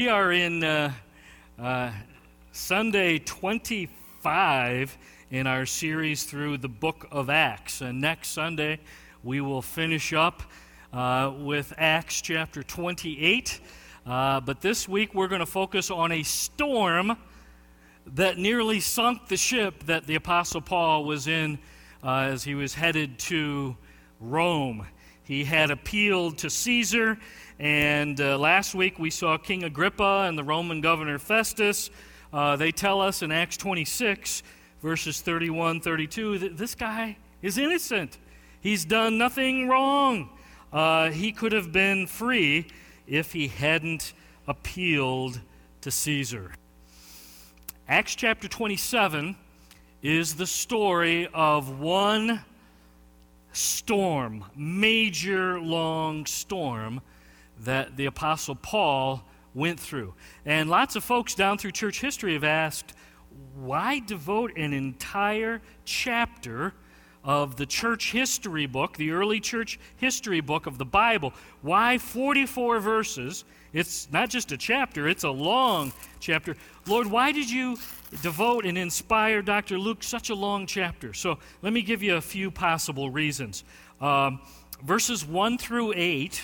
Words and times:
We 0.00 0.06
are 0.06 0.30
in 0.30 0.62
uh, 0.62 0.92
uh, 1.60 1.90
Sunday 2.52 3.18
25 3.18 4.96
in 5.32 5.46
our 5.48 5.66
series 5.66 6.22
through 6.22 6.58
the 6.58 6.68
book 6.68 7.08
of 7.10 7.28
Acts. 7.28 7.80
And 7.80 8.00
next 8.00 8.28
Sunday, 8.28 8.78
we 9.24 9.40
will 9.40 9.60
finish 9.60 10.12
up 10.12 10.44
uh, 10.92 11.32
with 11.40 11.74
Acts 11.76 12.20
chapter 12.20 12.62
28. 12.62 13.58
Uh, 14.06 14.38
but 14.38 14.60
this 14.60 14.88
week, 14.88 15.14
we're 15.14 15.26
going 15.26 15.40
to 15.40 15.46
focus 15.46 15.90
on 15.90 16.12
a 16.12 16.22
storm 16.22 17.16
that 18.06 18.38
nearly 18.38 18.78
sunk 18.78 19.26
the 19.26 19.36
ship 19.36 19.82
that 19.86 20.06
the 20.06 20.14
Apostle 20.14 20.60
Paul 20.60 21.06
was 21.06 21.26
in 21.26 21.58
uh, 22.04 22.18
as 22.18 22.44
he 22.44 22.54
was 22.54 22.72
headed 22.72 23.18
to 23.18 23.76
Rome. 24.20 24.86
He 25.28 25.44
had 25.44 25.70
appealed 25.70 26.38
to 26.38 26.48
Caesar 26.48 27.18
and 27.58 28.18
uh, 28.18 28.38
last 28.38 28.74
week 28.74 28.98
we 28.98 29.10
saw 29.10 29.36
King 29.36 29.64
Agrippa 29.64 30.24
and 30.26 30.38
the 30.38 30.42
Roman 30.42 30.80
governor 30.80 31.18
Festus. 31.18 31.90
Uh, 32.32 32.56
they 32.56 32.72
tell 32.72 33.02
us 33.02 33.20
in 33.20 33.30
Acts 33.30 33.58
26, 33.58 34.42
verses 34.80 35.20
31 35.20 35.82
32, 35.82 36.38
that 36.38 36.56
this 36.56 36.74
guy 36.74 37.18
is 37.42 37.58
innocent. 37.58 38.16
He's 38.62 38.86
done 38.86 39.18
nothing 39.18 39.68
wrong. 39.68 40.30
Uh, 40.72 41.10
he 41.10 41.30
could 41.30 41.52
have 41.52 41.72
been 41.72 42.06
free 42.06 42.66
if 43.06 43.34
he 43.34 43.48
hadn't 43.48 44.14
appealed 44.46 45.40
to 45.82 45.90
Caesar. 45.90 46.52
Acts 47.86 48.14
chapter 48.14 48.48
27 48.48 49.36
is 50.00 50.36
the 50.36 50.46
story 50.46 51.28
of 51.34 51.80
one 51.80 52.44
storm, 53.52 54.44
major 54.56 55.60
long 55.60 56.26
storm 56.26 57.00
that 57.60 57.96
the 57.96 58.06
Apostle 58.06 58.54
Paul 58.54 59.24
went 59.54 59.80
through. 59.80 60.14
And 60.44 60.70
lots 60.70 60.96
of 60.96 61.04
folks 61.04 61.34
down 61.34 61.58
through 61.58 61.72
church 61.72 62.00
history 62.00 62.34
have 62.34 62.44
asked, 62.44 62.94
why 63.54 64.00
devote 64.00 64.56
an 64.56 64.72
entire 64.72 65.60
chapter 65.84 66.74
of 67.24 67.56
the 67.56 67.66
church 67.66 68.12
history 68.12 68.66
book, 68.66 68.96
the 68.96 69.10
early 69.10 69.40
church 69.40 69.78
history 69.96 70.40
book 70.40 70.66
of 70.66 70.78
the 70.78 70.84
Bible? 70.84 71.32
Why 71.62 71.98
44 71.98 72.80
verses? 72.80 73.44
It's 73.72 74.10
not 74.10 74.30
just 74.30 74.52
a 74.52 74.56
chapter, 74.56 75.08
it's 75.08 75.24
a 75.24 75.30
long 75.30 75.92
chapter. 76.20 76.56
Lord, 76.86 77.06
why 77.06 77.32
did 77.32 77.50
you 77.50 77.76
devote 78.22 78.64
and 78.64 78.78
inspire 78.78 79.42
Dr. 79.42 79.78
Luke 79.78 80.02
such 80.02 80.30
a 80.30 80.34
long 80.34 80.66
chapter? 80.66 81.12
So 81.12 81.38
let 81.62 81.72
me 81.72 81.82
give 81.82 82.02
you 82.02 82.16
a 82.16 82.20
few 82.20 82.50
possible 82.50 83.10
reasons. 83.10 83.64
Um, 84.00 84.40
verses 84.82 85.24
1 85.24 85.58
through 85.58 85.92
8 85.96 86.42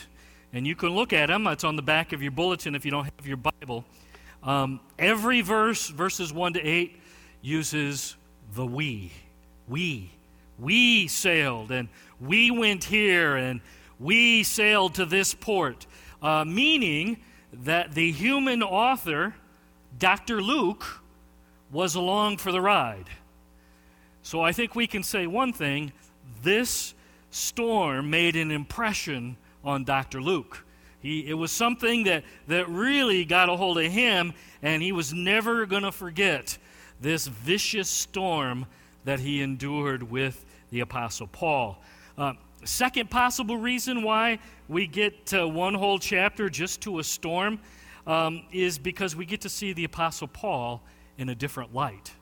and 0.55 0.65
you 0.67 0.77
can 0.77 0.91
look 0.91 1.13
at 1.13 1.27
them. 1.27 1.47
It's 1.49 1.65
on 1.65 1.75
the 1.75 1.83
back 1.83 2.13
of 2.13 2.23
your 2.23 2.31
bulletin 2.31 2.77
if 2.77 2.85
you 2.85 2.91
don't 2.93 3.05
have 3.05 3.27
your 3.27 3.37
Bible. 3.37 3.85
Um, 4.43 4.79
every 4.99 5.41
verse, 5.41 5.89
verses 5.89 6.33
1 6.33 6.55
to 6.55 6.61
8, 6.61 6.97
uses 7.43 8.15
the 8.55 8.65
we. 8.65 9.11
We. 9.69 10.13
We 10.59 11.09
sailed, 11.09 11.73
and 11.73 11.89
we 12.21 12.53
went 12.53 12.85
here, 12.85 13.35
and 13.35 13.61
we 13.99 14.45
sailed 14.45 14.95
to 14.95 15.05
this 15.05 15.35
port. 15.35 15.87
Uh, 16.25 16.43
meaning 16.43 17.19
that 17.53 17.95
the 17.95 18.11
human 18.11 18.63
author, 18.63 19.35
Dr. 19.99 20.41
Luke, 20.41 21.03
was 21.71 21.95
along 21.95 22.39
for 22.39 22.51
the 22.51 22.63
ride. 22.63 23.11
So 24.23 24.41
I 24.41 24.53
think 24.53 24.75
we 24.75 24.87
can 24.87 25.03
say 25.03 25.27
one 25.27 25.53
thing 25.53 25.93
this 26.43 26.95
storm 27.31 28.09
made 28.09 28.37
an 28.37 28.51
impression 28.51 29.37
on 29.63 29.85
Dr. 29.85 30.23
Luke. 30.23 30.65
He, 31.01 31.29
it 31.29 31.35
was 31.35 31.53
something 31.53 32.05
that, 32.05 32.25
that 32.49 32.71
really 32.71 33.27
got 33.27 33.51
a 33.51 33.57
hold 33.57 33.77
of 33.77 33.93
him, 33.93 34.33
and 34.63 34.83
he 34.83 34.93
was 34.93 35.13
never 35.13 35.67
going 35.67 35.83
to 35.83 35.93
forget 35.93 36.57
this 37.03 37.27
vicious 37.27 37.91
storm 37.91 38.65
that 39.05 39.21
he 39.21 39.43
endured 39.43 40.03
with 40.03 40.43
the 40.71 40.81
Apostle 40.81 41.27
Paul. 41.27 41.83
Uh, 42.17 42.33
second 42.65 43.11
possible 43.11 43.57
reason 43.57 44.03
why 44.03 44.39
we 44.69 44.87
get 44.87 45.33
one 45.33 45.75
whole 45.75 45.99
chapter 45.99 46.49
just 46.49 46.81
to 46.83 46.99
a 46.99 47.05
storm 47.05 47.61
um, 48.07 48.45
is 48.53 48.79
because 48.79 49.17
we 49.17 49.27
get 49.27 49.41
to 49.43 49.49
see 49.49 49.73
the 49.73 49.85
Apostle 49.85 50.29
Paul 50.29 50.83
in 51.19 51.29
a 51.29 51.35
different 51.35 51.75
light. 51.75 52.13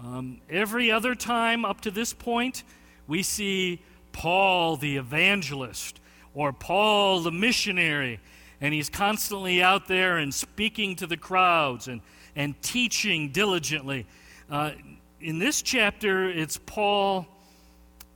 Um, 0.00 0.40
every 0.48 0.90
other 0.90 1.14
time 1.14 1.64
up 1.64 1.80
to 1.82 1.90
this 1.90 2.12
point, 2.12 2.62
we 3.06 3.22
see 3.22 3.82
Paul 4.12 4.76
the 4.76 4.96
evangelist 4.96 6.00
or 6.34 6.52
Paul 6.52 7.20
the 7.20 7.32
missionary, 7.32 8.20
and 8.60 8.72
he's 8.72 8.88
constantly 8.88 9.62
out 9.62 9.88
there 9.88 10.18
and 10.18 10.32
speaking 10.32 10.94
to 10.96 11.06
the 11.06 11.16
crowds 11.16 11.88
and, 11.88 12.00
and 12.36 12.60
teaching 12.62 13.30
diligently. 13.30 14.06
Uh, 14.50 14.72
in 15.20 15.38
this 15.38 15.62
chapter, 15.62 16.28
it's 16.28 16.58
Paul 16.64 17.26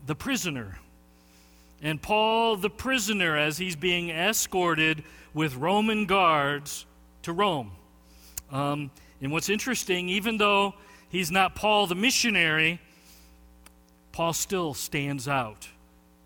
the 0.07 0.15
prisoner. 0.15 0.79
And 1.83 2.01
Paul 2.01 2.57
the 2.57 2.71
prisoner, 2.71 3.37
as 3.37 3.59
he's 3.59 3.77
being 3.77 4.11
escorted 4.11 5.03
with 5.35 5.57
Roman 5.57 6.07
guards 6.07 6.87
to 7.23 7.33
Rome. 7.33 7.73
Um, 8.51 8.91
and 9.21 9.33
what's 9.33 9.49
interesting, 9.49 10.09
even 10.09 10.37
though 10.37 10.75
he's 11.09 11.31
not 11.31 11.55
Paul 11.55 11.87
the 11.87 11.95
missionary, 11.95 12.81
Paul 14.13 14.33
still 14.33 14.75
stands 14.75 15.27
out 15.27 15.69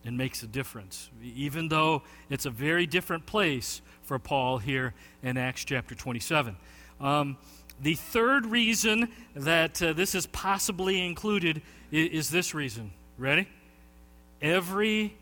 and 0.04 0.16
makes 0.16 0.42
a 0.42 0.46
difference, 0.46 1.10
even 1.22 1.68
though 1.68 2.02
it's 2.30 2.46
a 2.46 2.50
very 2.50 2.86
different 2.86 3.26
place 3.26 3.80
for 4.02 4.18
Paul 4.18 4.58
here 4.58 4.94
in 5.22 5.36
Acts 5.36 5.64
chapter 5.64 5.94
27. 5.94 6.56
Um, 7.00 7.36
the 7.80 7.94
third 7.94 8.46
reason 8.46 9.08
that 9.34 9.82
uh, 9.82 9.92
this 9.92 10.14
is 10.14 10.26
possibly 10.26 11.04
included 11.04 11.62
is, 11.90 12.10
is 12.10 12.30
this 12.30 12.54
reason. 12.54 12.92
Ready? 13.18 13.48
Every 14.40 15.14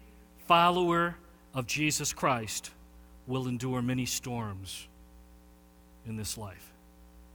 follower 0.47 1.17
of 1.55 1.67
Jesus 1.67 2.13
Christ 2.13 2.71
will 3.27 3.49
endure 3.49 3.81
many 3.81 4.07
storms 4.07 4.87
in 6.07 6.17
this 6.17 6.37
life. 6.37 6.73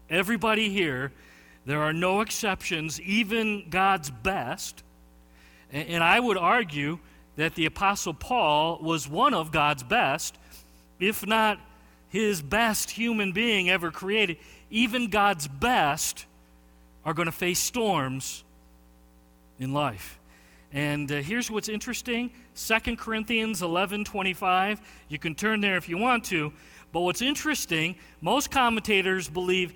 Everybody 0.09 0.69
here, 0.69 1.11
there 1.65 1.81
are 1.81 1.93
no 1.93 2.21
exceptions, 2.21 2.99
even 3.01 3.69
God's 3.69 4.09
best. 4.09 4.83
And, 5.71 6.03
I 6.03 6.19
would 6.19 6.37
argue 6.37 6.99
that 7.35 7.55
the 7.55 7.65
Apostle 7.65 8.13
Paul 8.13 8.79
was 8.81 9.07
one 9.07 9.33
of 9.33 9.51
God's 9.51 9.83
best, 9.83 10.37
if 10.99 11.25
not 11.25 11.59
his 12.09 12.41
best 12.41 12.91
human 12.91 13.31
being 13.31 13.69
ever 13.69 13.91
created. 13.91 14.37
Even 14.71 15.09
God's 15.09 15.47
best 15.47 16.25
are 17.05 17.13
going 17.13 17.27
to 17.27 17.31
face 17.31 17.59
storms 17.59 18.43
in 19.59 19.73
life. 19.73 20.18
And 20.71 21.11
uh, 21.11 21.15
here's 21.15 21.49
what's 21.49 21.69
interesting 21.69 22.31
2 22.55 22.95
Corinthians 22.95 23.61
11 23.61 24.03
25. 24.03 24.81
You 25.07 25.19
can 25.19 25.35
turn 25.35 25.61
there 25.61 25.77
if 25.77 25.89
you 25.89 25.97
want 25.97 26.23
to. 26.25 26.53
But 26.91 27.01
what's 27.01 27.21
interesting, 27.21 27.95
most 28.21 28.49
commentators 28.51 29.29
believe 29.29 29.73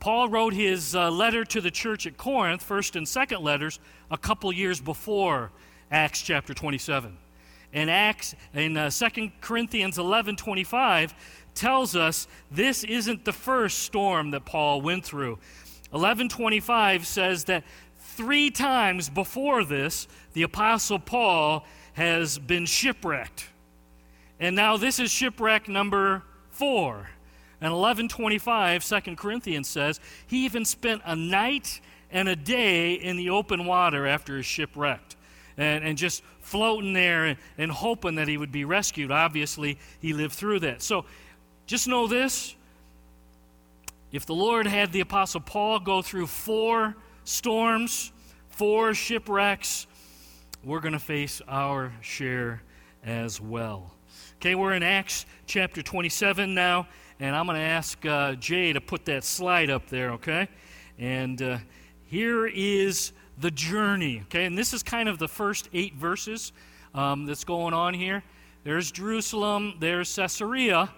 Paul 0.00 0.28
wrote 0.28 0.52
his 0.52 0.94
uh, 0.94 1.10
letter 1.10 1.44
to 1.46 1.60
the 1.60 1.70
church 1.70 2.06
at 2.06 2.16
Corinth, 2.16 2.62
first 2.62 2.96
and 2.96 3.08
second 3.08 3.42
letters, 3.42 3.78
a 4.10 4.18
couple 4.18 4.52
years 4.52 4.80
before 4.80 5.50
Acts 5.90 6.20
chapter 6.20 6.52
27. 6.52 7.16
And 7.72 7.90
Acts 7.90 8.34
in 8.52 8.76
uh, 8.76 8.90
2 8.90 9.32
Corinthians 9.40 9.98
11 9.98 10.36
25 10.36 11.14
tells 11.54 11.96
us 11.96 12.26
this 12.50 12.84
isn't 12.84 13.24
the 13.24 13.32
first 13.32 13.80
storm 13.80 14.32
that 14.32 14.44
Paul 14.44 14.82
went 14.82 15.04
through. 15.04 15.38
1125 15.90 17.06
says 17.06 17.44
that 17.44 17.64
three 18.16 18.50
times 18.50 19.08
before 19.08 19.64
this, 19.64 20.06
the 20.32 20.42
Apostle 20.42 20.98
Paul 20.98 21.64
has 21.94 22.38
been 22.38 22.66
shipwrecked. 22.66 23.48
And 24.38 24.56
now 24.56 24.76
this 24.76 24.98
is 24.98 25.10
shipwreck 25.10 25.68
number 25.68 26.22
four. 26.50 27.10
And 27.60 27.72
1125, 27.72 28.84
2 28.84 29.16
Corinthians 29.16 29.68
says, 29.68 30.00
he 30.26 30.44
even 30.44 30.64
spent 30.64 31.02
a 31.04 31.16
night 31.16 31.80
and 32.10 32.28
a 32.28 32.36
day 32.36 32.94
in 32.94 33.16
the 33.16 33.30
open 33.30 33.66
water 33.66 34.06
after 34.06 34.36
his 34.36 34.46
shipwrecked 34.46 35.16
and, 35.56 35.84
and 35.84 35.98
just 35.98 36.22
floating 36.40 36.92
there 36.92 37.24
and, 37.24 37.38
and 37.58 37.70
hoping 37.70 38.16
that 38.16 38.28
he 38.28 38.36
would 38.36 38.52
be 38.52 38.64
rescued. 38.64 39.10
Obviously, 39.10 39.78
he 40.00 40.12
lived 40.12 40.34
through 40.34 40.60
that. 40.60 40.82
So 40.82 41.04
just 41.66 41.88
know 41.88 42.06
this 42.06 42.54
if 44.12 44.26
the 44.26 44.34
Lord 44.34 44.66
had 44.66 44.92
the 44.92 45.00
Apostle 45.00 45.40
Paul 45.40 45.80
go 45.80 46.02
through 46.02 46.28
four 46.28 46.94
storms, 47.24 48.12
four 48.48 48.94
shipwrecks, 48.94 49.86
we're 50.62 50.80
going 50.80 50.92
to 50.92 50.98
face 50.98 51.42
our 51.48 51.92
share 52.00 52.62
as 53.02 53.40
well. 53.40 53.92
Okay, 54.36 54.54
we're 54.54 54.74
in 54.74 54.82
Acts 54.82 55.26
chapter 55.46 55.82
27 55.82 56.54
now, 56.54 56.86
and 57.18 57.34
I'm 57.34 57.46
going 57.46 57.58
to 57.58 57.64
ask 57.64 58.04
uh, 58.04 58.34
Jay 58.34 58.72
to 58.72 58.80
put 58.80 59.06
that 59.06 59.24
slide 59.24 59.70
up 59.70 59.88
there, 59.88 60.12
okay? 60.12 60.48
And 60.98 61.40
uh, 61.40 61.58
here 62.04 62.46
is 62.46 63.12
the 63.38 63.50
journey. 63.50 64.20
Okay, 64.24 64.44
and 64.44 64.56
this 64.56 64.72
is 64.72 64.82
kind 64.82 65.08
of 65.08 65.18
the 65.18 65.28
first 65.28 65.68
eight 65.72 65.94
verses 65.94 66.52
um, 66.94 67.26
that's 67.26 67.44
going 67.44 67.74
on 67.74 67.94
here. 67.94 68.22
There's 68.64 68.90
Jerusalem, 68.90 69.74
there's 69.80 70.14
Caesarea. 70.14 70.90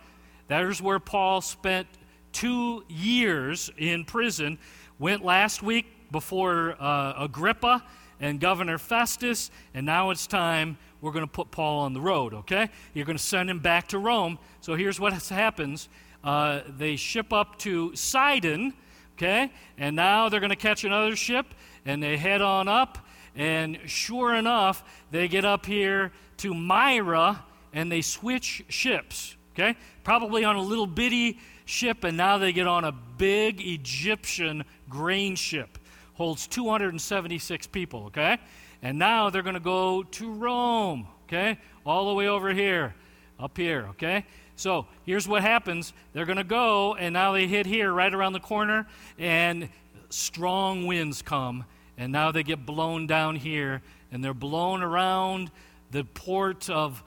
That 0.49 0.65
is 0.65 0.83
where 0.83 1.01
Paul 1.01 1.41
spent 1.41 1.87
two 2.33 2.85
years 2.89 3.71
in 3.79 4.05
prison. 4.05 4.59
Went 4.99 5.25
last 5.25 5.63
week 5.63 5.87
before 6.11 6.77
uh, 6.81 7.15
Agrippa 7.19 7.85
and 8.21 8.41
Governor 8.41 8.79
Festus, 8.79 9.51
and 9.75 9.85
now 9.85 10.11
it's 10.11 10.27
time 10.27 10.79
we're 11.01 11.13
going 11.13 11.25
to 11.25 11.31
put 11.31 11.51
Paul 11.51 11.81
on 11.81 11.93
the 11.93 12.01
road, 12.01 12.35
okay? 12.35 12.71
You're 12.95 13.05
going 13.05 13.19
to 13.19 13.23
send 13.23 13.51
him 13.51 13.59
back 13.59 13.89
to 13.89 13.99
Rome. 13.99 14.39
So 14.61 14.75
here's 14.75 14.99
what 14.99 15.13
happens 15.13 15.89
uh, 16.25 16.63
they 16.77 16.97
ship 16.97 17.33
up 17.33 17.59
to 17.59 17.95
Sidon, 17.95 18.75
okay? 19.17 19.53
And 19.79 19.95
now 19.95 20.29
they're 20.29 20.41
going 20.41 20.51
to 20.51 20.57
catch 20.57 20.85
another 20.85 21.15
ship, 21.15 21.47
and 21.85 22.03
they 22.03 22.17
head 22.17 22.43
on 22.43 22.69
up. 22.69 22.99
And 23.35 23.79
sure 23.87 24.35
enough, 24.35 24.83
they 25.11 25.29
get 25.29 25.45
up 25.45 25.67
here 25.67 26.11
to 26.39 26.55
Myra, 26.55 27.45
and 27.73 27.93
they 27.93 28.01
switch 28.01 28.65
ships, 28.69 29.37
okay? 29.55 29.77
Probably 30.03 30.45
on 30.45 30.57
a 30.57 30.63
little 30.63 30.87
bitty 30.87 31.39
ship, 31.67 32.05
and 32.05 32.17
now 32.17 32.39
they 32.39 32.53
get 32.53 32.67
on 32.67 32.85
a 32.85 32.93
big 32.93 33.61
Egyptian 33.61 34.65
grain 34.89 35.37
ship. 35.37 35.79
Holds 36.17 36.47
276 36.47 37.67
people, 37.69 38.05
okay? 38.07 38.39
And 38.83 38.99
now 38.99 39.31
they're 39.31 39.43
going 39.43 39.55
to 39.55 39.61
go 39.61 40.03
to 40.03 40.33
Rome, 40.33 41.07
okay? 41.25 41.59
All 41.85 42.09
the 42.09 42.15
way 42.15 42.29
over 42.29 42.53
here, 42.53 42.95
up 43.39 43.57
here, 43.57 43.87
okay? 43.91 44.25
So 44.57 44.87
here's 45.05 45.29
what 45.29 45.43
happens 45.43 45.93
they're 46.13 46.25
going 46.25 46.39
to 46.39 46.45
go, 46.45 46.95
and 46.95 47.13
now 47.13 47.33
they 47.33 47.47
hit 47.47 47.67
here 47.67 47.93
right 47.93 48.13
around 48.13 48.33
the 48.33 48.41
corner, 48.41 48.87
and 49.19 49.69
strong 50.09 50.87
winds 50.87 51.21
come, 51.21 51.65
and 51.99 52.13
now 52.13 52.33
they 52.33 52.43
get 52.43 52.65
blown 52.65 53.07
down 53.07 53.37
here, 53.37 53.83
and 54.11 54.25
they're 54.25 54.35
blown 54.35 54.83
around 54.83 55.51
the 55.91 56.05
port 56.05 56.71
of 56.71 57.03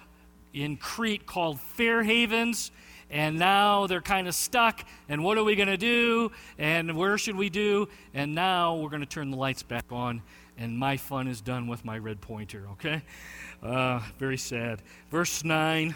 in 0.53 0.77
Crete 0.77 1.25
called 1.25 1.59
Fair 1.59 2.03
Havens. 2.03 2.71
And 3.09 3.39
now 3.39 3.87
they're 3.87 4.01
kind 4.01 4.27
of 4.27 4.35
stuck. 4.35 4.85
And 5.07 5.23
what 5.23 5.37
are 5.37 5.43
we 5.43 5.55
going 5.55 5.67
to 5.67 5.77
do? 5.77 6.31
And 6.57 6.95
where 6.95 7.17
should 7.17 7.35
we 7.35 7.49
do? 7.49 7.89
And 8.13 8.35
now 8.35 8.75
we're 8.75 8.89
going 8.89 9.01
to 9.01 9.07
turn 9.07 9.31
the 9.31 9.37
lights 9.37 9.63
back 9.63 9.85
on 9.91 10.21
and 10.59 10.77
my 10.77 10.97
fun 10.97 11.27
is 11.27 11.39
done 11.39 11.67
with 11.67 11.85
my 11.85 11.97
red 11.97 12.19
pointer, 12.19 12.67
okay? 12.73 13.01
Uh, 13.63 14.01
very 14.17 14.37
sad. 14.37 14.81
Verse 15.09 15.43
9 15.43 15.95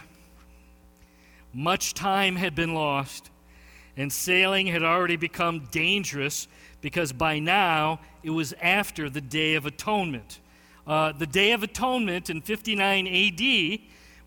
Much 1.54 1.94
time 1.94 2.36
had 2.38 2.56
been 2.56 2.74
lost, 2.74 3.30
and 3.98 4.12
sailing 4.12 4.65
had 4.65 4.81
already 4.81 5.18
become 5.18 5.68
dangerous 5.69 6.48
because 6.81 7.12
by 7.12 7.38
now 7.39 8.00
it 8.24 8.31
was 8.31 8.54
after 8.62 9.10
the 9.10 9.21
Day 9.21 9.56
of 9.56 9.65
Atonement. 9.65 10.39
Uh, 10.88 11.12
the 11.12 11.27
Day 11.27 11.51
of 11.51 11.62
Atonement 11.62 12.30
in 12.30 12.42
59 12.42 13.06
AD, 13.06 13.39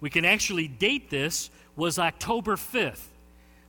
we 0.01 0.11
can 0.11 0.25
actually 0.25 0.69
date 0.69 1.11
this, 1.11 1.51
was 1.77 1.99
October 1.99 2.57
5th. 2.57 3.05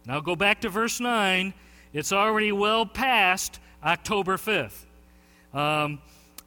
Now 0.06 0.22
go 0.22 0.36
back 0.36 0.62
to 0.62 0.70
verse 0.70 1.00
9. 1.00 1.54
It's 1.94 2.12
already 2.12 2.52
well 2.52 2.86
past 2.86 3.60
October 3.84 4.38
5th. 4.38 4.86
Um, 5.54 6.00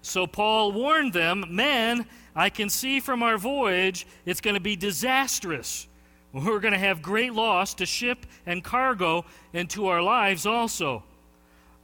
so 0.02 0.26
Paul 0.26 0.72
warned 0.72 1.12
them, 1.12 1.44
Men, 1.50 2.06
I 2.34 2.48
can 2.48 2.70
see 2.70 3.00
from 3.00 3.22
our 3.22 3.36
voyage 3.36 4.06
it's 4.24 4.40
going 4.40 4.54
to 4.54 4.60
be 4.60 4.76
disastrous. 4.76 5.86
We're 6.32 6.60
going 6.60 6.72
to 6.72 6.78
have 6.78 7.02
great 7.02 7.34
loss 7.34 7.74
to 7.74 7.86
ship 7.86 8.24
and 8.46 8.62
cargo 8.62 9.24
and 9.52 9.68
to 9.70 9.88
our 9.88 10.00
lives 10.00 10.46
also. 10.46 11.02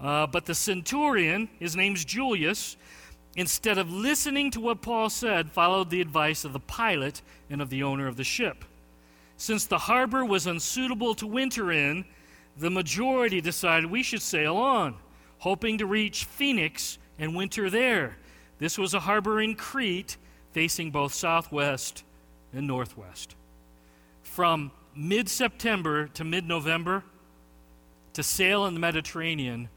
Uh, 0.00 0.26
but 0.26 0.46
the 0.46 0.54
centurion, 0.54 1.48
his 1.58 1.74
name's 1.74 2.04
Julius, 2.04 2.76
instead 3.34 3.76
of 3.76 3.90
listening 3.90 4.50
to 4.52 4.60
what 4.60 4.82
Paul 4.82 5.10
said, 5.10 5.50
followed 5.50 5.90
the 5.90 6.00
advice 6.00 6.44
of 6.44 6.52
the 6.52 6.60
pilot 6.60 7.22
and 7.50 7.60
of 7.60 7.70
the 7.70 7.82
owner 7.82 8.06
of 8.06 8.16
the 8.16 8.24
ship. 8.24 8.64
Since 9.36 9.66
the 9.66 9.78
harbor 9.78 10.24
was 10.24 10.46
unsuitable 10.46 11.14
to 11.16 11.26
winter 11.26 11.70
in, 11.70 12.04
the 12.56 12.70
majority 12.70 13.40
decided 13.40 13.90
we 13.90 14.02
should 14.02 14.22
sail 14.22 14.56
on, 14.56 14.96
hoping 15.38 15.78
to 15.78 15.86
reach 15.86 16.24
Phoenix 16.24 16.98
and 17.18 17.36
winter 17.36 17.68
there. 17.68 18.16
This 18.58 18.78
was 18.78 18.94
a 18.94 19.00
harbor 19.00 19.40
in 19.40 19.54
Crete 19.54 20.16
facing 20.52 20.90
both 20.90 21.12
southwest 21.12 22.02
and 22.52 22.66
northwest. 22.66 23.36
From 24.22 24.70
mid 24.94 25.28
September 25.28 26.08
to 26.08 26.24
mid 26.24 26.46
November, 26.46 27.04
to 28.14 28.22
sail 28.22 28.64
in 28.64 28.72
the 28.72 28.80
Mediterranean, 28.80 29.68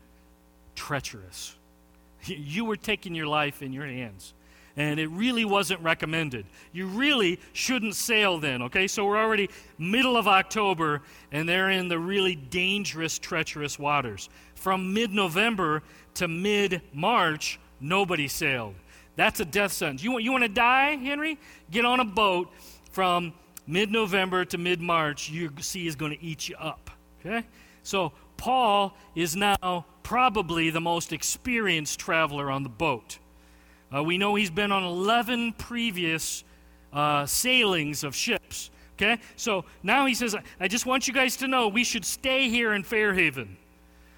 treacherous. 0.75 1.55
You 2.25 2.65
were 2.65 2.75
taking 2.75 3.15
your 3.15 3.27
life 3.27 3.61
in 3.61 3.71
your 3.71 3.85
hands. 3.85 4.33
And 4.79 4.97
it 4.97 5.07
really 5.07 5.43
wasn't 5.43 5.81
recommended. 5.81 6.45
You 6.71 6.87
really 6.87 7.41
shouldn't 7.51 7.95
sail 7.95 8.39
then, 8.39 8.61
okay? 8.61 8.87
So 8.87 9.05
we're 9.05 9.17
already 9.17 9.49
middle 9.77 10.15
of 10.15 10.25
October, 10.25 11.01
and 11.33 11.47
they're 11.49 11.69
in 11.69 11.89
the 11.89 11.99
really 11.99 12.35
dangerous, 12.35 13.19
treacherous 13.19 13.77
waters. 13.77 14.29
From 14.55 14.93
mid 14.93 15.11
November 15.11 15.83
to 16.13 16.29
mid 16.29 16.81
March, 16.93 17.59
nobody 17.81 18.29
sailed. 18.29 18.73
That's 19.17 19.41
a 19.41 19.45
death 19.45 19.73
sentence. 19.73 20.01
You 20.01 20.13
want, 20.13 20.23
you 20.23 20.31
want 20.31 20.43
to 20.43 20.49
die, 20.49 20.95
Henry? 20.95 21.37
Get 21.69 21.83
on 21.83 21.99
a 21.99 22.05
boat 22.05 22.49
from 22.91 23.33
mid 23.67 23.91
November 23.91 24.45
to 24.45 24.57
mid 24.57 24.79
March. 24.79 25.29
Your 25.29 25.51
sea 25.59 25.87
is 25.87 25.97
going 25.97 26.17
to 26.17 26.23
eat 26.23 26.47
you 26.47 26.55
up. 26.55 26.89
Okay? 27.19 27.45
So 27.83 28.13
Paul 28.37 28.95
is 29.13 29.35
now 29.35 29.85
probably 30.03 30.69
the 30.69 30.79
most 30.79 31.11
experienced 31.11 31.99
traveler 31.99 32.49
on 32.49 32.63
the 32.63 32.69
boat. 32.69 33.19
Uh, 33.93 34.03
we 34.03 34.17
know 34.17 34.35
he's 34.35 34.51
been 34.51 34.71
on 34.71 34.83
11 34.83 35.53
previous 35.53 36.43
uh, 36.93 37.25
sailings 37.25 38.03
of 38.03 38.15
ships. 38.15 38.69
Okay? 38.97 39.19
So 39.35 39.65
now 39.81 40.05
he 40.05 40.13
says, 40.13 40.35
I 40.59 40.67
just 40.67 40.85
want 40.85 41.07
you 41.07 41.13
guys 41.13 41.37
to 41.37 41.47
know 41.47 41.67
we 41.67 41.83
should 41.83 42.05
stay 42.05 42.49
here 42.49 42.73
in 42.73 42.83
Fairhaven. 42.83 43.57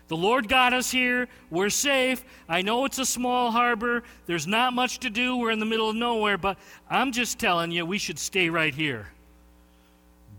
The 0.08 0.18
Lord 0.18 0.50
got 0.50 0.74
us 0.74 0.92
here. 0.92 1.30
We're 1.50 1.70
safe. 1.70 2.26
I 2.50 2.62
know 2.62 2.84
it's 2.84 3.00
a 3.00 3.06
small 3.06 3.50
harbor. 3.50 4.04
There's 4.26 4.46
not 4.46 4.74
much 4.74 5.00
to 5.00 5.10
do. 5.10 5.38
We're 5.38 5.52
in 5.52 5.60
the 5.60 5.66
middle 5.66 5.90
of 5.90 5.96
nowhere, 5.96 6.38
but 6.38 6.58
I'm 6.90 7.14
just 7.14 7.40
telling 7.40 7.72
you, 7.72 7.86
we 7.86 7.98
should 7.98 8.20
stay 8.20 8.50
right 8.50 8.76
here. 8.76 9.08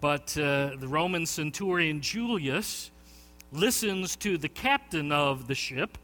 But 0.03 0.37
uh, 0.37 0.77
the 0.79 0.89
Roman 0.89 1.25
centurion 1.25 2.03
Julius 2.03 2.91
listens 3.53 4.17
to 4.17 4.37
the 4.37 4.49
captain 4.49 5.11
of 5.13 5.47
the 5.47 5.55
ship, 5.55 5.97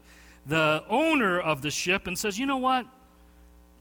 the 0.47 0.83
owner 0.89 1.39
of 1.39 1.61
the 1.61 1.69
ship, 1.69 2.07
and 2.07 2.17
says, 2.17 2.39
You 2.39 2.47
know 2.47 2.57
what? 2.57 2.87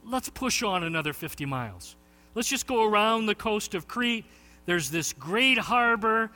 Let's 0.09 0.29
push 0.31 0.63
on 0.63 0.85
another 0.85 1.13
50 1.13 1.45
miles. 1.45 1.97
Let's 2.35 2.49
just 2.49 2.67
go 2.67 2.85
around 2.85 3.27
the 3.27 3.35
coast 3.35 3.75
of 3.75 3.87
Crete. 3.89 4.25
There's 4.67 4.91
this 4.91 5.13
great 5.13 5.59
harbor. 5.59 6.31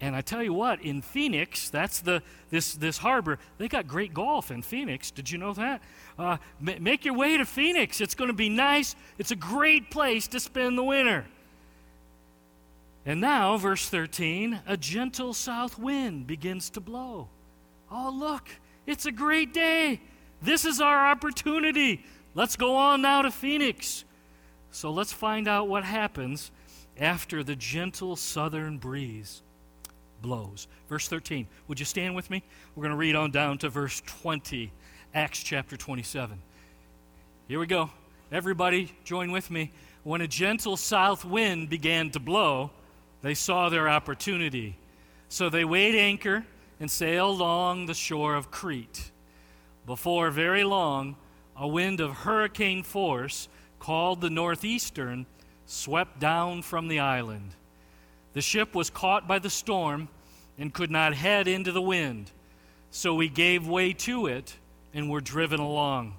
And 0.00 0.14
I 0.14 0.20
tell 0.20 0.42
you 0.42 0.52
what, 0.52 0.82
in 0.82 1.00
Phoenix, 1.00 1.70
that's 1.70 2.00
the 2.00 2.22
this 2.50 2.74
this 2.74 2.98
harbor. 2.98 3.38
They 3.58 3.68
got 3.68 3.86
great 3.86 4.12
golf 4.12 4.50
in 4.50 4.60
Phoenix. 4.60 5.10
Did 5.10 5.30
you 5.30 5.38
know 5.38 5.54
that? 5.54 5.80
Uh, 6.18 6.36
m- 6.66 6.82
make 6.82 7.04
your 7.04 7.14
way 7.14 7.38
to 7.38 7.46
Phoenix. 7.46 8.00
It's 8.00 8.14
going 8.14 8.28
to 8.28 8.34
be 8.34 8.48
nice. 8.48 8.96
It's 9.18 9.30
a 9.30 9.36
great 9.36 9.90
place 9.90 10.26
to 10.28 10.40
spend 10.40 10.76
the 10.76 10.82
winter. 10.82 11.24
And 13.06 13.20
now, 13.20 13.56
verse 13.56 13.88
13, 13.88 14.60
a 14.66 14.76
gentle 14.76 15.34
south 15.34 15.78
wind 15.78 16.26
begins 16.26 16.70
to 16.70 16.80
blow. 16.80 17.28
Oh, 17.90 18.14
look, 18.14 18.48
it's 18.86 19.06
a 19.06 19.12
great 19.12 19.52
day. 19.52 20.00
This 20.42 20.64
is 20.64 20.80
our 20.80 21.06
opportunity. 21.06 22.04
Let's 22.34 22.56
go 22.56 22.74
on 22.76 23.02
now 23.02 23.22
to 23.22 23.30
Phoenix. 23.30 24.04
So 24.70 24.90
let's 24.90 25.12
find 25.12 25.46
out 25.46 25.68
what 25.68 25.84
happens 25.84 26.50
after 26.98 27.44
the 27.44 27.54
gentle 27.54 28.16
southern 28.16 28.78
breeze 28.78 29.42
blows. 30.20 30.66
Verse 30.88 31.06
13. 31.06 31.46
Would 31.68 31.78
you 31.78 31.86
stand 31.86 32.16
with 32.16 32.30
me? 32.30 32.42
We're 32.74 32.82
going 32.82 32.92
to 32.92 32.96
read 32.96 33.14
on 33.14 33.30
down 33.30 33.58
to 33.58 33.68
verse 33.68 34.02
20, 34.06 34.72
Acts 35.14 35.42
chapter 35.42 35.76
27. 35.76 36.40
Here 37.46 37.60
we 37.60 37.66
go. 37.66 37.90
Everybody, 38.32 38.92
join 39.04 39.30
with 39.30 39.50
me. 39.50 39.70
When 40.02 40.20
a 40.20 40.26
gentle 40.26 40.76
south 40.76 41.24
wind 41.24 41.68
began 41.70 42.10
to 42.10 42.20
blow, 42.20 42.70
they 43.22 43.34
saw 43.34 43.68
their 43.68 43.88
opportunity. 43.88 44.76
So 45.28 45.48
they 45.48 45.64
weighed 45.64 45.94
anchor 45.94 46.44
and 46.80 46.90
sailed 46.90 47.40
along 47.40 47.86
the 47.86 47.94
shore 47.94 48.34
of 48.34 48.50
Crete. 48.50 49.12
Before 49.86 50.30
very 50.30 50.64
long, 50.64 51.16
a 51.56 51.68
wind 51.68 52.00
of 52.00 52.12
hurricane 52.18 52.82
force, 52.82 53.48
called 53.78 54.20
the 54.20 54.30
Northeaster, 54.30 55.24
swept 55.66 56.18
down 56.18 56.62
from 56.62 56.88
the 56.88 57.00
island. 57.00 57.54
The 58.32 58.40
ship 58.40 58.74
was 58.74 58.90
caught 58.90 59.28
by 59.28 59.38
the 59.38 59.50
storm 59.50 60.08
and 60.58 60.72
could 60.72 60.90
not 60.90 61.14
head 61.14 61.48
into 61.48 61.72
the 61.72 61.82
wind. 61.82 62.30
So 62.90 63.14
we 63.14 63.28
gave 63.28 63.66
way 63.66 63.92
to 63.92 64.26
it 64.26 64.56
and 64.92 65.10
were 65.10 65.20
driven 65.20 65.60
along. 65.60 66.14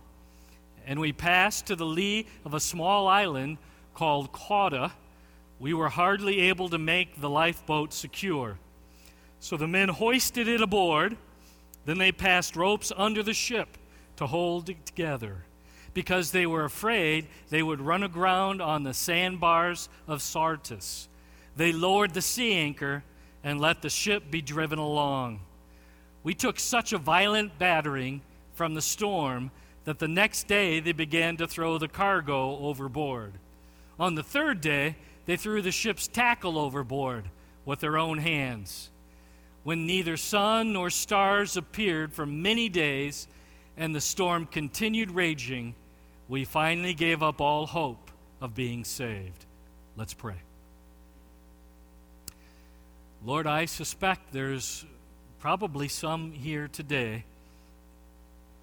And 0.85 0.99
we 0.99 1.11
passed 1.11 1.65
to 1.67 1.75
the 1.75 1.85
lee 1.85 2.27
of 2.43 2.53
a 2.53 2.59
small 2.59 3.07
island 3.07 3.57
called 3.93 4.31
Cauda. 4.31 4.91
We 5.59 5.73
were 5.73 5.89
hardly 5.89 6.41
able 6.41 6.69
to 6.69 6.77
make 6.77 7.19
the 7.19 7.29
lifeboat 7.29 7.93
secure. 7.93 8.59
So 9.39 9.57
the 9.57 9.67
men 9.67 9.89
hoisted 9.89 10.47
it 10.47 10.61
aboard. 10.61 11.17
Then 11.85 11.97
they 11.97 12.11
passed 12.11 12.55
ropes 12.55 12.91
under 12.95 13.23
the 13.23 13.33
ship 13.33 13.77
to 14.17 14.27
hold 14.27 14.67
together 14.85 15.43
because 15.93 16.31
they 16.31 16.45
were 16.45 16.65
afraid 16.65 17.25
they 17.49 17.63
would 17.63 17.81
run 17.81 18.03
aground 18.03 18.61
on 18.61 18.83
the 18.83 18.93
sandbars 18.93 19.89
of 20.07 20.21
Syrtis. 20.21 21.07
They 21.55 21.71
lowered 21.71 22.13
the 22.13 22.21
sea 22.21 22.53
anchor 22.53 23.03
and 23.43 23.61
let 23.61 23.81
the 23.81 23.89
ship 23.89 24.29
be 24.29 24.41
driven 24.41 24.77
along. 24.77 25.39
We 26.23 26.33
took 26.33 26.59
such 26.59 26.91
a 26.91 26.97
violent 26.97 27.57
battering 27.57 28.21
from 28.53 28.73
the 28.73 28.81
storm 28.81 29.51
that 29.85 29.99
the 29.99 30.07
next 30.07 30.47
day 30.47 30.79
they 30.79 30.91
began 30.91 31.37
to 31.37 31.47
throw 31.47 31.77
the 31.77 31.87
cargo 31.87 32.57
overboard. 32.57 33.33
On 33.99 34.15
the 34.15 34.23
third 34.23 34.59
day, 34.59 34.97
they 35.25 35.37
threw 35.37 35.61
the 35.61 35.71
ship's 35.71 36.07
tackle 36.07 36.57
overboard 36.57 37.29
with 37.63 37.79
their 37.79 37.97
own 37.97 38.17
hands. 38.17 38.89
When 39.63 39.87
neither 39.87 40.17
sun 40.17 40.73
nor 40.73 40.89
stars 40.89 41.55
appeared 41.55 42.13
for 42.13 42.25
many 42.25 42.69
days 42.69 43.27
and 43.77 43.95
the 43.95 44.01
storm 44.01 44.45
continued 44.45 45.11
raging, 45.11 45.75
we 46.27 46.45
finally 46.45 46.93
gave 46.93 47.21
up 47.21 47.41
all 47.41 47.65
hope 47.65 48.11
of 48.41 48.55
being 48.55 48.83
saved. 48.83 49.45
Let's 49.97 50.13
pray. 50.13 50.35
Lord, 53.23 53.47
I 53.47 53.65
suspect 53.65 54.31
there's 54.31 54.85
probably 55.39 55.87
some 55.87 56.31
here 56.31 56.67
today 56.67 57.23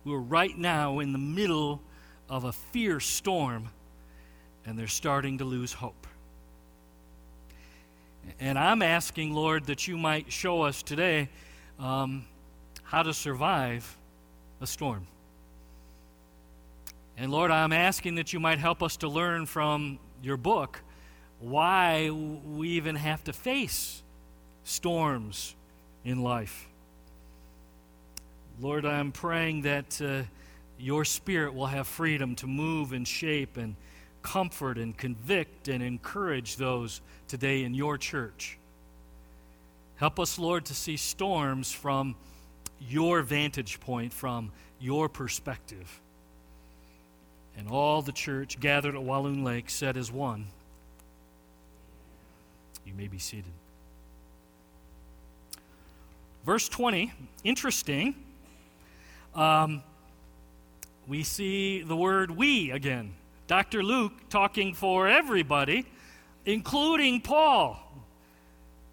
who 0.04 0.14
are 0.14 0.20
right 0.20 0.56
now 0.56 0.98
in 0.98 1.12
the 1.12 1.18
middle 1.18 1.80
of 2.28 2.44
a 2.44 2.52
fierce 2.52 3.06
storm 3.06 3.68
and 4.64 4.78
they're 4.78 4.86
starting 4.86 5.38
to 5.38 5.44
lose 5.44 5.72
hope. 5.72 6.06
And 8.38 8.58
I'm 8.58 8.82
asking, 8.82 9.34
Lord, 9.34 9.66
that 9.66 9.88
you 9.88 9.96
might 9.96 10.32
show 10.32 10.62
us 10.62 10.82
today 10.82 11.28
um, 11.78 12.24
how 12.84 13.02
to 13.02 13.12
survive 13.12 13.96
a 14.62 14.66
storm. 14.66 15.06
And 17.16 17.30
Lord, 17.30 17.50
I'm 17.50 17.72
asking 17.72 18.14
that 18.16 18.32
you 18.32 18.40
might 18.40 18.58
help 18.58 18.82
us 18.82 18.96
to 18.98 19.08
learn 19.08 19.46
from 19.46 19.98
your 20.22 20.36
book 20.36 20.80
why 21.40 22.10
we 22.10 22.70
even 22.70 22.96
have 22.96 23.24
to 23.24 23.32
face 23.32 24.02
storms 24.64 25.54
in 26.04 26.22
life. 26.22 26.68
Lord, 28.60 28.86
I'm 28.86 29.12
praying 29.12 29.62
that 29.62 30.00
uh, 30.00 30.22
your 30.78 31.04
Spirit 31.04 31.54
will 31.54 31.66
have 31.66 31.86
freedom 31.86 32.36
to 32.36 32.46
move 32.46 32.92
and 32.92 33.06
shape 33.06 33.56
and 33.56 33.74
comfort 34.22 34.78
and 34.78 34.96
convict 34.96 35.68
and 35.68 35.82
encourage 35.82 36.56
those 36.56 37.00
today 37.26 37.64
in 37.64 37.74
your 37.74 37.98
church. 37.98 38.58
Help 39.96 40.20
us, 40.20 40.38
Lord, 40.38 40.64
to 40.66 40.74
see 40.74 40.96
storms 40.96 41.72
from 41.72 42.14
your 42.88 43.22
vantage 43.22 43.80
point, 43.80 44.12
from 44.12 44.50
your 44.80 45.08
perspective. 45.08 46.00
And 47.56 47.68
all 47.68 48.02
the 48.02 48.12
church 48.12 48.58
gathered 48.60 48.94
at 48.94 49.02
Walloon 49.02 49.44
Lake 49.44 49.68
said 49.70 49.96
as 49.96 50.10
one. 50.10 50.46
You 52.84 52.94
may 52.94 53.08
be 53.08 53.18
seated. 53.18 53.52
Verse 56.44 56.68
20, 56.68 57.12
interesting. 57.44 58.16
Um, 59.34 59.82
we 61.06 61.22
see 61.22 61.82
the 61.82 61.96
word 61.96 62.30
we 62.30 62.70
again. 62.70 63.14
Dr. 63.46 63.82
Luke 63.82 64.12
talking 64.28 64.74
for 64.74 65.08
everybody, 65.08 65.84
including 66.44 67.20
Paul. 67.20 67.78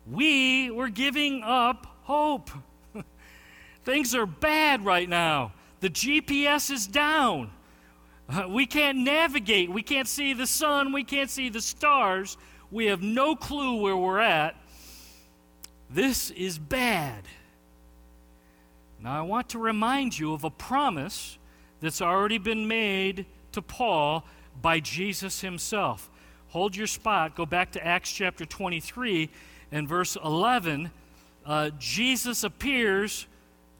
We 0.09 0.69
were 0.69 0.89
giving 0.89 1.43
up 1.43 1.87
hope. 2.03 2.49
Things 3.89 4.13
are 4.13 4.27
bad 4.27 4.85
right 4.85 5.09
now. 5.09 5.51
The 5.79 5.89
GPS 5.89 6.69
is 6.69 6.85
down. 6.85 7.49
Uh, 8.29 8.45
we 8.47 8.67
can't 8.67 8.99
navigate. 8.99 9.71
We 9.71 9.81
can't 9.81 10.07
see 10.07 10.33
the 10.33 10.45
sun. 10.45 10.93
We 10.93 11.03
can't 11.03 11.27
see 11.27 11.49
the 11.49 11.59
stars. 11.59 12.37
We 12.69 12.85
have 12.85 13.01
no 13.01 13.35
clue 13.35 13.81
where 13.81 13.97
we're 13.97 14.19
at. 14.19 14.55
This 15.89 16.29
is 16.29 16.59
bad. 16.59 17.23
Now, 19.01 19.17
I 19.17 19.21
want 19.21 19.49
to 19.49 19.57
remind 19.57 20.19
you 20.19 20.33
of 20.33 20.43
a 20.43 20.51
promise 20.51 21.39
that's 21.81 21.99
already 21.99 22.37
been 22.37 22.67
made 22.67 23.25
to 23.53 23.61
Paul 23.63 24.23
by 24.61 24.81
Jesus 24.81 25.41
himself. 25.41 26.11
Hold 26.49 26.75
your 26.75 26.85
spot, 26.85 27.35
go 27.35 27.47
back 27.47 27.71
to 27.71 27.83
Acts 27.83 28.11
chapter 28.11 28.45
23 28.45 29.31
and 29.71 29.89
verse 29.89 30.15
11. 30.15 30.91
Uh, 31.43 31.71
Jesus 31.79 32.43
appears 32.43 33.25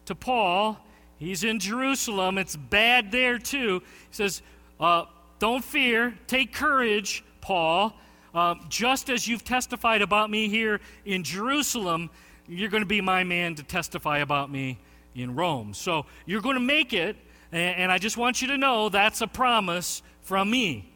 to 0.10 0.16
Paul. 0.16 0.78
He's 1.18 1.44
in 1.44 1.60
Jerusalem. 1.60 2.38
It's 2.38 2.56
bad 2.56 3.12
there 3.12 3.38
too. 3.38 3.82
He 4.10 4.16
says, 4.16 4.42
uh, 4.80 5.06
Don't 5.38 5.64
fear, 5.64 6.18
take 6.28 6.52
courage, 6.52 7.24
Paul. 7.42 7.94
Uh, 8.34 8.56
just 8.70 9.10
as 9.10 9.28
you've 9.28 9.44
testified 9.44 10.02
about 10.02 10.30
me 10.30 10.50
here 10.50 10.82
in 11.06 11.24
Jerusalem, 11.24 12.10
you're 12.48 12.70
going 12.70 12.82
to 12.82 12.88
be 12.88 13.02
my 13.02 13.24
man 13.24 13.54
to 13.56 13.64
testify 13.64 14.20
about 14.20 14.52
me 14.52 14.80
in 15.14 15.36
Rome. 15.36 15.74
So 15.76 16.06
you're 16.26 16.42
going 16.42 16.56
to 16.56 16.60
make 16.60 16.92
it, 16.94 17.16
and 17.52 17.92
I 17.92 18.00
just 18.00 18.18
want 18.18 18.42
you 18.42 18.48
to 18.50 18.58
know 18.58 18.90
that's 18.90 19.22
a 19.22 19.28
promise 19.28 20.02
from 20.22 20.50
me. 20.50 20.92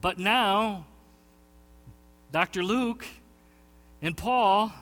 But 0.00 0.18
now, 0.18 0.86
Dr. 2.30 2.62
Luke 2.62 3.04
and 4.02 4.16
Paul 4.16 4.72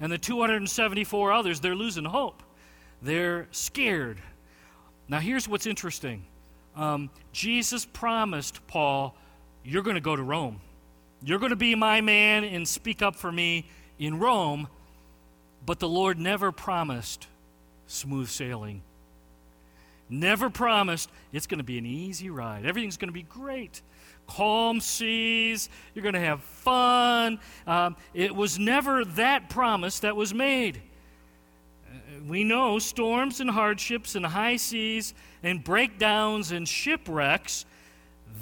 and 0.00 0.10
the 0.10 0.18
274 0.18 1.32
others, 1.32 1.60
they're 1.60 1.74
losing 1.74 2.04
hope. 2.04 2.42
They're 3.06 3.46
scared. 3.52 4.20
Now, 5.08 5.20
here's 5.20 5.46
what's 5.48 5.66
interesting 5.66 6.24
um, 6.74 7.08
Jesus 7.32 7.86
promised 7.86 8.66
Paul, 8.66 9.16
You're 9.64 9.84
going 9.84 9.94
to 9.94 10.00
go 10.00 10.16
to 10.16 10.22
Rome. 10.22 10.60
You're 11.22 11.38
going 11.38 11.50
to 11.50 11.56
be 11.56 11.76
my 11.76 12.00
man 12.00 12.42
and 12.42 12.66
speak 12.66 13.02
up 13.02 13.14
for 13.14 13.30
me 13.30 13.68
in 14.00 14.18
Rome. 14.18 14.66
But 15.64 15.78
the 15.78 15.88
Lord 15.88 16.18
never 16.18 16.50
promised 16.50 17.28
smooth 17.86 18.28
sailing. 18.28 18.82
Never 20.08 20.50
promised 20.50 21.08
it's 21.32 21.46
going 21.46 21.58
to 21.58 21.64
be 21.64 21.78
an 21.78 21.86
easy 21.86 22.28
ride. 22.28 22.66
Everything's 22.66 22.96
going 22.96 23.08
to 23.08 23.14
be 23.14 23.22
great. 23.22 23.82
Calm 24.26 24.80
seas, 24.80 25.68
you're 25.94 26.02
going 26.02 26.14
to 26.14 26.20
have 26.20 26.42
fun. 26.42 27.38
Um, 27.68 27.96
it 28.14 28.34
was 28.34 28.58
never 28.58 29.04
that 29.04 29.48
promise 29.48 30.00
that 30.00 30.16
was 30.16 30.34
made. 30.34 30.82
We 32.26 32.44
know 32.44 32.78
storms 32.78 33.40
and 33.40 33.50
hardships 33.50 34.14
and 34.14 34.24
high 34.24 34.56
seas 34.56 35.14
and 35.42 35.62
breakdowns 35.62 36.52
and 36.52 36.68
shipwrecks, 36.68 37.64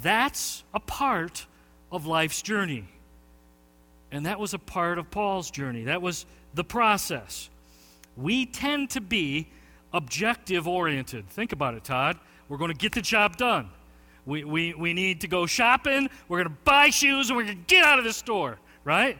that's 0.01 0.63
a 0.73 0.79
part 0.79 1.45
of 1.91 2.05
life's 2.05 2.41
journey. 2.41 2.85
And 4.11 4.25
that 4.25 4.39
was 4.39 4.53
a 4.53 4.59
part 4.59 4.97
of 4.97 5.09
Paul's 5.11 5.51
journey. 5.51 5.85
That 5.85 6.01
was 6.01 6.25
the 6.53 6.63
process 6.63 7.49
we 8.17 8.45
tend 8.45 8.89
to 8.91 9.01
be 9.01 9.47
objective 9.93 10.67
oriented. 10.67 11.29
Think 11.29 11.51
about 11.51 11.75
it, 11.75 11.83
Todd. 11.83 12.17
We're 12.47 12.57
going 12.57 12.71
to 12.71 12.77
get 12.77 12.93
the 12.93 13.01
job 13.01 13.37
done. 13.37 13.69
We, 14.25 14.43
we, 14.43 14.73
we 14.73 14.93
need 14.93 15.21
to 15.21 15.27
go 15.27 15.45
shopping. 15.45 16.09
We're 16.27 16.43
going 16.43 16.55
to 16.55 16.61
buy 16.63 16.89
shoes 16.89 17.29
and 17.29 17.37
we're 17.37 17.45
going 17.45 17.57
to 17.57 17.63
get 17.67 17.83
out 17.83 17.99
of 17.99 18.05
the 18.05 18.13
store, 18.13 18.57
right? 18.83 19.19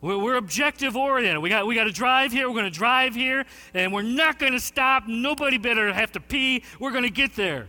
We're, 0.00 0.36
objective 0.36 0.96
oriented. 0.96 1.42
We 1.42 1.48
got, 1.48 1.66
we 1.66 1.74
got 1.74 1.84
to 1.84 1.92
drive 1.92 2.30
here. 2.30 2.48
We're 2.48 2.54
going 2.54 2.70
to 2.72 2.78
drive 2.78 3.14
here 3.14 3.44
and 3.74 3.92
we're 3.92 4.02
not 4.02 4.38
going 4.38 4.52
to 4.52 4.60
stop. 4.60 5.04
Nobody 5.08 5.58
better 5.58 5.92
have 5.92 6.12
to 6.12 6.20
pee. 6.20 6.62
We're 6.78 6.92
going 6.92 7.02
to 7.04 7.10
get 7.10 7.34
there. 7.34 7.68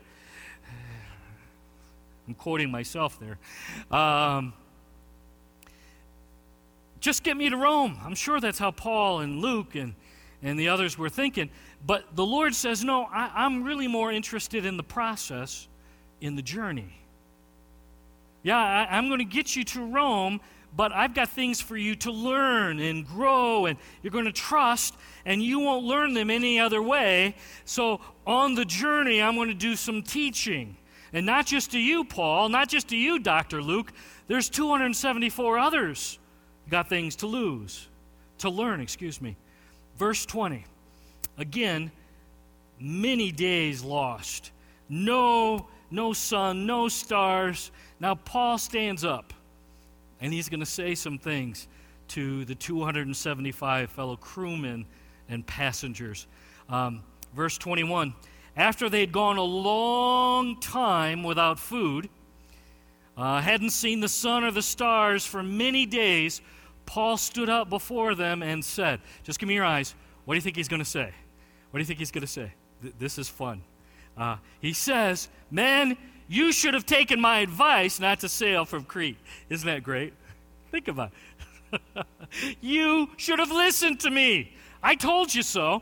I'm 2.27 2.35
quoting 2.35 2.69
myself 2.69 3.19
there. 3.19 3.39
Um, 3.97 4.53
just 6.99 7.23
get 7.23 7.35
me 7.35 7.49
to 7.49 7.57
Rome. 7.57 7.97
I'm 8.03 8.13
sure 8.13 8.39
that's 8.39 8.59
how 8.59 8.71
Paul 8.71 9.21
and 9.21 9.41
Luke 9.41 9.73
and 9.73 9.95
and 10.41 10.59
the 10.59 10.69
others 10.69 10.97
were 10.97 11.09
thinking. 11.09 11.49
But 11.85 12.15
the 12.15 12.25
Lord 12.25 12.55
says, 12.55 12.83
No, 12.83 13.05
I, 13.05 13.45
am 13.45 13.63
really 13.63 13.87
more 13.87 14.11
interested 14.11 14.65
in 14.65 14.77
the 14.77 14.83
process, 14.83 15.67
in 16.21 16.35
the 16.35 16.41
journey. 16.41 16.99
Yeah, 18.43 18.57
I, 18.57 18.97
I'm 18.97 19.07
going 19.07 19.19
to 19.19 19.25
get 19.25 19.55
you 19.55 19.63
to 19.65 19.85
Rome, 19.85 20.39
but 20.75 20.91
I've 20.91 21.13
got 21.13 21.29
things 21.29 21.59
for 21.59 21.75
you 21.75 21.95
to 21.95 22.11
learn 22.11 22.79
and 22.79 23.05
grow, 23.05 23.65
and 23.65 23.77
you're 24.01 24.11
going 24.11 24.25
to 24.25 24.31
trust, 24.31 24.95
and 25.25 25.41
you 25.41 25.59
won't 25.59 25.85
learn 25.85 26.13
them 26.13 26.29
any 26.29 26.59
other 26.59 26.81
way. 26.81 27.35
So 27.65 28.01
on 28.25 28.55
the 28.55 28.65
journey, 28.65 29.21
I'm 29.21 29.35
going 29.35 29.49
to 29.49 29.53
do 29.53 29.75
some 29.75 30.03
teaching. 30.03 30.77
And 31.11 31.25
not 31.25 31.45
just 31.47 31.71
to 31.71 31.79
you, 31.79 32.05
Paul, 32.05 32.49
not 32.49 32.69
just 32.69 32.89
to 32.89 32.97
you, 32.97 33.19
Dr. 33.19 33.61
Luke, 33.61 33.91
there's 34.27 34.49
274 34.49 35.57
others 35.57 36.19
got 36.69 36.87
things 36.87 37.15
to 37.17 37.27
lose, 37.27 37.87
to 38.37 38.49
learn, 38.49 38.79
excuse 38.79 39.19
me. 39.19 39.35
Verse 39.97 40.25
20. 40.25 40.65
Again, 41.37 41.91
many 42.79 43.31
days 43.31 43.83
lost. 43.83 44.51
No, 44.87 45.67
no 45.89 46.13
sun, 46.13 46.65
no 46.65 46.87
stars. 46.87 47.71
Now 47.99 48.15
Paul 48.15 48.57
stands 48.57 49.03
up 49.03 49.33
and 50.21 50.33
he's 50.33 50.49
going 50.49 50.59
to 50.59 50.65
say 50.65 50.95
some 50.95 51.17
things 51.17 51.67
to 52.09 52.45
the 52.45 52.55
275 52.55 53.89
fellow 53.89 54.15
crewmen 54.15 54.85
and 55.29 55.45
passengers. 55.45 56.27
Um, 56.67 57.03
verse 57.35 57.57
21 57.57 58.13
After 58.55 58.89
they 58.89 59.01
had 59.01 59.11
gone 59.11 59.37
a 59.37 59.43
long 59.43 60.59
time 60.59 61.23
without 61.23 61.59
food, 61.59 62.09
uh, 63.15 63.41
hadn't 63.41 63.71
seen 63.71 63.99
the 63.99 64.09
sun 64.09 64.43
or 64.43 64.51
the 64.51 64.61
stars 64.61 65.25
for 65.25 65.43
many 65.43 65.85
days, 65.85 66.41
Paul 66.85 67.17
stood 67.17 67.49
up 67.49 67.69
before 67.69 68.15
them 68.15 68.41
and 68.41 68.63
said, 68.63 69.01
Just 69.23 69.39
give 69.39 69.47
me 69.47 69.55
your 69.55 69.65
eyes. 69.65 69.93
What 70.25 70.33
do 70.33 70.37
you 70.37 70.41
think 70.41 70.55
he's 70.55 70.67
going 70.67 70.81
to 70.81 70.85
say? 70.85 71.13
What 71.71 71.77
do 71.77 71.81
you 71.81 71.85
think 71.85 71.99
he's 71.99 72.11
going 72.11 72.21
to 72.21 72.27
say? 72.27 72.53
Th- 72.81 72.93
this 72.97 73.17
is 73.17 73.29
fun. 73.29 73.61
Uh, 74.17 74.37
he 74.59 74.73
says, 74.73 75.29
Men, 75.51 75.97
you 76.29 76.51
should 76.51 76.75
have 76.75 76.85
taken 76.85 77.19
my 77.19 77.39
advice 77.39 77.99
not 77.99 78.19
to 78.19 78.29
sail 78.29 78.63
from 78.63 78.83
Crete. 78.83 79.17
Isn't 79.49 79.65
that 79.65 79.83
great? 79.83 80.13
Think 80.69 80.87
about 80.87 81.11
it. 81.73 82.05
you 82.61 83.09
should 83.17 83.39
have 83.39 83.51
listened 83.51 83.99
to 84.01 84.11
me. 84.11 84.53
I 84.81 84.93
told 84.93 85.33
you 85.33 85.41
so. 85.41 85.81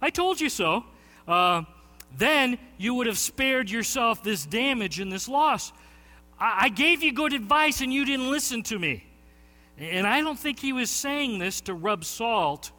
I 0.00 0.10
told 0.10 0.38
you 0.38 0.50
so. 0.50 0.84
Uh, 1.26 1.62
then 2.16 2.58
you 2.76 2.92
would 2.94 3.06
have 3.06 3.18
spared 3.18 3.70
yourself 3.70 4.22
this 4.22 4.44
damage 4.44 5.00
and 5.00 5.10
this 5.10 5.28
loss. 5.28 5.72
I-, 6.38 6.64
I 6.64 6.68
gave 6.68 7.02
you 7.02 7.12
good 7.12 7.32
advice 7.32 7.80
and 7.80 7.90
you 7.90 8.04
didn't 8.04 8.30
listen 8.30 8.62
to 8.64 8.78
me. 8.78 9.04
And 9.78 10.06
I 10.06 10.20
don't 10.20 10.38
think 10.38 10.60
he 10.60 10.74
was 10.74 10.90
saying 10.90 11.38
this 11.38 11.62
to 11.62 11.74
rub 11.74 12.04
salt 12.04 12.70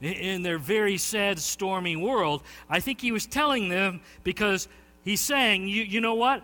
in 0.00 0.42
their 0.42 0.58
very 0.58 0.96
sad, 0.96 1.38
stormy 1.38 1.96
world. 1.96 2.42
I 2.68 2.80
think 2.80 3.00
he 3.00 3.12
was 3.12 3.26
telling 3.26 3.68
them 3.68 4.00
because 4.24 4.68
he's 5.04 5.20
saying, 5.20 5.68
you, 5.68 5.82
you 5.82 6.00
know 6.00 6.14
what? 6.14 6.42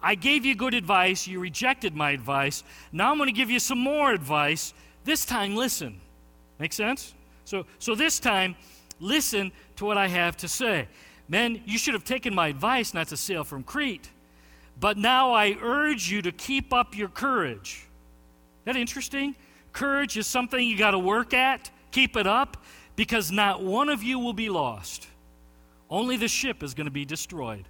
I 0.00 0.14
gave 0.14 0.44
you 0.44 0.54
good 0.54 0.74
advice. 0.74 1.26
You 1.26 1.40
rejected 1.40 1.94
my 1.94 2.12
advice. 2.12 2.62
Now 2.92 3.10
I'm 3.10 3.18
going 3.18 3.28
to 3.28 3.36
give 3.36 3.50
you 3.50 3.58
some 3.58 3.78
more 3.78 4.12
advice. 4.12 4.74
This 5.04 5.24
time, 5.24 5.56
listen. 5.56 6.00
Make 6.58 6.72
sense? 6.72 7.14
So, 7.44 7.66
so 7.78 7.94
this 7.94 8.20
time, 8.20 8.56
listen 9.00 9.52
to 9.76 9.84
what 9.84 9.98
I 9.98 10.08
have 10.08 10.36
to 10.38 10.48
say. 10.48 10.88
Men, 11.28 11.62
you 11.66 11.78
should 11.78 11.94
have 11.94 12.04
taken 12.04 12.34
my 12.34 12.48
advice 12.48 12.94
not 12.94 13.08
to 13.08 13.16
sail 13.16 13.44
from 13.44 13.62
Crete. 13.62 14.10
But 14.80 14.96
now 14.96 15.32
I 15.32 15.56
urge 15.60 16.10
you 16.10 16.22
to 16.22 16.32
keep 16.32 16.72
up 16.72 16.96
your 16.96 17.08
courage. 17.08 17.86
That 18.64 18.76
interesting? 18.76 19.34
Courage 19.72 20.16
is 20.16 20.26
something 20.26 20.62
you 20.62 20.78
got 20.78 20.92
to 20.92 20.98
work 20.98 21.34
at. 21.34 21.70
Keep 21.90 22.16
it 22.16 22.26
up 22.26 22.56
because 22.96 23.30
not 23.30 23.62
one 23.62 23.88
of 23.88 24.02
you 24.02 24.18
will 24.18 24.32
be 24.32 24.48
lost. 24.48 25.08
Only 25.90 26.16
the 26.16 26.28
ship 26.28 26.62
is 26.62 26.74
going 26.74 26.86
to 26.86 26.92
be 26.92 27.04
destroyed. 27.04 27.64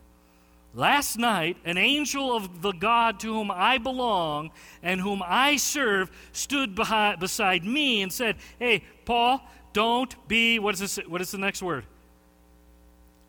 Last 0.75 1.19
night, 1.19 1.57
an 1.65 1.79
angel 1.79 2.35
of 2.37 2.61
the 2.61 2.73
God 2.73 3.21
to 3.21 3.33
whom 3.33 3.51
I 3.51 3.79
belong 3.79 4.51
and 4.83 5.01
whom 5.01 5.23
I 5.25 5.57
serve 5.57 6.11
stood 6.33 6.75
beside 6.75 7.65
me 7.65 8.03
and 8.03 8.13
said, 8.13 8.37
Hey, 8.59 8.85
Paul, 9.05 9.41
don't 9.73 10.29
be, 10.29 10.59
what 10.59 10.75
is, 10.75 10.81
this, 10.81 10.97
what 11.07 11.21
is 11.21 11.31
the 11.31 11.39
next 11.39 11.63
word? 11.63 11.85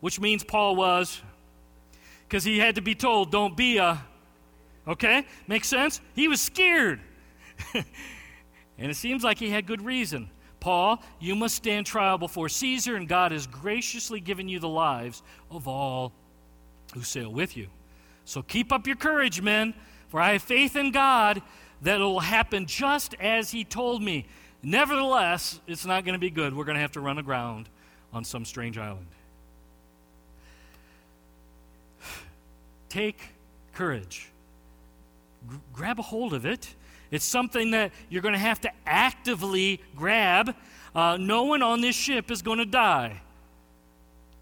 Which 0.00 0.20
means 0.20 0.44
Paul 0.44 0.76
was, 0.76 1.20
because 2.28 2.44
he 2.44 2.58
had 2.58 2.76
to 2.76 2.82
be 2.82 2.94
told, 2.94 3.30
don't 3.30 3.56
be 3.56 3.78
a, 3.78 4.02
okay? 4.86 5.26
Makes 5.46 5.68
sense? 5.68 6.00
He 6.14 6.28
was 6.28 6.40
scared. 6.40 7.00
and 7.74 8.90
it 8.90 8.96
seems 8.96 9.24
like 9.24 9.38
he 9.38 9.50
had 9.50 9.66
good 9.66 9.82
reason. 9.82 10.30
Paul, 10.60 11.02
you 11.18 11.34
must 11.34 11.54
stand 11.56 11.86
trial 11.86 12.18
before 12.18 12.50
Caesar, 12.50 12.96
and 12.96 13.08
God 13.08 13.32
has 13.32 13.46
graciously 13.46 14.20
given 14.20 14.48
you 14.48 14.60
the 14.60 14.68
lives 14.68 15.22
of 15.50 15.66
all 15.66 16.12
who 16.90 17.02
sail 17.02 17.30
with 17.30 17.56
you. 17.56 17.68
So 18.24 18.42
keep 18.42 18.72
up 18.72 18.86
your 18.86 18.96
courage, 18.96 19.40
men, 19.40 19.74
for 20.08 20.20
I 20.20 20.32
have 20.32 20.42
faith 20.42 20.76
in 20.76 20.92
God 20.92 21.42
that 21.82 22.00
it 22.00 22.04
will 22.04 22.20
happen 22.20 22.66
just 22.66 23.14
as 23.14 23.50
He 23.50 23.64
told 23.64 24.02
me. 24.02 24.26
Nevertheless, 24.62 25.60
it's 25.66 25.86
not 25.86 26.04
going 26.04 26.12
to 26.12 26.18
be 26.18 26.30
good. 26.30 26.54
We're 26.54 26.64
going 26.64 26.76
to 26.76 26.82
have 26.82 26.92
to 26.92 27.00
run 27.00 27.18
aground 27.18 27.68
on 28.12 28.24
some 28.24 28.44
strange 28.44 28.76
island. 28.76 29.06
Take 32.88 33.18
courage, 33.74 34.28
G- 35.50 35.56
grab 35.72 35.98
a 35.98 36.02
hold 36.02 36.34
of 36.34 36.44
it. 36.44 36.74
It's 37.10 37.24
something 37.24 37.72
that 37.72 37.92
you're 38.08 38.22
going 38.22 38.34
to 38.34 38.38
have 38.38 38.60
to 38.60 38.70
actively 38.86 39.80
grab. 39.96 40.54
Uh, 40.94 41.16
no 41.18 41.44
one 41.44 41.62
on 41.62 41.80
this 41.80 41.96
ship 41.96 42.30
is 42.30 42.42
going 42.42 42.58
to 42.58 42.66
die. 42.66 43.20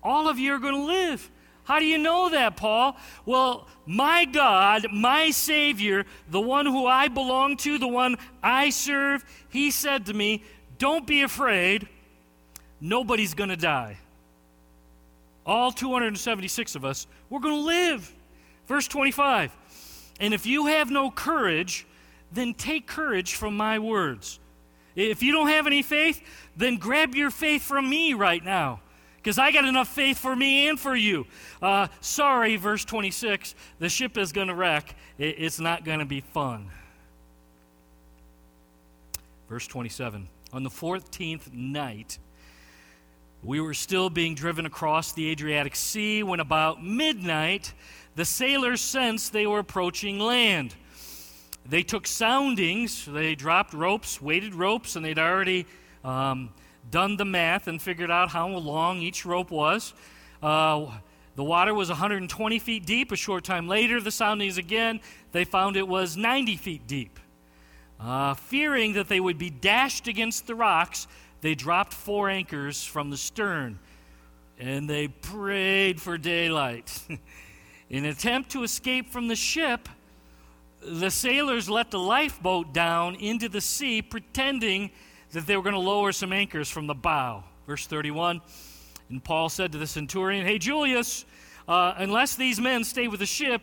All 0.02 0.28
of 0.28 0.38
you 0.38 0.52
are 0.52 0.59
going 0.59 0.75
to 0.75 0.85
live. 0.85 1.31
How 1.68 1.80
do 1.80 1.84
you 1.84 1.98
know 1.98 2.30
that, 2.30 2.56
Paul? 2.56 2.97
Well, 3.26 3.69
my 3.84 4.25
God, 4.25 4.86
my 4.90 5.30
Savior, 5.30 6.06
the 6.30 6.40
one 6.40 6.64
who 6.64 6.86
I 6.86 7.08
belong 7.08 7.58
to, 7.58 7.76
the 7.76 7.86
one 7.86 8.16
I 8.43 8.71
serve, 8.71 9.23
he 9.50 9.71
said 9.71 10.06
to 10.06 10.14
me, 10.14 10.43
Don't 10.78 11.06
be 11.06 11.21
afraid. 11.21 11.86
Nobody's 12.80 13.34
going 13.34 13.50
to 13.50 13.56
die. 13.56 13.99
All 15.45 15.71
276 15.71 16.75
of 16.75 16.86
us, 16.86 17.06
we're 17.28 17.40
going 17.40 17.56
to 17.56 17.66
live. 17.66 18.14
Verse 18.66 18.88
25. 18.88 19.54
And 20.21 20.32
if 20.32 20.47
you 20.47 20.69
have 20.69 20.90
no 20.90 21.10
courage, 21.10 21.86
then 22.32 22.54
take 22.54 22.86
courage 22.86 23.34
from 23.34 23.58
my 23.58 23.78
words. 23.78 24.40
If 24.97 25.23
you 25.23 25.32
don't 25.32 25.49
have 25.49 25.66
any 25.66 25.82
faith, 25.82 26.23
then 26.56 26.76
grab 26.76 27.14
your 27.14 27.30
faith 27.30 27.60
from 27.60 27.90
me 27.90 28.14
right 28.14 28.43
now 28.43 28.80
because 29.28 29.38
I 29.38 29.52
got 29.52 29.67
enough 29.67 29.88
faith 29.88 30.17
for 30.17 30.34
me 30.34 30.71
and 30.71 30.80
for 30.80 30.97
you. 30.97 31.26
Uh, 31.60 31.88
sorry, 32.00 32.56
verse 32.56 32.82
26, 32.86 33.54
the 33.78 33.91
ship 33.91 34.17
is 34.17 34.32
going 34.32 34.49
to 34.49 34.54
wreck. 34.54 34.97
It, 35.19 35.34
it's 35.36 35.60
not 35.60 35.84
going 35.84 35.99
to 35.99 36.06
be 36.06 36.23
fun. 36.23 36.71
Verse 39.47 39.67
27 39.67 40.26
On 40.54 40.62
the 40.62 40.71
14th 40.71 41.52
night, 41.52 42.19
we 43.43 43.60
were 43.60 43.75
still 43.75 44.08
being 44.08 44.34
driven 44.34 44.64
across 44.64 45.12
the 45.12 45.28
Adriatic 45.28 45.76
Sea 45.76 46.23
when 46.23 46.41
about 46.41 46.82
midnight, 46.82 47.75
the 48.17 48.25
sailors 48.25 48.80
sensed 48.80 49.34
they 49.34 49.47
were 49.47 49.58
approaching 49.58 50.19
land. 50.19 50.75
They 51.69 51.82
took 51.82 52.06
soundings, 52.06 53.04
they 53.04 53.34
dropped 53.34 53.75
ropes, 53.75 54.23
weighted 54.23 54.54
ropes, 54.54 54.97
and 54.97 55.04
they'd 55.04 55.19
already. 55.19 55.67
Um, 56.02 56.49
done 56.91 57.17
the 57.17 57.25
math 57.25 57.69
and 57.69 57.80
figured 57.80 58.10
out 58.10 58.30
how 58.30 58.49
long 58.49 58.99
each 58.99 59.25
rope 59.26 59.50
was. 59.50 59.95
Uh, 60.43 60.86
the 61.36 61.45
water 61.45 61.73
was 61.75 61.88
120 61.88 62.58
feet 62.58 62.86
deep. 62.86 63.12
A 63.12 63.17
short 63.17 63.45
time 63.45 63.69
later, 63.69 64.00
the 64.00 64.10
soundings 64.10 64.58
again, 64.58 65.00
they 65.32 65.45
found 65.45 65.76
it 65.76 65.86
was 65.86 66.17
90 66.17 66.56
feet 66.56 66.86
deep. 66.86 67.21
Uh, 68.00 68.34
fearing 68.34 68.93
that 68.95 69.08
they 69.08 69.21
would 69.21 69.38
be 69.38 69.50
dashed 69.50 70.08
against 70.08 70.47
the 70.47 70.54
rocks, 70.54 71.06
they 71.41 71.54
dropped 71.54 71.93
four 71.93 72.28
anchors 72.28 72.84
from 72.84 73.10
the 73.10 73.17
stern 73.17 73.78
and 74.58 74.91
they 74.91 75.08
prayed 75.08 76.00
for 76.00 76.19
daylight. 76.19 77.00
In 77.91 78.04
an 78.04 78.10
attempt 78.10 78.50
to 78.50 78.64
escape 78.64 79.10
from 79.10 79.28
the 79.28 79.36
ship, 79.36 79.88
the 80.82 81.10
sailors 81.10 81.71
let 81.71 81.91
the 81.91 81.99
lifeboat 81.99 82.73
down 82.73 83.14
into 83.17 83.49
the 83.49 83.60
sea, 83.60 84.02
pretending 84.02 84.91
that 85.32 85.47
they 85.47 85.56
were 85.56 85.62
going 85.62 85.75
to 85.75 85.80
lower 85.80 86.12
some 86.12 86.32
anchors 86.32 86.69
from 86.69 86.86
the 86.86 86.95
bow. 86.95 87.45
Verse 87.67 87.86
31. 87.86 88.41
And 89.10 89.23
Paul 89.23 89.49
said 89.49 89.73
to 89.73 89.78
the 89.78 89.86
centurion, 89.86 90.47
Hey, 90.47 90.58
Julius, 90.58 91.25
uh, 91.67 91.95
unless 91.97 92.34
these 92.34 92.60
men 92.60 92.84
stay 92.84 93.08
with 93.08 93.21
the 93.21 93.26
ship, 93.26 93.62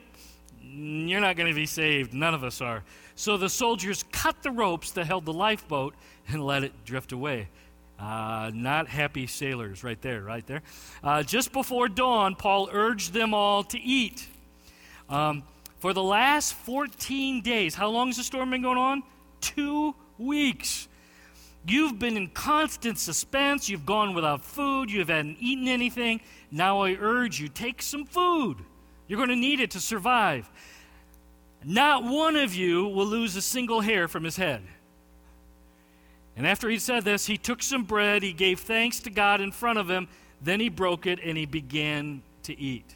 you're 0.62 1.22
not 1.22 1.36
going 1.36 1.50
to 1.50 1.56
be 1.56 1.66
saved. 1.66 2.14
None 2.14 2.34
of 2.34 2.44
us 2.44 2.62
are. 2.62 2.84
So 3.16 3.38
the 3.38 3.50
soldiers 3.50 4.04
cut 4.12 4.44
the 4.44 4.52
ropes 4.52 4.92
that 4.92 5.06
held 5.06 5.26
the 5.26 5.34
lifeboat 5.34 5.96
and 6.28 6.44
let 6.44 6.64
it 6.64 6.74
drift 6.86 7.12
away. 7.12 7.50
Uh, 7.98 8.52
not 8.54 8.88
happy 8.88 9.26
sailors, 9.26 9.84
right 9.84 10.02
there, 10.02 10.22
right 10.22 10.46
there. 10.46 10.62
Uh, 11.02 11.24
just 11.24 11.54
before 11.54 11.88
dawn, 11.88 12.36
Paul 12.36 12.70
urged 12.72 13.14
them 13.14 13.34
all 13.34 13.64
to 13.64 13.80
eat. 13.80 14.28
Um, 15.08 15.44
for 15.80 15.94
the 15.94 16.04
last 16.04 16.54
14 16.56 17.42
days, 17.42 17.76
how 17.76 17.90
long 17.90 18.08
has 18.08 18.18
the 18.18 18.24
storm 18.24 18.50
been 18.50 18.62
going 18.62 18.78
on? 18.78 19.04
Two 19.40 19.96
weeks. 20.18 20.90
You've 21.68 21.98
been 21.98 22.16
in 22.16 22.30
constant 22.30 23.00
suspense. 23.00 23.70
You've 23.70 23.86
gone 23.86 24.14
without 24.14 24.44
food. 24.44 24.92
You 24.92 25.00
haven't 25.00 25.38
eaten 25.40 25.68
anything. 25.68 26.22
Now 26.52 26.82
I 26.82 26.92
urge 27.00 27.40
you, 27.40 27.48
take 27.48 27.82
some 27.82 28.06
food. 28.06 28.58
You're 29.08 29.18
going 29.18 29.30
to 29.30 29.36
need 29.36 29.60
it 29.60 29.72
to 29.72 29.80
survive. 29.80 30.50
Not 31.64 32.04
one 32.04 32.36
of 32.36 32.54
you 32.54 32.88
will 32.88 33.08
lose 33.08 33.36
a 33.36 33.42
single 33.42 33.82
hair 33.82 34.08
from 34.08 34.24
his 34.24 34.38
head. 34.38 34.62
And 36.38 36.46
after 36.46 36.70
he 36.70 36.78
said 36.78 37.04
this, 37.04 37.26
he 37.26 37.38
took 37.38 37.64
some 37.64 37.84
bread, 37.84 38.22
he 38.22 38.34
gave 38.34 38.60
thanks 38.60 39.00
to 39.02 39.10
God 39.10 39.42
in 39.42 39.52
front 39.52 39.80
of 39.80 39.90
him, 39.90 40.08
then 40.42 40.60
he 40.60 40.70
broke 40.70 41.08
it 41.08 41.20
and 41.24 41.38
he 41.38 41.46
began 41.46 42.22
to 42.44 42.60
eat. 42.60 42.94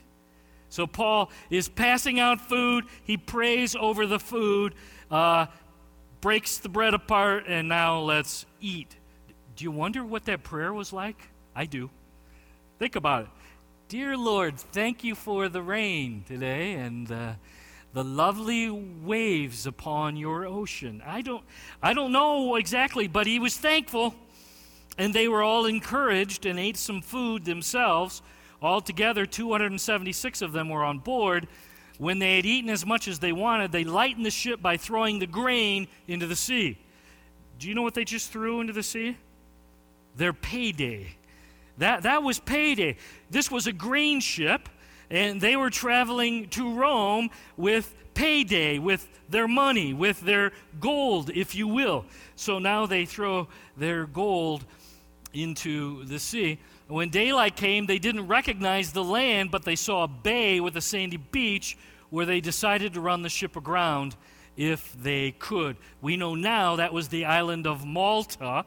So 0.70 0.86
Paul 0.86 1.32
is 1.50 1.68
passing 1.68 2.20
out 2.20 2.40
food. 2.40 2.86
He 3.04 3.18
prays 3.18 3.76
over 3.76 4.06
the 4.06 4.20
food. 4.20 4.76
Uh, 5.10 5.48
breaks 6.22 6.58
the 6.58 6.70
bread 6.70 6.94
apart, 6.94 7.46
and 7.48 7.68
now 7.70 8.00
let's 8.00 8.46
eat. 8.62 8.96
Do 9.56 9.64
you 9.64 9.72
wonder 9.72 10.04
what 10.04 10.26
that 10.26 10.44
prayer 10.44 10.74
was 10.74 10.92
like? 10.92 11.30
I 11.56 11.66
do. 11.66 11.90
Think 12.78 12.96
about 12.96 13.24
it. 13.24 13.30
Dear 13.88 14.16
Lord, 14.18 14.60
thank 14.60 15.04
you 15.04 15.16
for 15.16 15.50
the 15.50 15.62
rain 15.62 16.24
today 16.28 16.74
and 16.74 17.12
uh, 17.12 17.34
the 17.94 18.04
lovely 18.04 18.70
waves 18.70 19.66
upon 19.66 20.16
your 20.16 20.46
ocean. 20.46 21.02
I 21.06 21.22
don't, 21.22 21.44
I 21.82 21.94
don't 21.94 22.12
know 22.12 22.56
exactly, 22.56 23.08
but 23.08 23.26
he 23.26 23.40
was 23.40 23.58
thankful. 23.58 24.14
And 24.98 25.14
they 25.14 25.28
were 25.28 25.42
all 25.42 25.66
encouraged 25.66 26.46
and 26.46 26.60
ate 26.60 26.78
some 26.78 27.02
food 27.02 27.46
themselves. 27.46 28.22
Altogether, 28.62 29.26
276 29.26 30.42
of 30.42 30.52
them 30.52 30.70
were 30.70 30.84
on 30.84 31.00
board 31.00 31.48
when 32.00 32.18
they 32.18 32.38
had 32.38 32.46
eaten 32.46 32.70
as 32.70 32.86
much 32.86 33.10
as 33.10 33.20
they 33.20 33.34
wanted, 33.34 33.74
they 33.74 33.84
lightened 33.84 34.26
the 34.26 34.32
ship 34.32 34.62
by 34.62 34.78
throwing 34.78 35.20
the 35.20 35.28
grain 35.28 35.88
into 36.08 36.26
the 36.26 36.36
sea. 36.36 36.78
do 37.60 37.68
you 37.68 37.76
know 37.76 37.82
what 37.82 37.94
they 37.94 38.06
just 38.06 38.32
threw 38.32 38.62
into 38.62 38.72
the 38.72 38.82
sea? 38.82 39.18
Their 40.16 40.32
payday. 40.32 41.08
That, 41.78 42.04
that 42.04 42.24
was 42.24 42.40
payday. 42.40 42.96
This 43.30 43.52
was 43.52 43.68
a 43.68 43.74
grain 43.74 44.22
ship, 44.22 44.70
and 45.10 45.42
they 45.42 45.58
were 45.58 45.70
traveling 45.70 46.48
to 46.50 46.74
Rome 46.74 47.30
with 47.58 47.94
payday, 48.14 48.80
with 48.80 49.06
their 49.28 49.48
money, 49.50 49.94
with 49.94 50.22
their 50.22 50.54
gold, 50.80 51.30
if 51.30 51.54
you 51.54 51.68
will. 51.68 52.06
So 52.38 52.60
now 52.60 52.86
they 52.86 53.06
throw 53.06 53.50
their 53.76 54.06
gold 54.06 54.64
into 55.34 56.06
the 56.06 56.18
sea. 56.18 56.60
When 56.88 57.10
daylight 57.10 57.58
came, 57.58 57.86
they 57.86 58.00
didn't 58.00 58.28
recognize 58.28 58.94
the 58.94 59.04
land, 59.04 59.52
but 59.52 59.64
they 59.64 59.76
saw 59.76 60.04
a 60.04 60.08
bay 60.08 60.62
with 60.62 60.78
a 60.78 60.82
sandy 60.82 61.18
beach 61.18 61.78
where 62.10 62.26
they 62.26 62.42
decided 62.42 62.94
to 62.94 63.02
run 63.02 63.22
the 63.22 63.30
ship 63.30 63.56
aground 63.56 64.16
if 64.58 64.94
they 65.02 65.32
could. 65.32 65.78
We 66.02 66.18
know 66.18 66.36
now 66.36 66.76
that 66.78 66.94
was 66.94 67.08
the 67.08 67.26
island 67.26 67.66
of 67.66 67.86
Malta, 67.86 68.66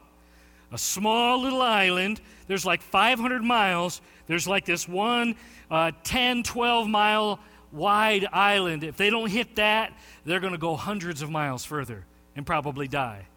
a 0.71 0.77
small 0.77 1.41
little 1.41 1.61
island. 1.61 2.19
There's 2.47 2.65
like 2.65 2.81
500 2.81 3.43
miles. 3.43 4.01
There's 4.25 4.47
like 4.47 4.65
this 4.65 4.87
one 4.87 5.35
uh, 5.69 5.91
10, 6.03 6.43
12 6.43 6.87
mile 6.87 7.39
wide 7.71 8.27
island. 8.31 8.83
If 8.83 8.97
they 8.97 9.09
don't 9.09 9.29
hit 9.29 9.55
that, 9.57 9.93
they're 10.25 10.39
going 10.39 10.53
to 10.53 10.59
go 10.59 10.75
hundreds 10.75 11.21
of 11.21 11.29
miles 11.29 11.65
further 11.65 12.05
and 12.35 12.45
probably 12.45 12.87
die. 12.87 13.27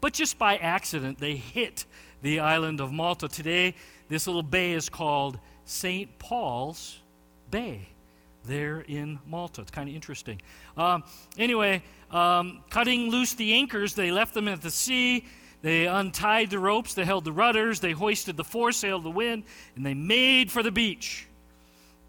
But 0.00 0.12
just 0.12 0.38
by 0.38 0.56
accident, 0.56 1.18
they 1.18 1.36
hit 1.36 1.86
the 2.20 2.40
island 2.40 2.80
of 2.80 2.92
Malta. 2.92 3.28
Today, 3.28 3.74
this 4.08 4.26
little 4.26 4.42
bay 4.42 4.72
is 4.72 4.90
called 4.90 5.38
St. 5.64 6.18
Paul's 6.18 6.98
Bay 7.50 7.88
there 8.46 8.80
in 8.80 9.18
Malta. 9.26 9.62
It's 9.62 9.70
kind 9.70 9.88
of 9.88 9.94
interesting. 9.94 10.40
Um, 10.76 11.04
anyway, 11.38 11.82
um, 12.10 12.62
cutting 12.70 13.10
loose 13.10 13.34
the 13.34 13.54
anchors, 13.54 13.94
they 13.94 14.10
left 14.10 14.34
them 14.34 14.48
at 14.48 14.62
the 14.62 14.70
sea. 14.70 15.26
They 15.62 15.86
untied 15.86 16.50
the 16.50 16.58
ropes, 16.58 16.92
they 16.92 17.06
held 17.06 17.24
the 17.24 17.32
rudders, 17.32 17.80
they 17.80 17.92
hoisted 17.92 18.36
the 18.36 18.44
foresail 18.44 18.98
of 18.98 19.02
the 19.02 19.10
wind, 19.10 19.44
and 19.76 19.86
they 19.86 19.94
made 19.94 20.52
for 20.52 20.62
the 20.62 20.70
beach. 20.70 21.26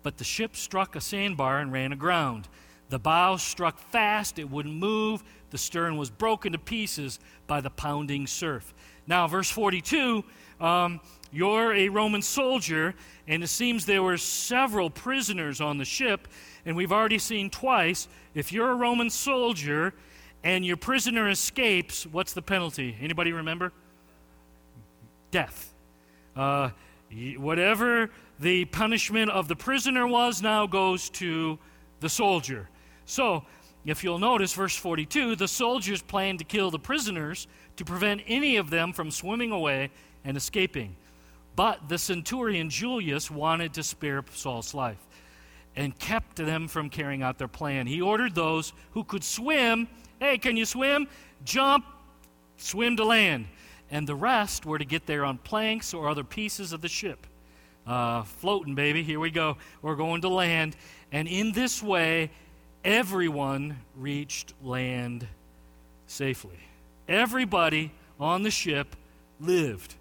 But 0.03 0.17
the 0.17 0.25
ship 0.25 0.57
struck 0.57 0.97
a 0.97 1.01
sandbar 1.01 1.59
and 1.59 1.71
ran 1.71 1.93
aground. 1.93 2.49
The 2.89 2.99
bow 2.99 3.37
struck 3.37 3.79
fast, 3.79 4.39
it 4.39 4.49
wouldn't 4.49 4.75
move. 4.75 5.23
The 5.51 5.57
stern 5.57 5.95
was 5.95 6.09
broken 6.09 6.51
to 6.51 6.57
pieces 6.57 7.17
by 7.47 7.61
the 7.61 7.69
pounding 7.69 8.27
surf. 8.27 8.73
Now, 9.07 9.25
verse 9.27 9.49
42 9.49 10.25
um, 10.59 10.99
you're 11.35 11.73
a 11.73 11.89
Roman 11.89 12.21
soldier, 12.21 12.95
and 13.27 13.43
it 13.43 13.47
seems 13.47 13.85
there 13.85 14.03
were 14.03 14.17
several 14.17 14.89
prisoners 14.89 15.59
on 15.59 15.77
the 15.77 15.85
ship, 15.85 16.27
and 16.65 16.75
we've 16.75 16.91
already 16.91 17.19
seen 17.19 17.49
twice 17.49 18.07
if 18.33 18.51
you're 18.51 18.71
a 18.71 18.75
Roman 18.75 19.09
soldier 19.09 19.93
and 20.43 20.65
your 20.65 20.77
prisoner 20.77 21.29
escapes, 21.29 22.05
what's 22.05 22.33
the 22.33 22.41
penalty? 22.41 22.95
Anybody 23.01 23.31
remember? 23.31 23.73
Death. 25.31 25.73
Uh, 26.35 26.69
whatever 27.37 28.11
the 28.39 28.65
punishment 28.65 29.31
of 29.31 29.47
the 29.47 29.55
prisoner 29.55 30.07
was 30.07 30.41
now 30.41 30.67
goes 30.67 31.09
to 31.09 31.57
the 31.99 32.09
soldier. 32.09 32.69
So, 33.05 33.43
if 33.85 34.03
you'll 34.03 34.19
notice, 34.19 34.53
verse 34.53 34.75
42 34.75 35.35
the 35.35 35.47
soldiers 35.47 36.01
planned 36.01 36.39
to 36.39 36.45
kill 36.45 36.71
the 36.71 36.79
prisoners 36.79 37.47
to 37.77 37.85
prevent 37.85 38.21
any 38.27 38.57
of 38.57 38.69
them 38.69 38.93
from 38.93 39.11
swimming 39.11 39.51
away 39.51 39.91
and 40.23 40.37
escaping. 40.37 40.95
But 41.55 41.87
the 41.87 41.97
centurion 41.97 42.69
Julius 42.69 43.31
wanted 43.31 43.73
to 43.75 43.83
spare 43.83 44.23
Saul's 44.33 44.73
life 44.73 45.05
and 45.75 45.97
kept 45.97 46.37
them 46.37 46.67
from 46.67 46.89
carrying 46.89 47.21
out 47.21 47.37
their 47.37 47.47
plan. 47.47 47.87
He 47.87 48.01
ordered 48.01 48.35
those 48.35 48.73
who 48.91 49.03
could 49.03 49.23
swim 49.23 49.87
hey, 50.19 50.37
can 50.37 50.57
you 50.57 50.65
swim? 50.65 51.07
Jump, 51.43 51.85
swim 52.57 52.97
to 52.97 53.05
land. 53.05 53.47
And 53.91 54.07
the 54.07 54.15
rest 54.15 54.65
were 54.65 54.79
to 54.79 54.85
get 54.85 55.05
there 55.05 55.25
on 55.25 55.37
planks 55.37 55.93
or 55.93 56.09
other 56.09 56.23
pieces 56.23 56.73
of 56.73 56.81
the 56.81 56.87
ship. 56.87 57.27
Uh, 57.85 58.23
floating, 58.23 58.73
baby. 58.73 59.03
Here 59.03 59.19
we 59.19 59.29
go. 59.29 59.57
We're 59.81 59.95
going 59.95 60.21
to 60.21 60.29
land. 60.29 60.75
And 61.11 61.27
in 61.27 61.51
this 61.51 61.83
way, 61.83 62.31
everyone 62.83 63.77
reached 63.95 64.53
land 64.63 65.27
safely. 66.07 66.59
Everybody 67.07 67.91
on 68.19 68.41
the 68.41 68.51
ship 68.51 68.95
lived. 69.39 69.93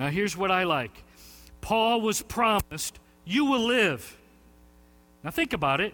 Now, 0.00 0.08
here's 0.08 0.34
what 0.34 0.50
I 0.50 0.64
like 0.64 1.04
Paul 1.60 2.00
was 2.00 2.22
promised, 2.22 2.98
You 3.26 3.44
will 3.44 3.66
live. 3.66 4.18
Now, 5.22 5.30
think 5.30 5.52
about 5.52 5.82
it. 5.82 5.92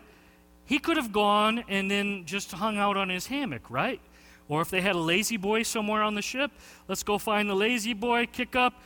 He 0.65 0.79
could 0.79 0.97
have 0.97 1.13
gone 1.13 1.65
and 1.69 1.91
then 1.91 2.25
just 2.25 2.53
hung 2.53 2.79
out 2.79 2.97
on 2.97 3.09
his 3.09 3.27
hammock, 3.27 3.69
right? 3.69 4.01
Or 4.49 4.63
if 4.63 4.71
they 4.71 4.81
had 4.81 4.95
a 4.95 4.99
La-Z-Boy 4.99 5.65
somewhere 5.65 6.05
on 6.05 6.15
the 6.15 6.23
ship, 6.23 6.53
let's 6.87 7.03
go 7.03 7.19
find 7.19 7.51
the 7.51 7.57
La-Z-Boy, 7.57 8.27
kick 8.27 8.55
up. 8.55 8.81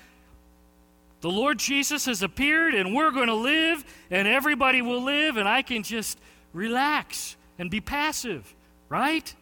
The 1.21 1.31
Lord 1.31 1.59
Jesus 1.59 2.07
has 2.07 2.23
appeared, 2.23 2.75
and 2.75 2.95
we're 2.95 3.11
going 3.11 3.29
to 3.29 3.35
live, 3.35 3.85
and 4.11 4.27
everybody 4.27 4.81
will 4.81 5.03
live, 5.03 5.37
and 5.37 5.47
I 5.47 5.61
can 5.61 5.83
just 5.83 6.19
relax 6.55 7.37
and 7.59 7.71
be 7.71 7.83
passive, 7.83 8.55
right? 8.89 9.35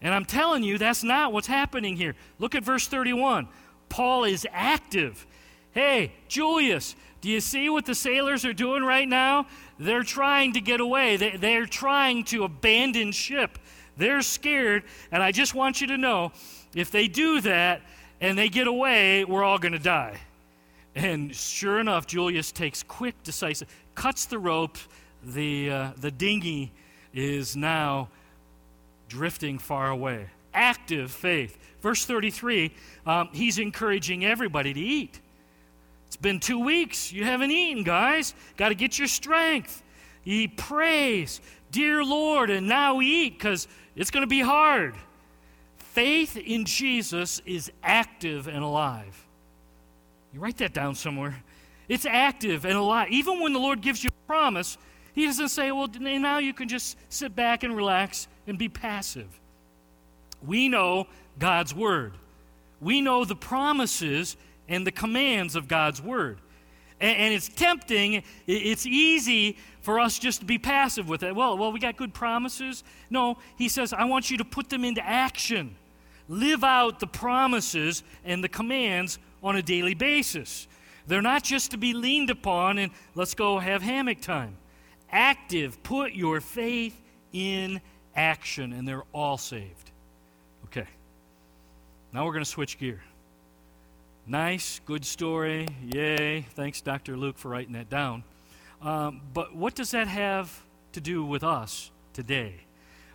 And 0.00 0.14
I'm 0.14 0.24
telling 0.24 0.62
you, 0.62 0.78
that's 0.78 1.04
not 1.04 1.34
what's 1.34 1.46
happening 1.46 1.96
here. 1.96 2.14
Look 2.38 2.54
at 2.54 2.64
verse 2.64 2.86
31. 2.86 3.48
Paul 3.88 4.24
is 4.24 4.46
active. 4.52 5.26
Hey, 5.72 6.12
Julius, 6.28 6.96
do 7.20 7.28
you 7.28 7.40
see 7.40 7.68
what 7.68 7.86
the 7.86 7.94
sailors 7.94 8.44
are 8.44 8.52
doing 8.52 8.82
right 8.82 9.08
now? 9.08 9.46
They're 9.78 10.02
trying 10.02 10.54
to 10.54 10.60
get 10.60 10.80
away, 10.80 11.16
they, 11.16 11.56
are 11.56 11.66
trying 11.66 12.24
to 12.24 12.44
abandon 12.44 13.12
ship. 13.12 13.58
They're 13.96 14.22
scared, 14.22 14.84
and 15.10 15.22
I 15.22 15.32
just 15.32 15.54
want 15.54 15.80
you 15.80 15.86
to 15.88 15.96
know 15.96 16.32
if 16.74 16.90
they 16.90 17.08
do 17.08 17.40
that 17.42 17.82
and 18.20 18.36
they 18.38 18.48
get 18.48 18.66
away, 18.66 19.24
we're 19.24 19.44
all 19.44 19.58
going 19.58 19.72
to 19.72 19.78
die. 19.78 20.18
And 20.94 21.34
sure 21.34 21.78
enough, 21.78 22.06
Julius 22.06 22.52
takes 22.52 22.82
quick, 22.82 23.22
decisive, 23.22 23.68
cuts 23.94 24.26
the 24.26 24.38
rope. 24.38 24.78
The, 25.22 25.70
uh, 25.70 25.90
the 25.98 26.10
dinghy 26.10 26.72
is 27.12 27.56
now 27.56 28.08
drifting 29.08 29.58
far 29.58 29.90
away. 29.90 30.28
Active 30.56 31.12
faith. 31.12 31.58
Verse 31.80 32.04
33, 32.04 32.72
um, 33.06 33.28
he's 33.32 33.58
encouraging 33.58 34.24
everybody 34.24 34.72
to 34.72 34.80
eat. 34.80 35.20
It's 36.06 36.16
been 36.16 36.40
two 36.40 36.58
weeks. 36.58 37.12
You 37.12 37.24
haven't 37.24 37.50
eaten, 37.50 37.84
guys. 37.84 38.34
Got 38.56 38.70
to 38.70 38.74
get 38.74 38.98
your 38.98 39.06
strength. 39.06 39.82
He 40.22 40.48
prays, 40.48 41.40
Dear 41.70 42.02
Lord, 42.02 42.50
and 42.50 42.66
now 42.66 43.00
eat 43.00 43.38
because 43.38 43.68
it's 43.94 44.10
going 44.10 44.22
to 44.22 44.28
be 44.28 44.40
hard. 44.40 44.94
Faith 45.76 46.36
in 46.36 46.64
Jesus 46.64 47.40
is 47.46 47.70
active 47.82 48.48
and 48.48 48.64
alive. 48.64 49.26
You 50.32 50.40
write 50.40 50.56
that 50.58 50.74
down 50.74 50.94
somewhere. 50.94 51.42
It's 51.88 52.06
active 52.06 52.64
and 52.64 52.74
alive. 52.74 53.08
Even 53.10 53.40
when 53.40 53.52
the 53.52 53.58
Lord 53.58 53.80
gives 53.80 54.02
you 54.02 54.10
a 54.10 54.26
promise, 54.26 54.78
He 55.12 55.26
doesn't 55.26 55.50
say, 55.50 55.70
well, 55.70 55.88
now 55.88 56.38
you 56.38 56.52
can 56.52 56.68
just 56.68 56.96
sit 57.08 57.36
back 57.36 57.62
and 57.62 57.76
relax 57.76 58.26
and 58.46 58.58
be 58.58 58.68
passive. 58.68 59.28
We 60.44 60.68
know 60.68 61.06
God's 61.38 61.74
Word, 61.74 62.14
we 62.80 63.00
know 63.00 63.24
the 63.24 63.36
promises 63.36 64.36
and 64.68 64.86
the 64.86 64.92
commands 64.92 65.54
of 65.54 65.68
God's 65.68 66.02
Word. 66.02 66.38
And, 66.98 67.16
and, 67.18 67.34
it's 67.34 67.48
tempting, 67.48 68.22
it's 68.46 68.86
easy 68.86 69.58
for 69.82 70.00
us 70.00 70.18
just 70.18 70.40
to 70.40 70.46
be 70.46 70.58
passive 70.58 71.08
with 71.08 71.22
it. 71.22 71.36
Well, 71.36 71.58
well, 71.58 71.70
we 71.70 71.78
got 71.78 71.96
good 71.96 72.14
promises. 72.14 72.82
No, 73.10 73.36
he 73.56 73.68
says, 73.68 73.92
I 73.92 74.04
want 74.04 74.30
you 74.30 74.38
to 74.38 74.44
put 74.44 74.70
them 74.70 74.82
into 74.82 75.04
action. 75.04 75.76
Live 76.28 76.64
out 76.64 76.98
the 76.98 77.06
promises 77.06 78.02
and 78.24 78.42
the 78.42 78.48
commands 78.48 79.18
on 79.42 79.56
a 79.56 79.62
daily 79.62 79.94
basis. 79.94 80.66
They're 81.06 81.22
not 81.22 81.44
just 81.44 81.70
to 81.70 81.76
be 81.76 81.92
leaned 81.92 82.30
upon 82.30 82.78
and 82.78 82.90
let's 83.14 83.34
go 83.34 83.58
have 83.58 83.82
hammock 83.82 84.20
time. 84.20 84.56
Active, 85.10 85.82
put 85.82 86.14
your 86.14 86.40
faith 86.40 87.00
in 87.32 87.80
action, 88.14 88.72
and 88.72 88.88
they're 88.88 89.04
all 89.12 89.38
saved. 89.38 89.85
Now 92.16 92.24
we're 92.24 92.32
going 92.32 92.44
to 92.44 92.50
switch 92.50 92.78
gear. 92.78 93.02
Nice, 94.26 94.80
good 94.86 95.04
story. 95.04 95.68
Yay. 95.84 96.46
Thanks, 96.54 96.80
Dr. 96.80 97.14
Luke, 97.14 97.36
for 97.36 97.50
writing 97.50 97.74
that 97.74 97.90
down. 97.90 98.24
Um, 98.80 99.20
but 99.34 99.54
what 99.54 99.74
does 99.74 99.90
that 99.90 100.08
have 100.08 100.62
to 100.92 101.02
do 101.02 101.22
with 101.22 101.44
us 101.44 101.90
today? 102.14 102.54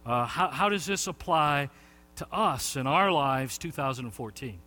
Uh, 0.05 0.27
how, 0.27 0.49
how 0.49 0.69
does 0.69 0.85
this 0.85 1.07
apply 1.07 1.71
to 2.17 2.27
us 2.31 2.75
in 2.75 2.85
our 2.85 3.11
lives 3.11 3.57
2014? 3.57 4.59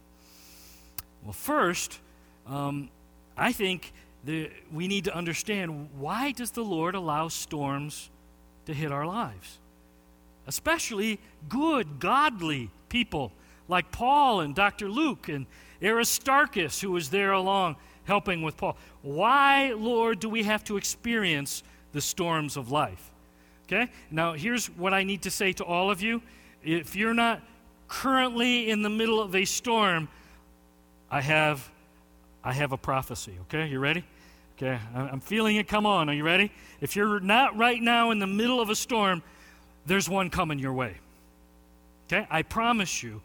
Well, 1.23 1.33
first, 1.33 2.01
um, 2.49 2.89
I 3.37 3.53
think 3.53 3.93
the, 4.25 4.51
we 4.73 4.89
need 4.89 5.05
to 5.05 5.15
understand 5.15 5.91
why 5.97 6.33
does 6.33 6.51
the 6.51 6.65
Lord 6.65 6.97
allow 6.97 7.29
storms 7.29 8.11
to 8.67 8.75
hit 8.75 8.91
our 8.91 9.07
lives? 9.07 9.61
Especially 10.49 11.21
good, 11.49 12.01
godly 12.01 12.73
people 12.89 13.31
like 13.69 13.91
Paul 13.91 14.41
and 14.41 14.55
Dr. 14.55 14.89
Luke 14.89 15.29
and 15.29 15.47
Aristarchus, 15.83 16.81
who 16.81 16.93
was 16.93 17.11
there 17.11 17.33
along 17.33 17.77
helping 18.05 18.43
with 18.43 18.57
Paul. 18.57 18.77
Why, 19.03 19.73
Lord, 19.73 20.21
do 20.21 20.29
we 20.29 20.43
have 20.45 20.65
to 20.65 20.77
experience 20.77 21.63
the 21.93 22.01
storms 22.01 22.57
of 22.57 22.71
life? 22.71 23.11
Okay? 23.67 23.91
Now, 24.11 24.35
here's 24.35 24.67
what 24.67 24.93
I 24.93 25.05
need 25.05 25.23
to 25.23 25.31
say 25.31 25.53
to 25.55 25.65
all 25.65 25.91
of 25.91 26.03
you. 26.03 26.23
If 26.63 26.97
you're 26.97 27.15
not 27.15 27.43
currently 27.89 28.71
in 28.71 28.83
the 28.83 28.91
middle 28.91 29.21
of 29.21 29.35
a 29.35 29.45
storm, 29.45 30.09
I 31.11 31.21
have, 31.21 31.71
I 32.43 32.53
have 32.53 32.73
a 32.73 32.77
prophecy. 32.77 33.35
Okay, 33.43 33.69
you 33.69 33.79
ready? 33.79 34.05
Okay, 34.57 34.79
I'm 34.95 35.21
feeling 35.21 35.57
it 35.57 35.67
come 35.67 35.85
on. 35.85 36.09
Are 36.09 36.15
you 36.15 36.25
ready? 36.25 36.53
If 36.81 36.95
you're 36.95 37.21
not 37.21 37.57
right 37.57 37.81
now 37.81 38.11
in 38.13 38.21
the 38.21 38.27
middle 38.27 38.61
of 38.61 38.71
a 38.71 38.77
storm, 38.77 39.23
there's 39.85 40.09
one 40.09 40.31
coming 40.31 40.59
your 40.59 40.73
way. 40.73 40.95
Okay, 42.07 42.27
I 42.31 42.43
promise 42.43 43.03
you. 43.03 43.21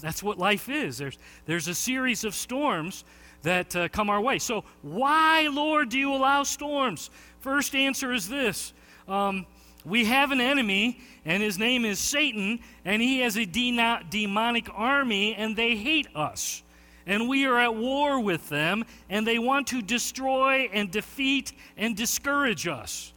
That's 0.00 0.22
what 0.22 0.38
life 0.38 0.68
is. 0.68 0.98
There's, 0.98 1.18
there's 1.46 1.68
a 1.68 1.74
series 1.74 2.24
of 2.24 2.34
storms 2.34 3.04
that 3.42 3.74
uh, 3.74 3.88
come 3.88 4.08
our 4.08 4.20
way. 4.20 4.38
So, 4.38 4.64
why, 4.82 5.48
Lord, 5.52 5.88
do 5.88 5.98
you 5.98 6.12
allow 6.12 6.44
storms? 6.44 7.10
First 7.40 7.74
answer 7.74 8.12
is 8.12 8.28
this 8.28 8.72
um, 9.08 9.46
we 9.84 10.04
have 10.04 10.30
an 10.30 10.40
enemy, 10.40 11.00
and 11.24 11.42
his 11.42 11.58
name 11.58 11.84
is 11.84 11.98
Satan, 11.98 12.60
and 12.84 13.02
he 13.02 13.20
has 13.20 13.36
a 13.36 13.44
de- 13.44 14.00
demonic 14.10 14.68
army, 14.72 15.34
and 15.34 15.56
they 15.56 15.76
hate 15.76 16.08
us. 16.14 16.62
And 17.04 17.28
we 17.28 17.46
are 17.46 17.58
at 17.58 17.74
war 17.74 18.20
with 18.20 18.48
them, 18.48 18.84
and 19.10 19.26
they 19.26 19.40
want 19.40 19.66
to 19.68 19.82
destroy 19.82 20.70
and 20.72 20.88
defeat 20.88 21.52
and 21.76 21.96
discourage 21.96 22.68
us. 22.68 23.12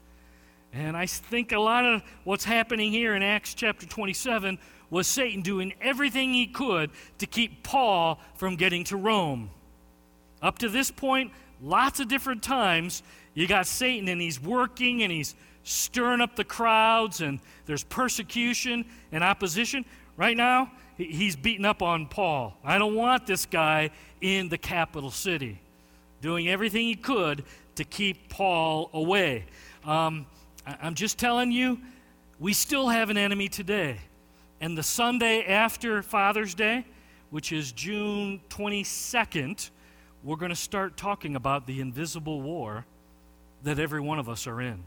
And 0.74 0.98
I 0.98 1.06
think 1.06 1.52
a 1.52 1.60
lot 1.60 1.86
of 1.86 2.02
what's 2.24 2.44
happening 2.44 2.92
here 2.92 3.16
in 3.16 3.22
Acts 3.22 3.54
chapter 3.54 3.86
27 3.86 4.58
was 4.89 5.08
Satan 5.08 5.41
doing 5.41 5.74
everything 5.82 6.34
he 6.34 6.48
could 6.48 6.91
to 7.17 7.26
keep 7.26 7.63
Paul 7.63 8.19
from 8.36 8.56
getting 8.56 8.84
to 8.86 8.98
Rome. 8.98 9.50
Up 10.41 10.60
to 10.60 10.69
this 10.69 10.91
point, 10.91 11.32
lots 11.62 12.00
of 12.00 12.08
different 12.08 12.43
times, 12.43 13.04
you 13.34 13.48
got 13.48 13.67
Satan 13.67 14.08
and 14.08 14.21
he's 14.21 14.41
working 14.41 15.04
and 15.04 15.12
he's 15.12 15.36
stirring 15.63 16.21
up 16.21 16.36
the 16.36 16.43
crowds 16.43 17.21
and 17.21 17.39
there's 17.65 17.84
persecution 17.84 18.86
and 19.12 19.24
opposition. 19.24 19.86
Right 20.17 20.38
now, 20.38 20.71
he's 20.98 21.36
beating 21.36 21.65
up 21.65 21.82
on 21.82 22.08
Paul. 22.08 22.56
I 22.63 22.78
don't 22.78 22.95
want 22.95 23.26
this 23.26 23.45
guy 23.45 23.89
in 24.21 24.50
the 24.50 24.58
capital 24.58 25.12
city, 25.12 25.60
doing 26.21 26.48
everything 26.48 26.86
he 26.86 26.95
could 26.95 27.43
to 27.76 27.84
keep 27.84 28.30
Paul 28.30 28.89
away. 28.93 29.45
Um, 29.84 30.26
I'm 30.65 30.95
just 30.95 31.17
telling 31.19 31.52
you, 31.52 31.80
we 32.39 32.54
still 32.54 32.89
have 32.89 33.10
an 33.10 33.17
enemy 33.17 33.50
today. 33.50 33.98
And 34.62 34.78
the 34.78 34.84
Sunday 34.84 35.46
after 35.46 36.02
Father's 36.02 36.56
Day, 36.56 36.86
which 37.30 37.52
is 37.52 37.72
June 37.72 38.39
22nd, 38.50 39.70
we're 40.24 40.38
going 40.38 40.50
to 40.50 40.56
start 40.56 40.98
talking 40.98 41.36
about 41.36 41.68
the 41.68 41.82
invisible 41.82 42.41
war 42.41 42.86
that 43.63 43.80
every 43.80 44.00
one 44.00 44.20
of 44.20 44.30
us 44.30 44.48
are 44.48 44.62
in. 44.62 44.84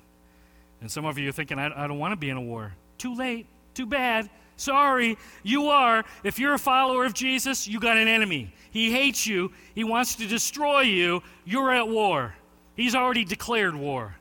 And 0.80 0.90
some 0.90 1.04
of 1.04 1.18
you 1.18 1.28
are 1.28 1.32
thinking, 1.32 1.58
I, 1.58 1.84
I 1.84 1.86
don't 1.86 1.98
want 1.98 2.12
to 2.12 2.16
be 2.16 2.30
in 2.30 2.36
a 2.36 2.42
war. 2.42 2.74
Too 2.96 3.14
late. 3.14 3.46
Too 3.74 3.86
bad. 3.86 4.30
Sorry, 4.56 5.16
you 5.44 5.68
are. 5.68 6.04
If 6.24 6.40
you're 6.40 6.54
a 6.54 6.58
follower 6.58 7.04
of 7.04 7.14
Jesus, 7.14 7.68
you 7.68 7.78
got 7.78 7.96
an 7.96 8.08
enemy. 8.08 8.52
He 8.72 8.90
hates 8.90 9.24
you, 9.24 9.52
he 9.74 9.84
wants 9.84 10.16
to 10.16 10.26
destroy 10.26 10.80
you. 10.80 11.22
You're 11.44 11.72
at 11.72 11.88
war. 11.88 12.34
He's 12.74 12.94
already 12.96 13.24
declared 13.24 13.76
war. 13.76 14.16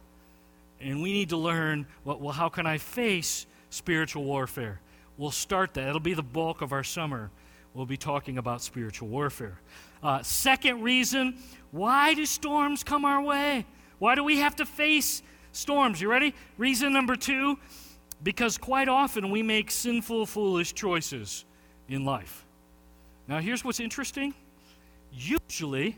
And 0.79 1.01
we 1.01 1.11
need 1.11 1.29
to 1.29 1.37
learn 1.37 1.87
well, 2.05 2.19
well 2.19 2.33
how 2.33 2.49
can 2.49 2.67
I 2.67 2.77
face 2.77 3.47
spiritual 3.71 4.25
warfare? 4.25 4.79
We'll 5.17 5.31
start 5.31 5.73
that. 5.73 5.87
It'll 5.87 5.99
be 5.99 6.13
the 6.13 6.23
bulk 6.23 6.61
of 6.61 6.71
our 6.71 6.83
summer. 6.83 7.31
We'll 7.73 7.85
be 7.85 7.97
talking 7.97 8.37
about 8.37 8.61
spiritual 8.61 9.07
warfare. 9.09 9.59
Uh, 10.01 10.21
second 10.23 10.83
reason 10.83 11.37
why 11.71 12.13
do 12.13 12.25
storms 12.25 12.83
come 12.83 13.03
our 13.03 13.21
way? 13.21 13.65
Why 13.99 14.15
do 14.15 14.23
we 14.23 14.37
have 14.37 14.55
to 14.57 14.65
face 14.65 15.21
storms? 15.51 15.99
You 15.99 16.09
ready? 16.09 16.33
Reason 16.57 16.93
number 16.93 17.15
two 17.15 17.57
because 18.23 18.57
quite 18.57 18.87
often 18.87 19.29
we 19.29 19.43
make 19.43 19.69
sinful, 19.69 20.25
foolish 20.25 20.73
choices 20.73 21.45
in 21.87 22.05
life. 22.05 22.45
Now, 23.27 23.39
here's 23.39 23.63
what's 23.63 23.79
interesting. 23.79 24.33
Usually, 25.11 25.97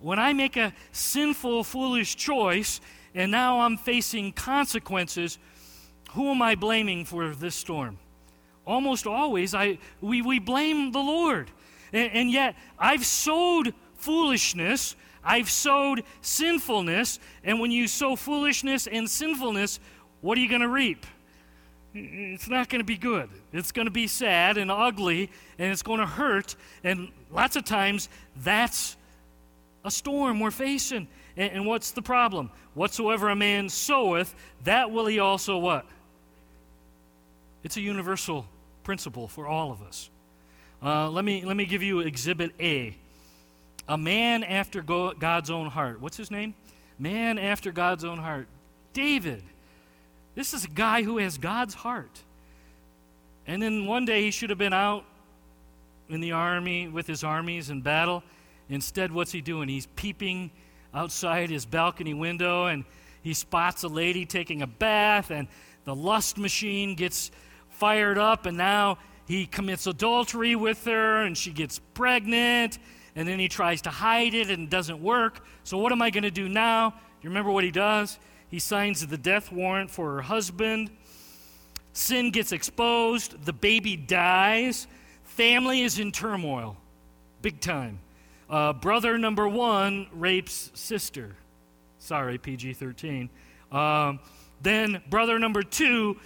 when 0.00 0.18
I 0.18 0.32
make 0.32 0.56
a 0.56 0.72
sinful, 0.92 1.64
foolish 1.64 2.16
choice 2.16 2.80
and 3.14 3.30
now 3.30 3.60
I'm 3.60 3.76
facing 3.76 4.32
consequences, 4.32 5.38
who 6.12 6.30
am 6.30 6.40
I 6.40 6.54
blaming 6.54 7.04
for 7.04 7.34
this 7.34 7.54
storm? 7.54 7.98
Almost 8.66 9.06
always, 9.06 9.54
I, 9.54 9.78
we, 10.00 10.22
we 10.22 10.38
blame 10.38 10.92
the 10.92 11.00
Lord. 11.00 11.50
And, 11.92 12.12
and 12.12 12.30
yet, 12.30 12.56
I've 12.78 13.04
sowed 13.04 13.74
foolishness, 13.96 14.96
I've 15.24 15.50
sowed 15.50 16.04
sinfulness, 16.20 17.18
and 17.44 17.60
when 17.60 17.70
you 17.70 17.88
sow 17.88 18.16
foolishness 18.16 18.86
and 18.86 19.08
sinfulness, 19.08 19.80
what 20.20 20.38
are 20.38 20.40
you 20.40 20.48
going 20.48 20.62
to 20.62 20.68
reap? 20.68 21.06
it's 21.94 22.48
not 22.48 22.68
going 22.68 22.80
to 22.80 22.84
be 22.84 22.96
good. 22.96 23.28
It's 23.52 23.72
going 23.72 23.86
to 23.86 23.92
be 23.92 24.06
sad 24.06 24.56
and 24.56 24.70
ugly, 24.70 25.30
and 25.58 25.70
it's 25.70 25.82
going 25.82 26.00
to 26.00 26.06
hurt. 26.06 26.56
And 26.84 27.08
lots 27.30 27.56
of 27.56 27.64
times, 27.64 28.08
that's 28.36 28.96
a 29.84 29.90
storm 29.90 30.40
we're 30.40 30.50
facing. 30.50 31.06
And, 31.36 31.52
and, 31.52 31.66
what's 31.66 31.90
the 31.90 32.02
problem? 32.02 32.50
Whatsoever 32.74 33.28
a 33.28 33.36
man 33.36 33.68
soweth, 33.68 34.34
that 34.64 34.90
will 34.90 35.06
he 35.06 35.18
also 35.18 35.58
what? 35.58 35.86
It's 37.62 37.76
a 37.76 37.80
universal 37.80 38.46
principle 38.82 39.28
for 39.28 39.46
all 39.46 39.70
of 39.72 39.82
us. 39.82 40.10
Uh, 40.82 41.10
let, 41.10 41.24
me, 41.24 41.44
let 41.44 41.56
me 41.56 41.64
give 41.64 41.82
you 41.82 42.00
exhibit 42.00 42.52
A. 42.60 42.96
A 43.88 43.98
man 43.98 44.44
after 44.44 44.82
God's 44.82 45.50
own 45.50 45.68
heart. 45.68 46.00
What's 46.00 46.16
his 46.16 46.30
name? 46.30 46.54
Man 46.98 47.38
after 47.38 47.72
God's 47.72 48.04
own 48.04 48.18
heart. 48.18 48.48
David. 48.92 49.42
This 50.34 50.54
is 50.54 50.64
a 50.64 50.68
guy 50.68 51.02
who 51.02 51.18
has 51.18 51.38
God's 51.38 51.74
heart. 51.74 52.22
And 53.46 53.60
then 53.60 53.86
one 53.86 54.04
day 54.04 54.22
he 54.22 54.30
should 54.30 54.50
have 54.50 54.58
been 54.58 54.72
out 54.72 55.04
in 56.08 56.20
the 56.20 56.32
army 56.32 56.88
with 56.88 57.06
his 57.06 57.24
armies 57.24 57.70
in 57.70 57.82
battle. 57.82 58.22
Instead, 58.68 59.12
what's 59.12 59.32
he 59.32 59.40
doing? 59.40 59.68
He's 59.68 59.86
peeping 59.86 60.50
outside 60.94 61.50
his 61.50 61.64
balcony 61.66 62.14
window 62.14 62.66
and 62.66 62.84
he 63.22 63.34
spots 63.34 63.84
a 63.84 63.88
lady 63.88 64.26
taking 64.26 64.62
a 64.62 64.66
bath, 64.66 65.30
and 65.30 65.46
the 65.84 65.94
lust 65.94 66.38
machine 66.38 66.96
gets 66.96 67.30
fired 67.82 68.16
up, 68.16 68.46
and 68.46 68.56
now 68.56 68.96
he 69.26 69.44
commits 69.44 69.88
adultery 69.88 70.54
with 70.54 70.84
her, 70.84 71.22
and 71.22 71.36
she 71.36 71.50
gets 71.50 71.80
pregnant, 71.94 72.78
and 73.16 73.26
then 73.26 73.40
he 73.40 73.48
tries 73.48 73.82
to 73.82 73.90
hide 73.90 74.34
it 74.34 74.50
and 74.50 74.62
it 74.62 74.70
doesn't 74.70 75.02
work. 75.02 75.44
So, 75.64 75.78
what 75.78 75.90
am 75.90 76.00
I 76.00 76.10
going 76.10 76.22
to 76.22 76.30
do 76.30 76.48
now? 76.48 76.94
You 77.22 77.30
remember 77.30 77.50
what 77.50 77.64
he 77.64 77.72
does? 77.72 78.20
He 78.46 78.60
signs 78.60 79.04
the 79.04 79.18
death 79.18 79.50
warrant 79.50 79.90
for 79.90 80.12
her 80.12 80.22
husband. 80.22 80.92
Sin 81.92 82.30
gets 82.30 82.52
exposed. 82.52 83.44
The 83.44 83.52
baby 83.52 83.96
dies. 83.96 84.86
Family 85.24 85.80
is 85.80 85.98
in 85.98 86.12
turmoil, 86.12 86.76
big 87.40 87.60
time. 87.60 87.98
Uh, 88.48 88.74
brother 88.74 89.18
number 89.18 89.48
one 89.48 90.06
rapes 90.12 90.70
sister. 90.74 91.34
Sorry, 91.98 92.38
PG 92.38 92.74
13. 92.74 93.28
Um, 93.72 94.20
then 94.60 95.02
brother 95.10 95.40
number 95.40 95.64
two 95.64 96.16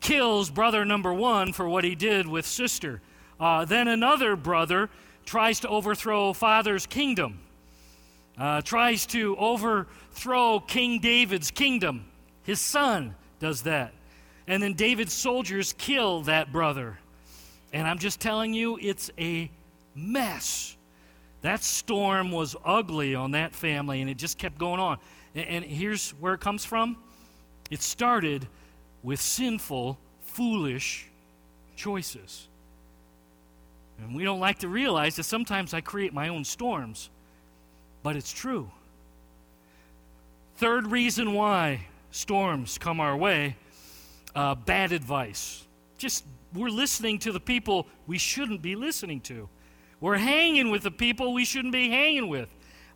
kills 0.00 0.50
brother 0.50 0.84
number 0.84 1.12
one 1.12 1.52
for 1.52 1.68
what 1.68 1.84
he 1.84 1.94
did 1.94 2.26
with 2.26 2.46
sister. 2.46 3.00
Uh, 3.38 3.64
then 3.64 3.88
another 3.88 4.36
brother 4.36 4.90
tries 5.24 5.60
to 5.60 5.68
overthrow 5.68 6.32
father's 6.32 6.86
kingdom 6.86 7.40
uh, 8.40 8.62
tries 8.62 9.04
to 9.04 9.36
overthrow 9.36 10.60
King 10.60 10.98
David's 10.98 11.50
kingdom. 11.50 12.06
His 12.42 12.58
son 12.58 13.14
does 13.38 13.62
that. 13.62 13.92
And 14.46 14.62
then 14.62 14.72
David's 14.72 15.12
soldiers 15.12 15.74
kill 15.76 16.22
that 16.22 16.50
brother. 16.50 16.98
And 17.72 17.86
I'm 17.86 17.98
just 17.98 18.18
telling 18.18 18.54
you, 18.54 18.78
it's 18.80 19.10
a 19.18 19.50
mess. 19.94 20.74
That 21.42 21.62
storm 21.62 22.32
was 22.32 22.56
ugly 22.64 23.14
on 23.14 23.32
that 23.32 23.54
family, 23.54 24.00
and 24.00 24.10
it 24.10 24.16
just 24.16 24.38
kept 24.38 24.58
going 24.58 24.80
on. 24.80 24.98
And, 25.34 25.46
and 25.46 25.64
here's 25.64 26.10
where 26.12 26.34
it 26.34 26.40
comes 26.40 26.64
from 26.64 26.96
it 27.70 27.82
started 27.82 28.48
with 29.02 29.20
sinful, 29.20 29.98
foolish 30.22 31.06
choices. 31.76 32.48
And 33.98 34.14
we 34.14 34.24
don't 34.24 34.40
like 34.40 34.60
to 34.60 34.68
realize 34.68 35.16
that 35.16 35.24
sometimes 35.24 35.74
I 35.74 35.80
create 35.80 36.12
my 36.12 36.28
own 36.28 36.44
storms 36.44 37.10
but 38.02 38.16
it's 38.16 38.32
true. 38.32 38.70
Third 40.56 40.86
reason 40.86 41.34
why 41.34 41.86
storms 42.10 42.78
come 42.78 43.00
our 43.00 43.16
way 43.16 43.56
uh, 44.34 44.54
bad 44.54 44.92
advice. 44.92 45.66
Just 45.98 46.24
we're 46.54 46.70
listening 46.70 47.18
to 47.20 47.32
the 47.32 47.40
people 47.40 47.86
we 48.06 48.18
shouldn't 48.18 48.62
be 48.62 48.74
listening 48.76 49.20
to. 49.22 49.48
We're 50.00 50.16
hanging 50.16 50.70
with 50.70 50.82
the 50.82 50.90
people 50.90 51.32
we 51.34 51.44
shouldn't 51.44 51.72
be 51.72 51.90
hanging 51.90 52.28
with. 52.28 52.48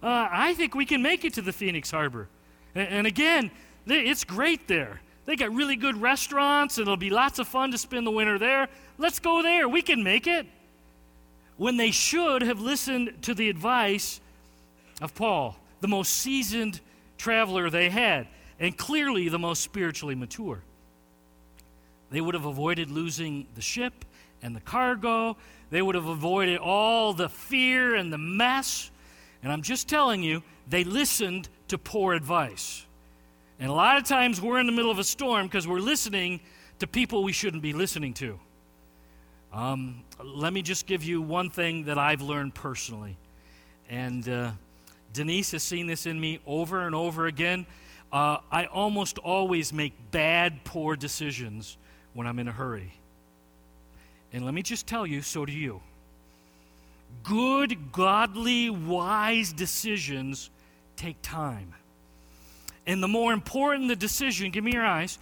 Uh, 0.02 0.28
I 0.30 0.54
think 0.54 0.74
we 0.74 0.84
can 0.84 1.02
make 1.02 1.24
it 1.24 1.34
to 1.34 1.42
the 1.42 1.52
Phoenix 1.52 1.90
Harbor. 1.90 2.28
And, 2.74 2.88
and 2.88 3.06
again, 3.06 3.50
it's 3.86 4.24
great 4.24 4.68
there. 4.68 5.00
They 5.26 5.37
got 5.37 5.52
really 5.54 5.76
good 5.76 6.00
restaurants, 6.00 6.78
and 6.78 6.82
it'll 6.82 6.96
be 6.96 7.10
lots 7.10 7.38
of 7.38 7.48
fun 7.48 7.70
to 7.70 7.78
spend 7.78 8.06
the 8.06 8.10
winter 8.10 8.38
there. 8.38 8.68
Let's 8.98 9.18
go 9.18 9.42
there. 9.42 9.68
We 9.68 9.82
can 9.82 10.02
make 10.02 10.26
it. 10.26 10.46
When 11.56 11.76
they 11.76 11.90
should 11.90 12.42
have 12.42 12.60
listened 12.60 13.22
to 13.22 13.34
the 13.34 13.48
advice 13.48 14.20
of 15.00 15.14
Paul, 15.14 15.56
the 15.80 15.88
most 15.88 16.12
seasoned 16.12 16.80
traveler 17.16 17.70
they 17.70 17.90
had, 17.90 18.26
and 18.60 18.76
clearly 18.76 19.28
the 19.28 19.38
most 19.38 19.62
spiritually 19.62 20.14
mature. 20.14 20.60
They 22.10 22.20
would 22.20 22.34
have 22.34 22.44
avoided 22.44 22.90
losing 22.90 23.46
the 23.54 23.62
ship 23.62 24.04
and 24.42 24.54
the 24.54 24.60
cargo. 24.60 25.37
They 25.70 25.82
would 25.82 25.94
have 25.94 26.06
avoided 26.06 26.58
all 26.58 27.12
the 27.12 27.28
fear 27.28 27.94
and 27.94 28.12
the 28.12 28.18
mess. 28.18 28.90
And 29.42 29.50
I'm 29.50 29.62
just 29.62 29.88
telling 29.88 30.22
you, 30.22 30.42
they 30.68 30.84
listened 30.84 31.48
to 31.68 31.78
poor 31.78 32.14
advice. 32.14 32.87
And 33.60 33.70
a 33.70 33.72
lot 33.72 33.96
of 33.96 34.04
times 34.04 34.40
we're 34.40 34.58
in 34.58 34.66
the 34.66 34.72
middle 34.72 34.90
of 34.90 34.98
a 34.98 35.04
storm 35.04 35.46
because 35.46 35.66
we're 35.66 35.78
listening 35.78 36.40
to 36.80 36.86
people 36.86 37.22
we 37.22 37.32
shouldn't 37.32 37.62
be 37.62 37.72
listening 37.72 38.14
to. 38.14 38.38
Um, 39.52 40.02
let 40.22 40.52
me 40.52 40.62
just 40.62 40.86
give 40.86 41.04
you 41.04 41.22
one 41.22 41.50
thing 41.50 41.84
that 41.84 41.96
I've 41.96 42.20
learned 42.20 42.54
personally. 42.54 43.16
And 43.88 44.28
uh, 44.28 44.50
Denise 45.12 45.52
has 45.52 45.62
seen 45.62 45.86
this 45.86 46.06
in 46.06 46.18
me 46.18 46.40
over 46.46 46.84
and 46.86 46.94
over 46.94 47.26
again. 47.26 47.66
Uh, 48.12 48.38
I 48.50 48.66
almost 48.66 49.18
always 49.18 49.72
make 49.72 49.92
bad, 50.10 50.64
poor 50.64 50.96
decisions 50.96 51.76
when 52.14 52.26
I'm 52.26 52.38
in 52.40 52.48
a 52.48 52.52
hurry. 52.52 52.92
And 54.32 54.44
let 54.44 54.54
me 54.54 54.62
just 54.62 54.88
tell 54.88 55.06
you, 55.06 55.22
so 55.22 55.46
do 55.46 55.52
you. 55.52 55.80
Good, 57.22 57.92
godly, 57.92 58.70
wise 58.70 59.52
decisions 59.52 60.50
take 60.96 61.16
time. 61.22 61.74
And 62.87 63.03
the 63.03 63.09
more 63.09 63.33
important 63.33 63.88
the 63.88 63.97
decision, 63.97 64.51
give 64.51 64.64
me 64.64 64.73
your 64.73 64.85
eyes, 64.85 65.18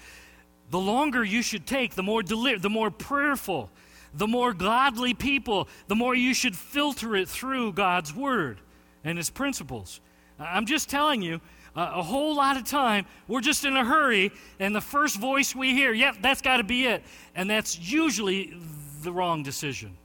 the 0.70 0.80
longer 0.80 1.22
you 1.22 1.42
should 1.42 1.66
take, 1.66 1.94
the 1.94 2.02
more 2.02 2.22
deli- 2.22 2.58
the 2.58 2.70
more 2.70 2.90
prayerful, 2.90 3.70
the 4.14 4.26
more 4.26 4.52
godly 4.52 5.14
people, 5.14 5.68
the 5.86 5.94
more 5.94 6.14
you 6.14 6.34
should 6.34 6.56
filter 6.56 7.14
it 7.14 7.28
through 7.28 7.72
God's 7.72 8.14
word 8.14 8.60
and 9.04 9.16
his 9.16 9.30
principles. 9.30 10.00
I'm 10.38 10.66
just 10.66 10.88
telling 10.88 11.22
you, 11.22 11.40
uh, 11.74 11.92
a 11.94 12.02
whole 12.02 12.34
lot 12.34 12.56
of 12.56 12.64
time 12.64 13.06
we're 13.28 13.40
just 13.40 13.64
in 13.64 13.76
a 13.76 13.84
hurry, 13.84 14.32
and 14.58 14.74
the 14.74 14.80
first 14.80 15.16
voice 15.16 15.54
we 15.54 15.72
hear, 15.72 15.92
yep, 15.92 16.16
that's 16.20 16.42
got 16.42 16.58
to 16.58 16.64
be 16.64 16.86
it. 16.86 17.02
And 17.34 17.48
that's 17.48 17.78
usually 17.78 18.54
the 19.02 19.12
wrong 19.12 19.42
decision. 19.42 19.96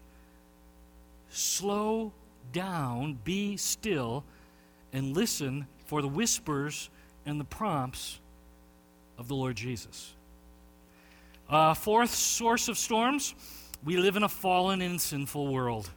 Slow 1.30 2.14
down, 2.54 3.20
be 3.24 3.58
still, 3.58 4.24
and 4.94 5.16
listen 5.16 5.68
for 5.86 6.02
the 6.02 6.08
whispers 6.08 6.90
and 7.28 7.40
the 7.40 7.46
prompts 7.46 8.20
of 9.18 9.28
the 9.28 9.36
Lord 9.36 9.56
Jesus. 9.58 10.14
Uh, 11.50 11.74
fourth 11.74 12.14
source 12.14 12.70
of 12.70 12.78
storms 12.78 13.36
we 13.84 13.98
live 13.98 14.16
in 14.16 14.24
a 14.24 14.30
fallen 14.30 14.82
and 14.82 15.00
sinful 15.00 15.54
world. 15.54 15.90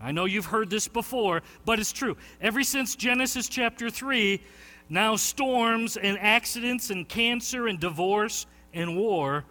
I 0.00 0.12
know 0.12 0.26
you've 0.26 0.46
heard 0.46 0.68
this 0.68 0.88
before, 0.88 1.42
but 1.64 1.78
it's 1.78 1.92
true. 1.92 2.16
Ever 2.40 2.62
since 2.62 2.94
Genesis 2.94 3.48
chapter 3.48 3.88
3, 3.88 4.42
now 4.90 5.16
storms 5.16 5.96
and 5.96 6.18
accidents 6.18 6.90
and 6.90 7.08
cancer 7.08 7.66
and 7.68 7.80
divorce 7.80 8.46
and 8.74 8.96
war 8.96 9.44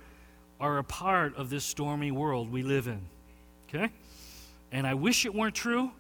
are 0.60 0.78
a 0.78 0.84
part 0.84 1.36
of 1.38 1.50
this 1.50 1.64
stormy 1.64 2.12
world 2.12 2.52
we 2.52 2.62
live 2.62 2.88
in. 2.88 3.02
Okay? 3.68 3.90
And 4.72 4.86
I 4.86 4.94
wish 4.94 5.26
it 5.26 5.34
weren't 5.34 5.56
true, 5.56 5.92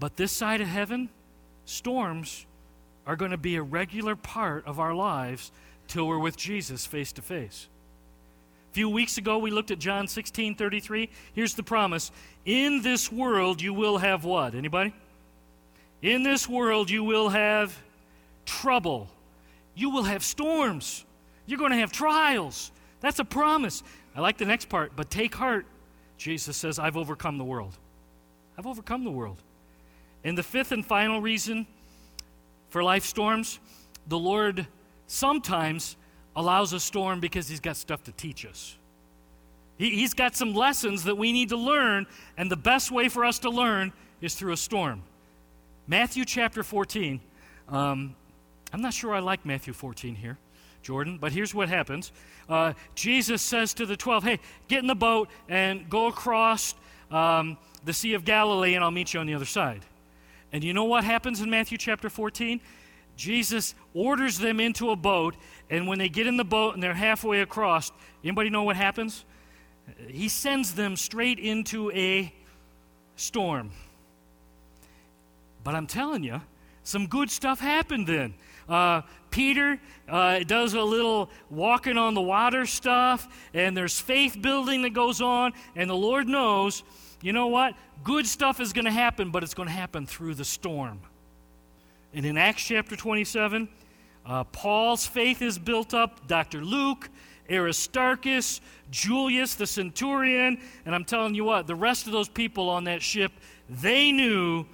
but 0.00 0.16
this 0.16 0.32
side 0.32 0.60
of 0.60 0.68
heaven, 0.68 1.08
storms 1.64 2.46
are 3.08 3.16
going 3.16 3.30
to 3.30 3.38
be 3.38 3.56
a 3.56 3.62
regular 3.62 4.14
part 4.14 4.66
of 4.66 4.78
our 4.78 4.94
lives 4.94 5.50
till 5.88 6.06
we're 6.06 6.18
with 6.18 6.36
Jesus 6.36 6.84
face 6.84 7.10
to 7.12 7.22
face. 7.22 7.66
A 8.70 8.74
few 8.74 8.90
weeks 8.90 9.16
ago, 9.16 9.38
we 9.38 9.50
looked 9.50 9.70
at 9.70 9.78
John 9.78 10.06
16 10.06 10.54
33. 10.54 11.08
Here's 11.32 11.54
the 11.54 11.62
promise 11.62 12.12
In 12.44 12.82
this 12.82 13.10
world, 13.10 13.62
you 13.62 13.72
will 13.72 13.96
have 13.96 14.24
what? 14.24 14.54
Anybody? 14.54 14.94
In 16.02 16.22
this 16.22 16.46
world, 16.46 16.90
you 16.90 17.02
will 17.02 17.30
have 17.30 17.76
trouble. 18.44 19.08
You 19.74 19.88
will 19.88 20.04
have 20.04 20.22
storms. 20.22 21.06
You're 21.46 21.58
going 21.58 21.72
to 21.72 21.78
have 21.78 21.90
trials. 21.90 22.70
That's 23.00 23.18
a 23.18 23.24
promise. 23.24 23.82
I 24.14 24.20
like 24.20 24.36
the 24.36 24.44
next 24.44 24.68
part, 24.68 24.92
but 24.94 25.08
take 25.08 25.34
heart. 25.34 25.64
Jesus 26.18 26.58
says, 26.58 26.78
I've 26.78 26.96
overcome 26.96 27.38
the 27.38 27.44
world. 27.44 27.78
I've 28.58 28.66
overcome 28.66 29.04
the 29.04 29.10
world. 29.10 29.42
And 30.24 30.36
the 30.36 30.42
fifth 30.42 30.72
and 30.72 30.84
final 30.84 31.22
reason 31.22 31.66
for 32.68 32.82
life 32.82 33.04
storms, 33.04 33.58
the 34.06 34.18
Lord 34.18 34.66
sometimes 35.06 35.96
allows 36.36 36.72
a 36.72 36.80
storm 36.80 37.20
because 37.20 37.48
He's 37.48 37.60
got 37.60 37.76
stuff 37.76 38.04
to 38.04 38.12
teach 38.12 38.46
us. 38.46 38.76
He, 39.78 39.90
he's 39.90 40.12
got 40.12 40.34
some 40.34 40.54
lessons 40.54 41.04
that 41.04 41.16
we 41.16 41.32
need 41.32 41.50
to 41.50 41.56
learn, 41.56 42.06
and 42.36 42.50
the 42.50 42.56
best 42.56 42.90
way 42.90 43.08
for 43.08 43.24
us 43.24 43.38
to 43.40 43.50
learn 43.50 43.92
is 44.20 44.34
through 44.34 44.52
a 44.52 44.56
storm. 44.56 45.02
Matthew 45.86 46.24
chapter 46.24 46.62
14. 46.62 47.20
Um, 47.68 48.14
I'm 48.72 48.82
not 48.82 48.92
sure 48.92 49.14
I 49.14 49.20
like 49.20 49.46
Matthew 49.46 49.72
14 49.72 50.14
here, 50.14 50.36
Jordan, 50.82 51.18
but 51.18 51.32
here's 51.32 51.54
what 51.54 51.68
happens. 51.68 52.12
Uh, 52.48 52.74
Jesus 52.94 53.40
says 53.40 53.72
to 53.74 53.86
the 53.86 53.96
12, 53.96 54.24
Hey, 54.24 54.40
get 54.66 54.80
in 54.80 54.86
the 54.86 54.94
boat 54.94 55.28
and 55.48 55.88
go 55.88 56.06
across 56.06 56.74
um, 57.10 57.56
the 57.84 57.92
Sea 57.92 58.14
of 58.14 58.24
Galilee, 58.24 58.74
and 58.74 58.84
I'll 58.84 58.90
meet 58.90 59.14
you 59.14 59.20
on 59.20 59.26
the 59.26 59.34
other 59.34 59.46
side. 59.46 59.84
And 60.52 60.64
you 60.64 60.72
know 60.72 60.84
what 60.84 61.04
happens 61.04 61.40
in 61.40 61.50
Matthew 61.50 61.78
chapter 61.78 62.08
14? 62.08 62.60
Jesus 63.16 63.74
orders 63.94 64.38
them 64.38 64.60
into 64.60 64.90
a 64.90 64.96
boat, 64.96 65.36
and 65.68 65.88
when 65.88 65.98
they 65.98 66.08
get 66.08 66.26
in 66.26 66.36
the 66.36 66.44
boat 66.44 66.74
and 66.74 66.82
they're 66.82 66.94
halfway 66.94 67.40
across, 67.40 67.90
anybody 68.22 68.48
know 68.48 68.62
what 68.62 68.76
happens? 68.76 69.24
He 70.06 70.28
sends 70.28 70.74
them 70.74 70.96
straight 70.96 71.38
into 71.38 71.90
a 71.90 72.32
storm. 73.16 73.72
But 75.64 75.74
I'm 75.74 75.86
telling 75.86 76.22
you, 76.22 76.40
some 76.84 77.06
good 77.06 77.30
stuff 77.30 77.60
happened 77.60 78.06
then. 78.06 78.34
Uh, 78.68 79.02
Peter 79.30 79.80
uh, 80.08 80.40
does 80.40 80.74
a 80.74 80.82
little 80.82 81.28
walking 81.50 81.98
on 81.98 82.14
the 82.14 82.22
water 82.22 82.66
stuff, 82.66 83.28
and 83.52 83.76
there's 83.76 83.98
faith 83.98 84.40
building 84.40 84.82
that 84.82 84.94
goes 84.94 85.20
on, 85.20 85.52
and 85.74 85.90
the 85.90 85.96
Lord 85.96 86.28
knows, 86.28 86.82
you 87.20 87.32
know 87.32 87.48
what? 87.48 87.74
Good 88.04 88.26
stuff 88.26 88.60
is 88.60 88.72
going 88.72 88.84
to 88.84 88.90
happen, 88.90 89.30
but 89.30 89.42
it's 89.42 89.54
going 89.54 89.68
to 89.68 89.74
happen 89.74 90.06
through 90.06 90.34
the 90.34 90.44
storm. 90.44 91.00
And 92.14 92.24
in 92.24 92.38
Acts 92.38 92.64
chapter 92.64 92.96
27, 92.96 93.68
uh, 94.24 94.44
Paul's 94.44 95.06
faith 95.06 95.42
is 95.42 95.58
built 95.58 95.94
up. 95.94 96.26
Dr. 96.26 96.62
Luke, 96.62 97.08
Aristarchus, 97.50 98.60
Julius, 98.90 99.54
the 99.54 99.66
centurion, 99.66 100.60
and 100.86 100.94
I'm 100.94 101.04
telling 101.04 101.34
you 101.34 101.44
what, 101.44 101.66
the 101.66 101.74
rest 101.74 102.06
of 102.06 102.12
those 102.12 102.28
people 102.28 102.68
on 102.68 102.84
that 102.84 103.02
ship, 103.02 103.32
they 103.68 104.12
knew 104.12 104.66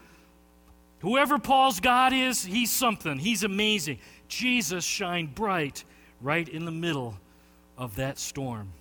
Whoever 1.05 1.39
Paul's 1.39 1.81
God 1.81 2.15
is, 2.15 2.43
he's 2.43 2.71
something. 2.71 3.19
He's 3.19 3.45
amazing. 3.45 3.99
Jesus 4.27 4.87
shined 4.87 5.35
bright 5.35 5.85
right 6.23 6.49
in 6.49 6.65
the 6.65 6.71
middle 6.71 7.19
of 7.77 7.97
that 7.97 8.19
storm. 8.19 8.73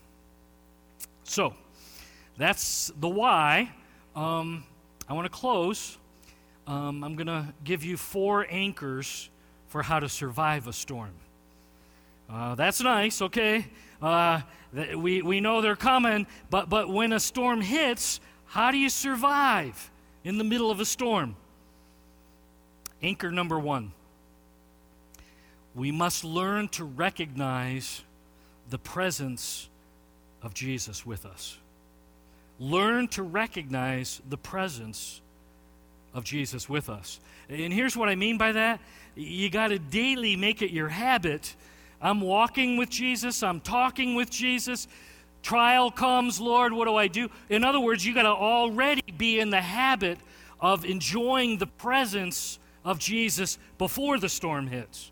So, 1.26 1.54
that's 2.38 2.92
the 3.00 3.10
why. 3.10 3.72
Um, 4.16 4.64
I 5.08 5.14
want 5.14 5.26
to 5.26 5.30
close. 5.30 5.98
Um, 6.66 7.04
I'm 7.04 7.16
going 7.16 7.28
to 7.28 7.54
give 7.64 7.84
you 7.84 7.98
four 7.98 8.48
anchors 8.50 9.30
for 9.68 9.82
how 9.84 10.00
to 10.00 10.08
survive 10.08 10.68
a 10.68 10.74
storm. 10.74 11.14
Uh, 12.30 12.56
that's 12.56 12.82
nice, 12.82 13.22
okay? 13.22 13.68
Uh, 14.02 14.42
th- 14.74 14.96
we, 14.96 15.22
we 15.22 15.40
know 15.42 15.62
they're 15.62 15.76
coming, 15.76 16.26
but, 16.50 16.70
but 16.70 16.90
when 16.90 17.14
a 17.14 17.20
storm 17.20 17.62
hits, 17.62 18.20
how 18.46 18.72
do 18.72 18.78
you 18.78 18.90
survive 18.90 19.92
in 20.24 20.38
the 20.38 20.44
middle 20.44 20.72
of 20.72 20.80
a 20.80 20.86
storm? 20.86 21.36
Anchor 23.02 23.32
number 23.32 23.60
one 23.60 23.92
we 25.76 25.92
must 25.92 26.24
learn 26.24 26.68
to 26.70 26.84
recognize 26.84 28.04
the 28.70 28.78
presence 28.78 29.70
of 30.42 30.54
Jesus 30.54 31.06
with 31.06 31.26
us. 31.26 31.58
Learn 32.60 33.08
to 33.10 33.24
recognize 33.24 34.22
the 34.30 34.38
presence 34.38 35.22
of 36.14 36.24
Jesus 36.24 36.70
with 36.70 36.90
us. 36.90 37.20
And 37.50 37.74
here's 37.74 37.98
what 37.98 38.10
I 38.10 38.16
mean 38.16 38.38
by 38.38 38.52
that 38.54 38.80
you 39.16 39.50
got 39.50 39.68
to 39.68 39.78
daily 39.78 40.36
make 40.36 40.62
it 40.62 40.72
your 40.72 40.90
habit. 40.90 41.56
I'm 42.02 42.20
walking 42.20 42.78
with 42.78 42.90
Jesus, 42.90 43.44
I'm 43.44 43.60
talking 43.60 44.16
with 44.16 44.30
Jesus. 44.30 44.88
Trial 45.42 45.92
comes, 45.92 46.40
Lord, 46.40 46.72
what 46.72 46.86
do 46.86 46.96
I 46.96 47.08
do? 47.08 47.30
In 47.50 47.66
other 47.66 47.80
words, 47.80 48.06
you 48.06 48.14
got 48.14 48.24
to 48.24 48.30
already 48.30 49.04
be 49.18 49.40
in 49.40 49.50
the 49.50 49.60
habit 49.60 50.18
of 50.62 50.86
enjoying 50.86 51.58
the 51.58 51.68
presence 51.68 52.60
of 52.86 52.98
Jesus 52.98 53.58
before 53.78 54.18
the 54.18 54.30
storm 54.30 54.68
hits. 54.68 55.12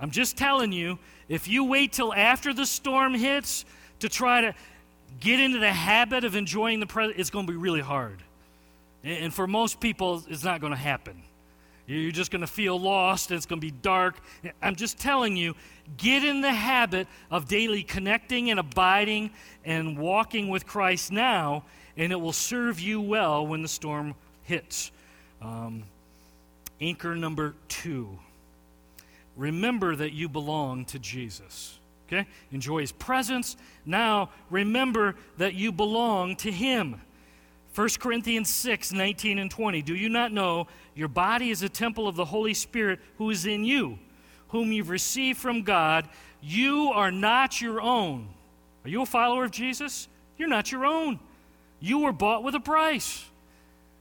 I'm 0.00 0.10
just 0.10 0.36
telling 0.36 0.70
you, 0.70 0.98
if 1.28 1.48
you 1.48 1.64
wait 1.64 1.92
till 1.92 2.12
after 2.12 2.52
the 2.52 2.66
storm 2.66 3.14
hits 3.14 3.64
to 4.00 4.08
try 4.08 4.42
to 4.42 4.54
get 5.20 5.40
into 5.40 5.58
the 5.58 5.72
habit 5.72 6.24
of 6.24 6.36
enjoying 6.36 6.80
the 6.80 6.86
present, 6.86 7.18
it's 7.18 7.30
going 7.30 7.46
to 7.46 7.52
be 7.52 7.58
really 7.58 7.80
hard. 7.80 8.22
And 9.04 9.32
for 9.32 9.46
most 9.46 9.80
people, 9.80 10.22
it's 10.28 10.44
not 10.44 10.60
going 10.60 10.72
to 10.72 10.78
happen. 10.78 11.22
You're 11.86 12.12
just 12.12 12.30
going 12.30 12.42
to 12.42 12.46
feel 12.46 12.78
lost, 12.78 13.30
and 13.30 13.36
it's 13.36 13.46
going 13.46 13.60
to 13.60 13.66
be 13.66 13.70
dark. 13.70 14.16
I'm 14.60 14.76
just 14.76 14.98
telling 14.98 15.36
you, 15.36 15.54
get 15.96 16.22
in 16.22 16.42
the 16.42 16.52
habit 16.52 17.08
of 17.30 17.48
daily 17.48 17.82
connecting 17.82 18.50
and 18.50 18.60
abiding 18.60 19.30
and 19.64 19.96
walking 19.96 20.48
with 20.48 20.66
Christ 20.66 21.10
now, 21.10 21.64
and 21.96 22.12
it 22.12 22.16
will 22.16 22.32
serve 22.32 22.78
you 22.78 23.00
well 23.00 23.46
when 23.46 23.62
the 23.62 23.68
storm 23.68 24.14
hits. 24.44 24.90
Um, 25.40 25.84
Anchor 26.80 27.16
number 27.16 27.54
two 27.68 28.18
remember 29.38 29.94
that 29.94 30.12
you 30.12 30.28
belong 30.28 30.84
to 30.86 30.98
Jesus. 30.98 31.77
Okay? 32.08 32.26
Enjoy 32.52 32.80
his 32.80 32.92
presence. 32.92 33.56
Now, 33.84 34.30
remember 34.50 35.14
that 35.36 35.54
you 35.54 35.70
belong 35.72 36.36
to 36.36 36.50
him. 36.50 37.00
1 37.74 37.88
Corinthians 38.00 38.48
6, 38.48 38.92
19 38.92 39.38
and 39.38 39.50
20. 39.50 39.82
Do 39.82 39.94
you 39.94 40.08
not 40.08 40.32
know 40.32 40.66
your 40.94 41.08
body 41.08 41.50
is 41.50 41.62
a 41.62 41.68
temple 41.68 42.08
of 42.08 42.16
the 42.16 42.24
Holy 42.24 42.54
Spirit 42.54 42.98
who 43.18 43.30
is 43.30 43.46
in 43.46 43.64
you, 43.64 43.98
whom 44.48 44.72
you've 44.72 44.88
received 44.88 45.38
from 45.38 45.62
God? 45.62 46.08
You 46.40 46.90
are 46.94 47.10
not 47.10 47.60
your 47.60 47.80
own. 47.80 48.28
Are 48.84 48.88
you 48.88 49.02
a 49.02 49.06
follower 49.06 49.44
of 49.44 49.50
Jesus? 49.50 50.08
You're 50.38 50.48
not 50.48 50.72
your 50.72 50.86
own. 50.86 51.20
You 51.78 52.00
were 52.00 52.12
bought 52.12 52.42
with 52.42 52.54
a 52.54 52.60
price. 52.60 53.24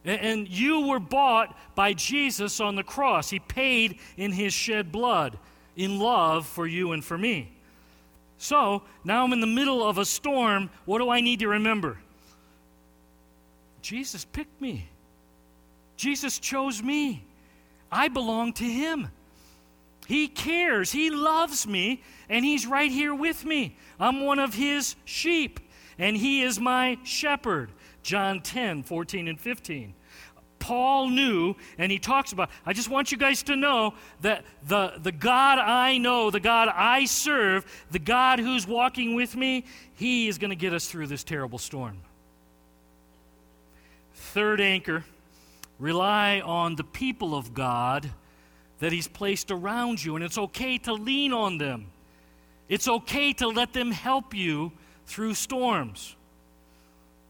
And 0.06 0.48
you 0.48 0.88
were 0.88 1.00
bought 1.00 1.58
by 1.76 1.94
Jesus 1.94 2.62
on 2.62 2.76
the 2.76 2.84
cross. 2.84 3.30
He 3.30 3.40
paid 3.40 4.00
in 4.16 4.32
his 4.32 4.54
shed 4.54 4.92
blood 4.92 5.38
in 5.76 6.00
love 6.00 6.48
for 6.48 6.66
you 6.66 6.94
and 6.94 7.04
for 7.04 7.18
me. 7.18 7.57
So 8.38 8.84
now 9.04 9.24
I'm 9.24 9.34
in 9.34 9.42
the 9.42 9.48
middle 9.48 9.88
of 9.88 9.98
a 9.98 10.06
storm. 10.06 10.70
What 10.86 11.00
do 11.00 11.10
I 11.10 11.22
need 11.22 11.40
to 11.40 11.48
remember? 11.48 11.98
Jesus 13.82 14.26
picked 14.26 14.62
me. 14.62 14.88
Jesus 15.96 16.38
chose 16.40 16.84
me. 16.84 17.24
I 17.92 18.08
belong 18.10 18.54
to 18.54 18.64
him. 18.64 19.10
He 20.08 20.28
cares. 20.28 20.92
He 20.92 21.10
loves 21.10 21.68
me, 21.68 22.02
and 22.30 22.46
he's 22.46 22.66
right 22.66 22.92
here 22.92 23.14
with 23.14 23.44
me. 23.44 23.76
I'm 24.00 24.24
one 24.24 24.40
of 24.40 24.54
his 24.54 24.96
sheep, 25.04 25.60
and 25.98 26.16
he 26.16 26.44
is 26.44 26.60
my 26.60 26.98
shepherd. 27.04 27.72
John 28.04 28.42
10, 28.42 28.84
14, 28.84 29.28
and 29.28 29.40
15. 29.40 29.94
Paul 30.60 31.10
knew, 31.10 31.56
and 31.78 31.92
he 31.92 32.00
talks 32.00 32.32
about, 32.32 32.50
I 32.66 32.74
just 32.74 32.90
want 32.90 33.12
you 33.12 33.18
guys 33.18 33.44
to 33.44 33.56
know 33.56 33.94
that 34.22 34.44
the, 34.68 34.94
the 34.98 35.12
God 35.12 35.60
I 35.60 35.98
know, 35.98 36.32
the 36.32 36.40
God 36.40 36.68
I 36.68 37.06
serve, 37.06 37.66
the 37.92 38.00
God 38.00 38.40
who's 38.40 38.68
walking 38.68 39.16
with 39.16 39.36
me, 39.36 39.66
he 39.96 40.28
is 40.28 40.38
going 40.38 40.50
to 40.50 40.56
get 40.56 40.74
us 40.74 40.88
through 40.88 41.08
this 41.08 41.24
terrible 41.24 41.58
storm. 41.58 41.98
Third 44.14 44.60
anchor 44.60 45.06
rely 45.80 46.42
on 46.42 46.76
the 46.76 46.84
people 46.84 47.36
of 47.36 47.54
God 47.54 48.10
that 48.80 48.92
he's 48.92 49.08
placed 49.08 49.52
around 49.52 50.04
you, 50.04 50.16
and 50.16 50.24
it's 50.24 50.38
okay 50.38 50.78
to 50.80 50.94
lean 50.94 51.34
on 51.34 51.58
them. 51.58 51.88
It's 52.68 52.88
okay 52.88 53.32
to 53.34 53.48
let 53.48 53.74
them 53.74 53.92
help 53.92 54.34
you 54.34 54.74
through 55.06 55.36
storms. 55.36 56.17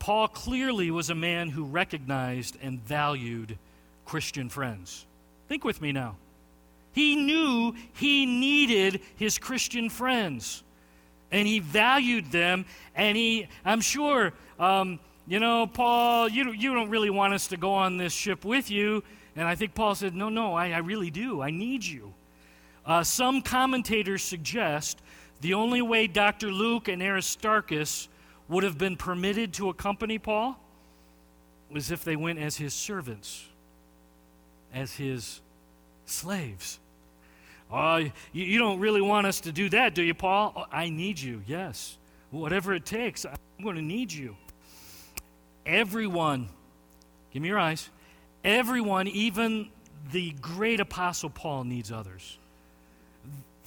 Paul 0.07 0.29
clearly 0.29 0.89
was 0.89 1.09
a 1.09 1.15
man 1.15 1.49
who 1.49 1.65
recognized 1.65 2.57
and 2.61 2.79
valued 2.79 3.57
Christian 4.05 4.47
friends. 4.47 5.05
Think 5.49 5.65
with 5.65 5.81
me 5.81 5.91
now. 5.91 6.15
He 6.93 7.17
knew 7.17 7.75
he 7.91 8.25
needed 8.25 9.01
his 9.17 9.37
Christian 9.37 9.89
friends, 9.89 10.63
and 11.29 11.45
he 11.45 11.59
valued 11.59 12.31
them. 12.31 12.63
And 12.95 13.17
he, 13.17 13.49
I'm 13.65 13.81
sure, 13.81 14.31
um, 14.57 15.01
you 15.27 15.41
know, 15.41 15.67
Paul, 15.67 16.29
you, 16.29 16.53
you 16.53 16.73
don't 16.73 16.89
really 16.89 17.09
want 17.09 17.33
us 17.33 17.47
to 17.47 17.57
go 17.57 17.73
on 17.73 17.97
this 17.97 18.13
ship 18.13 18.45
with 18.45 18.71
you. 18.71 19.03
And 19.35 19.45
I 19.45 19.55
think 19.55 19.75
Paul 19.75 19.93
said, 19.93 20.15
No, 20.15 20.29
no, 20.29 20.53
I, 20.53 20.69
I 20.69 20.77
really 20.77 21.11
do. 21.11 21.41
I 21.41 21.49
need 21.49 21.83
you. 21.83 22.13
Uh, 22.85 23.03
some 23.03 23.41
commentators 23.41 24.23
suggest 24.23 25.01
the 25.41 25.53
only 25.53 25.81
way 25.81 26.07
Dr. 26.07 26.49
Luke 26.49 26.87
and 26.87 27.03
Aristarchus 27.03 28.07
would 28.49 28.63
have 28.63 28.77
been 28.77 28.95
permitted 28.95 29.53
to 29.53 29.69
accompany 29.69 30.17
Paul 30.17 30.59
was 31.69 31.91
if 31.91 32.03
they 32.03 32.15
went 32.15 32.39
as 32.39 32.55
his 32.57 32.73
servants, 32.73 33.45
as 34.73 34.93
his 34.93 35.41
slaves. 36.05 36.79
Oh, 37.71 37.97
you, 37.97 38.11
you 38.31 38.57
don't 38.57 38.79
really 38.79 39.01
want 39.01 39.27
us 39.27 39.41
to 39.41 39.51
do 39.51 39.69
that, 39.69 39.93
do 39.93 40.01
you, 40.01 40.13
Paul? 40.13 40.53
Oh, 40.55 40.65
I 40.71 40.89
need 40.89 41.19
you, 41.19 41.41
yes. 41.45 41.97
Whatever 42.31 42.73
it 42.73 42.85
takes, 42.85 43.25
I'm 43.25 43.63
going 43.63 43.75
to 43.75 43.81
need 43.81 44.11
you. 44.11 44.37
Everyone, 45.65 46.47
give 47.31 47.41
me 47.41 47.49
your 47.49 47.59
eyes, 47.59 47.89
everyone, 48.43 49.07
even 49.09 49.69
the 50.13 50.31
great 50.39 50.79
apostle 50.79 51.29
Paul, 51.29 51.65
needs 51.65 51.91
others. 51.91 52.37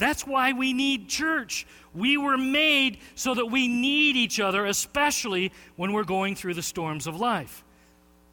That's 0.01 0.27
why 0.27 0.55
we 0.55 0.73
need 0.73 1.11
church. 1.11 1.67
We 1.95 2.17
were 2.17 2.39
made 2.39 2.99
so 3.15 3.35
that 3.35 3.47
we 3.47 3.69
need 3.69 4.17
each 4.17 4.41
other, 4.41 4.65
especially 4.65 5.53
when 5.77 5.93
we're 5.93 6.05
going 6.05 6.35
through 6.35 6.55
the 6.55 6.63
storms 6.63 7.07
of 7.07 7.21
life. 7.21 7.63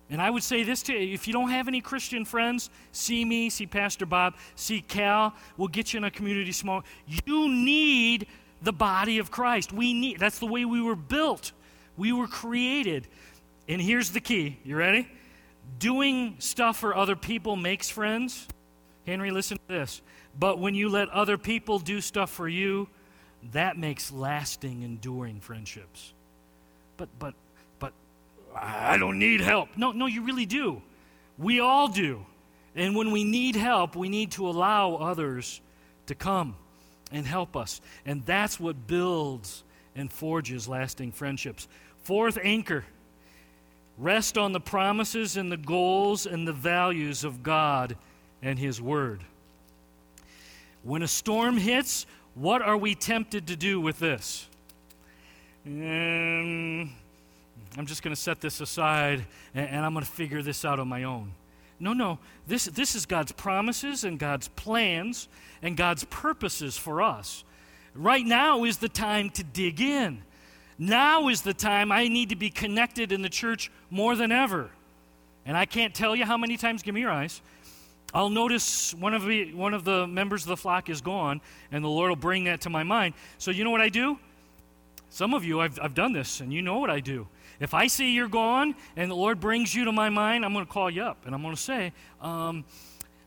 And 0.09 0.22
I 0.22 0.30
would 0.30 0.43
say 0.43 0.63
this 0.63 0.82
to 0.84 0.93
you 0.93 1.13
if 1.13 1.28
you 1.28 1.34
don't 1.34 1.49
have 1.49 1.68
any 1.68 1.82
Christian 1.82 2.24
friends, 2.24 2.70
see 2.93 3.26
me, 3.26 3.49
see 3.49 3.65
Pastor 3.65 4.05
Bob, 4.05 4.36
see 4.55 4.80
Cal. 4.80 5.36
We'll 5.57 5.68
get 5.68 5.91
you 5.91 5.97
in 5.97 6.05
a 6.05 6.11
community 6.11 6.53
small. 6.53 6.86
You 7.05 7.49
need 7.49 8.28
the 8.61 8.72
body 8.72 9.18
of 9.18 9.30
Christ. 9.30 9.74
We 9.74 9.93
need 9.93 10.20
that's 10.20 10.39
the 10.39 10.47
way 10.47 10.63
we 10.63 10.82
were 10.82 10.95
built. 10.95 11.51
We 11.97 12.13
were 12.13 12.28
created. 12.28 13.09
And 13.68 13.82
here's 13.82 14.11
the 14.11 14.22
key. 14.22 14.57
You 14.63 14.78
ready? 14.78 15.09
Doing 15.80 16.38
stuff 16.39 16.78
for 16.78 16.95
other 16.95 17.18
people 17.18 17.57
makes 17.57 17.89
friends. 17.89 18.47
Henry, 19.05 19.32
listen 19.32 19.57
to 19.57 19.63
this. 19.68 20.01
But 20.39 20.59
when 20.59 20.75
you 20.75 20.89
let 20.89 21.09
other 21.09 21.38
people 21.38 21.79
do 21.79 22.01
stuff 22.01 22.29
for 22.29 22.47
you, 22.47 22.88
that 23.51 23.77
makes 23.77 24.11
lasting, 24.11 24.83
enduring 24.83 25.39
friendships. 25.39 26.13
But, 26.97 27.09
but, 27.19 27.33
but, 27.79 27.93
I 28.55 28.97
don't 28.97 29.19
need 29.19 29.41
help. 29.41 29.69
No, 29.77 29.91
no, 29.91 30.05
you 30.05 30.23
really 30.23 30.45
do. 30.45 30.81
We 31.38 31.59
all 31.59 31.88
do. 31.88 32.25
And 32.75 32.95
when 32.95 33.11
we 33.11 33.23
need 33.23 33.55
help, 33.55 33.95
we 33.95 34.09
need 34.09 34.31
to 34.33 34.47
allow 34.47 34.95
others 34.95 35.61
to 36.07 36.15
come 36.15 36.55
and 37.11 37.25
help 37.25 37.55
us. 37.55 37.81
And 38.05 38.25
that's 38.25 38.59
what 38.59 38.88
builds 38.88 39.63
and 39.95 40.11
forges 40.11 40.67
lasting 40.67 41.11
friendships. 41.11 41.67
Fourth 42.03 42.38
anchor 42.43 42.85
rest 43.97 44.38
on 44.38 44.51
the 44.51 44.59
promises 44.59 45.38
and 45.38 45.51
the 45.51 45.57
goals 45.57 46.27
and 46.27 46.47
the 46.47 46.53
values 46.53 47.23
of 47.23 47.41
God 47.41 47.97
and 48.41 48.59
His 48.59 48.79
Word. 48.79 49.23
When 50.88 51.01
a 51.01 51.07
storm 51.07 51.57
hits, 51.57 52.05
what 52.33 52.61
are 52.61 52.77
we 52.77 52.95
tempted 52.95 53.47
to 53.47 53.57
do 53.57 53.81
with 53.81 53.99
this? 53.99 54.47
Um, 55.65 56.93
I'm 57.77 57.85
just 57.85 58.03
going 58.03 58.15
to 58.15 58.21
set 58.21 58.39
this 58.39 58.61
aside 58.61 59.25
and, 59.53 59.67
and 59.67 59.85
I'm 59.85 59.91
going 59.91 60.05
to 60.05 60.09
figure 60.09 60.41
this 60.41 60.63
out 60.63 60.79
on 60.79 60.88
my 60.88 61.03
own. 61.03 61.33
No, 61.77 61.91
no. 61.91 62.19
This, 62.47 62.65
this 62.67 62.95
is 62.95 63.05
God's 63.05 63.33
promises 63.33 64.05
and 64.05 64.17
God's 64.17 64.47
plans 64.47 65.27
and 65.61 65.75
God's 65.75 66.05
purposes 66.05 66.77
for 66.77 67.01
us. 67.01 67.43
Right 67.93 68.25
now 68.25 68.63
is 68.63 68.77
the 68.77 68.88
time 68.88 69.29
to 69.31 69.43
dig 69.43 69.81
in. 69.81 70.21
Now 70.79 71.27
is 71.27 71.41
the 71.41 71.53
time 71.53 71.91
I 71.91 72.07
need 72.07 72.29
to 72.29 72.38
be 72.38 72.49
connected 72.49 73.11
in 73.11 73.23
the 73.23 73.29
church 73.29 73.69
more 73.89 74.15
than 74.15 74.31
ever. 74.31 74.69
And 75.45 75.57
I 75.57 75.65
can't 75.65 75.93
tell 75.93 76.15
you 76.15 76.23
how 76.23 76.38
many 76.38 76.55
times, 76.55 76.81
give 76.81 76.95
me 76.95 77.01
your 77.01 77.11
eyes, 77.11 77.41
I'll 78.13 78.29
notice 78.29 78.93
one 78.93 79.13
of, 79.13 79.25
the, 79.25 79.53
one 79.53 79.73
of 79.73 79.83
the 79.83 80.07
members 80.07 80.43
of 80.43 80.49
the 80.49 80.57
flock 80.57 80.89
is 80.89 81.01
gone, 81.01 81.41
and 81.71 81.83
the 81.83 81.89
Lord 81.89 82.09
will 82.09 82.15
bring 82.15 82.45
that 82.45 82.61
to 82.61 82.69
my 82.69 82.83
mind. 82.83 83.13
So, 83.37 83.51
you 83.51 83.63
know 83.63 83.71
what 83.71 83.81
I 83.81 83.89
do? 83.89 84.17
Some 85.09 85.33
of 85.33 85.43
you, 85.43 85.59
I've, 85.59 85.79
I've 85.81 85.93
done 85.93 86.13
this, 86.13 86.41
and 86.41 86.53
you 86.53 86.61
know 86.61 86.79
what 86.79 86.89
I 86.89 86.99
do. 86.99 87.27
If 87.59 87.73
I 87.73 87.87
see 87.87 88.13
you're 88.13 88.27
gone 88.27 88.75
and 88.95 89.09
the 89.09 89.15
Lord 89.15 89.39
brings 89.39 89.73
you 89.73 89.85
to 89.85 89.91
my 89.91 90.09
mind, 90.09 90.45
I'm 90.45 90.53
going 90.53 90.65
to 90.65 90.71
call 90.71 90.89
you 90.89 91.01
up 91.01 91.25
and 91.25 91.33
I'm 91.33 91.41
going 91.41 91.55
to 91.55 91.61
say, 91.61 91.91
um, 92.21 92.63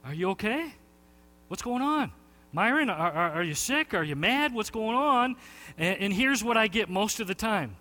Are 0.05 0.15
you 0.15 0.31
okay? 0.31 0.73
What's 1.49 1.63
going 1.63 1.83
on? 1.83 2.13
Myron, 2.53 2.91
are, 2.91 3.13
are, 3.13 3.31
are, 3.33 3.43
you 3.43 3.55
sick? 3.55 3.95
Are 3.95 4.05
you 4.05 4.17
mad? 4.17 4.55
What's 4.55 4.71
going 4.71 4.97
on? 4.97 5.37
And, 5.79 6.01
and 6.01 6.13
here's 6.13 6.45
what 6.45 6.57
I 6.57 6.69
get 6.69 6.89
most 6.89 7.21
of 7.21 7.27
the 7.27 7.35
time 7.35 7.75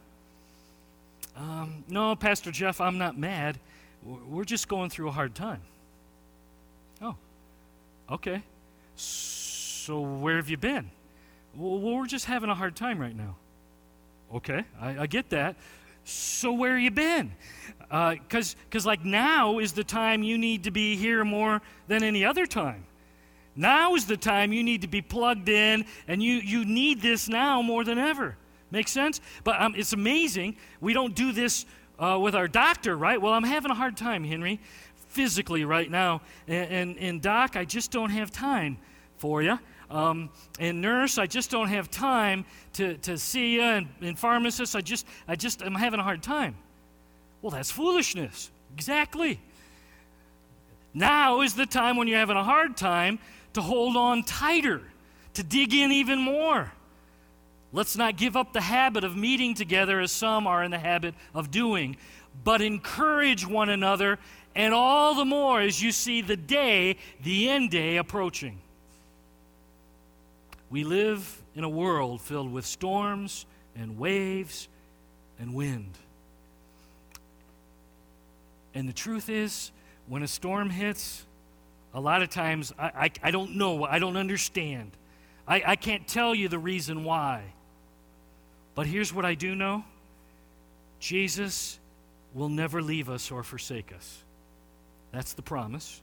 um, 1.36 1.84
No, 1.88 2.16
Pastor 2.16 2.52
Jeff, 2.52 2.82
I'm 2.82 2.98
not 2.98 3.18
mad. 3.18 3.60
We're 4.04 4.46
just 4.46 4.68
going 4.68 4.90
through 4.90 5.10
a 5.10 5.12
hard 5.12 5.36
time. 5.36 5.62
Okay. 8.12 8.42
So 8.96 10.02
where 10.02 10.38
have 10.38 10.50
you 10.50 10.58
been? 10.58 10.90
Well, 11.56 11.80
we're 11.80 12.06
just 12.06 12.26
having 12.26 12.50
a 12.50 12.56
hard 12.56 12.76
time 12.76 13.00
right 13.00 13.16
now. 13.16 13.36
Okay, 14.34 14.64
I, 14.80 15.00
I 15.00 15.08
get 15.08 15.30
that. 15.32 15.56
So 16.04 16.54
where 16.54 16.72
have 16.72 16.80
you 16.80 16.92
been? 16.92 17.32
Because, 17.90 18.54
uh, 18.54 18.58
cause 18.72 18.86
like 18.86 19.04
now 19.04 19.60
is 19.60 19.74
the 19.74 19.84
time 19.84 20.24
you 20.24 20.38
need 20.38 20.64
to 20.66 20.72
be 20.72 20.96
here 20.96 21.24
more 21.24 21.62
than 21.88 22.04
any 22.04 22.24
other 22.24 22.46
time. 22.46 22.86
Now 23.56 23.96
is 23.96 24.06
the 24.06 24.18
time 24.18 24.54
you 24.54 24.64
need 24.64 24.82
to 24.84 24.88
be 24.88 25.02
plugged 25.02 25.50
in, 25.50 25.86
and 26.08 26.22
you, 26.22 26.36
you 26.36 26.66
need 26.66 27.02
this 27.02 27.28
now 27.28 27.62
more 27.62 27.84
than 27.84 27.98
ever. 27.98 28.38
Makes 28.72 28.92
sense? 28.92 29.20
But 29.44 29.60
um, 29.60 29.74
it's 29.76 29.94
amazing. 29.94 30.56
We 30.80 30.94
don't 30.94 31.16
do 31.16 31.32
this 31.32 31.66
uh, 31.98 32.20
with 32.22 32.36
our 32.36 32.48
doctor, 32.48 32.96
right? 32.96 33.20
Well, 33.22 33.34
I'm 33.34 33.44
having 33.44 33.72
a 33.72 33.76
hard 33.76 33.98
time, 33.98 34.24
Henry 34.24 34.60
physically 35.10 35.66
right 35.66 35.92
now. 35.92 36.22
And, 36.48 36.72
and, 36.72 36.98
and 36.98 37.22
doc, 37.22 37.56
I 37.56 37.66
just 37.66 37.92
don't 37.92 38.12
have 38.12 38.32
time 38.32 38.78
for 39.18 39.44
you. 39.44 39.60
Um, 39.92 40.30
and 40.60 40.82
nurse, 40.82 41.18
I 41.18 41.26
just 41.26 41.50
don't 41.52 41.68
have 41.68 41.90
time 41.92 42.46
to, 42.74 42.96
to 43.00 43.18
see 43.18 43.56
you. 43.56 43.62
And, 43.64 43.88
and 44.02 44.18
pharmacist, 44.18 44.76
I 44.76 44.82
just, 44.82 45.06
I 45.28 45.36
just, 45.36 45.62
I'm 45.62 45.76
having 45.76 46.00
a 46.00 46.04
hard 46.04 46.24
time. 46.24 46.56
Well, 47.42 47.52
that's 47.52 47.72
foolishness. 47.72 48.52
Exactly. 48.76 49.40
Now 50.94 51.42
is 51.42 51.56
the 51.56 51.66
time 51.66 51.98
when 51.98 52.08
you're 52.08 52.20
having 52.20 52.38
a 52.38 52.44
hard 52.44 52.78
time 52.78 53.20
to 53.54 53.62
hold 53.62 53.98
on 53.98 54.24
tighter, 54.24 54.82
to 55.34 55.44
dig 55.44 55.74
in 55.74 55.92
even 55.92 56.20
more. 56.20 56.72
Let's 57.72 57.96
not 57.96 58.18
give 58.18 58.36
up 58.36 58.54
the 58.54 58.62
habit 58.62 59.04
of 59.04 59.16
meeting 59.16 59.54
together 59.54 60.00
as 60.00 60.12
some 60.12 60.48
are 60.48 60.64
in 60.64 60.72
the 60.72 60.80
habit 60.80 61.14
of 61.36 61.52
doing, 61.52 61.98
but 62.44 62.62
encourage 62.62 63.46
one 63.46 63.70
another, 63.70 64.18
and 64.56 64.74
all 64.74 65.16
the 65.16 65.26
more 65.26 65.62
as 65.62 65.82
you 65.82 65.92
see 65.92 66.22
the 66.22 66.38
day, 66.38 66.98
the 67.24 67.50
end 67.50 67.72
day, 67.72 67.98
approaching. 67.98 68.60
We 70.70 70.84
live 70.84 71.42
in 71.56 71.64
a 71.64 71.70
world 71.70 72.22
filled 72.22 72.52
with 72.52 72.66
storms 72.66 73.46
and 73.76 73.98
waves 73.98 74.68
and 75.40 75.54
wind. 75.54 75.98
And 78.74 78.88
the 78.88 78.94
truth 78.94 79.30
is, 79.30 79.72
when 80.08 80.24
a 80.24 80.28
storm 80.28 80.70
hits, 80.70 81.26
a 81.94 82.00
lot 82.00 82.22
of 82.22 82.30
times 82.30 82.74
I, 82.78 82.86
I, 82.86 83.12
I 83.24 83.32
don't 83.32 83.56
know, 83.56 83.84
I 83.84 84.00
don't 84.00 84.18
understand. 84.18 84.92
I, 85.48 85.64
I 85.66 85.76
can't 85.76 86.08
tell 86.08 86.36
you 86.36 86.48
the 86.48 86.60
reason 86.60 87.04
why. 87.04 87.44
But 88.76 88.86
here's 88.88 89.14
what 89.14 89.26
I 89.26 89.34
do 89.34 89.56
know 89.56 89.84
Jesus 91.00 91.80
will 92.34 92.50
never 92.50 92.82
leave 92.82 93.10
us 93.10 93.32
or 93.32 93.44
forsake 93.44 93.92
us. 93.94 94.24
That's 95.12 95.34
the 95.34 95.42
promise. 95.42 96.02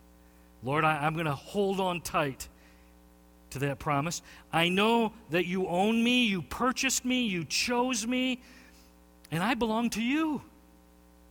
Lord, 0.63 0.85
I, 0.85 1.07
am 1.07 1.15
going 1.15 1.27
to 1.27 1.35
hold 1.35 1.81
on 1.81 2.01
tight 2.01 2.49
to 3.51 3.59
that 3.61 3.79
promise. 3.79 4.23
I 4.53 4.69
know 4.69 5.13
that 5.31 5.47
you 5.47 5.67
own 5.69 6.03
me, 6.03 6.27
you 6.27 6.43
purchased 6.43 7.05
me, 7.05 7.27
you 7.27 7.45
chose 7.45 8.07
me, 8.07 8.41
and 9.31 9.43
I 9.43 9.55
belong 9.55 9.91
to 9.91 10.03
you. 10.03 10.43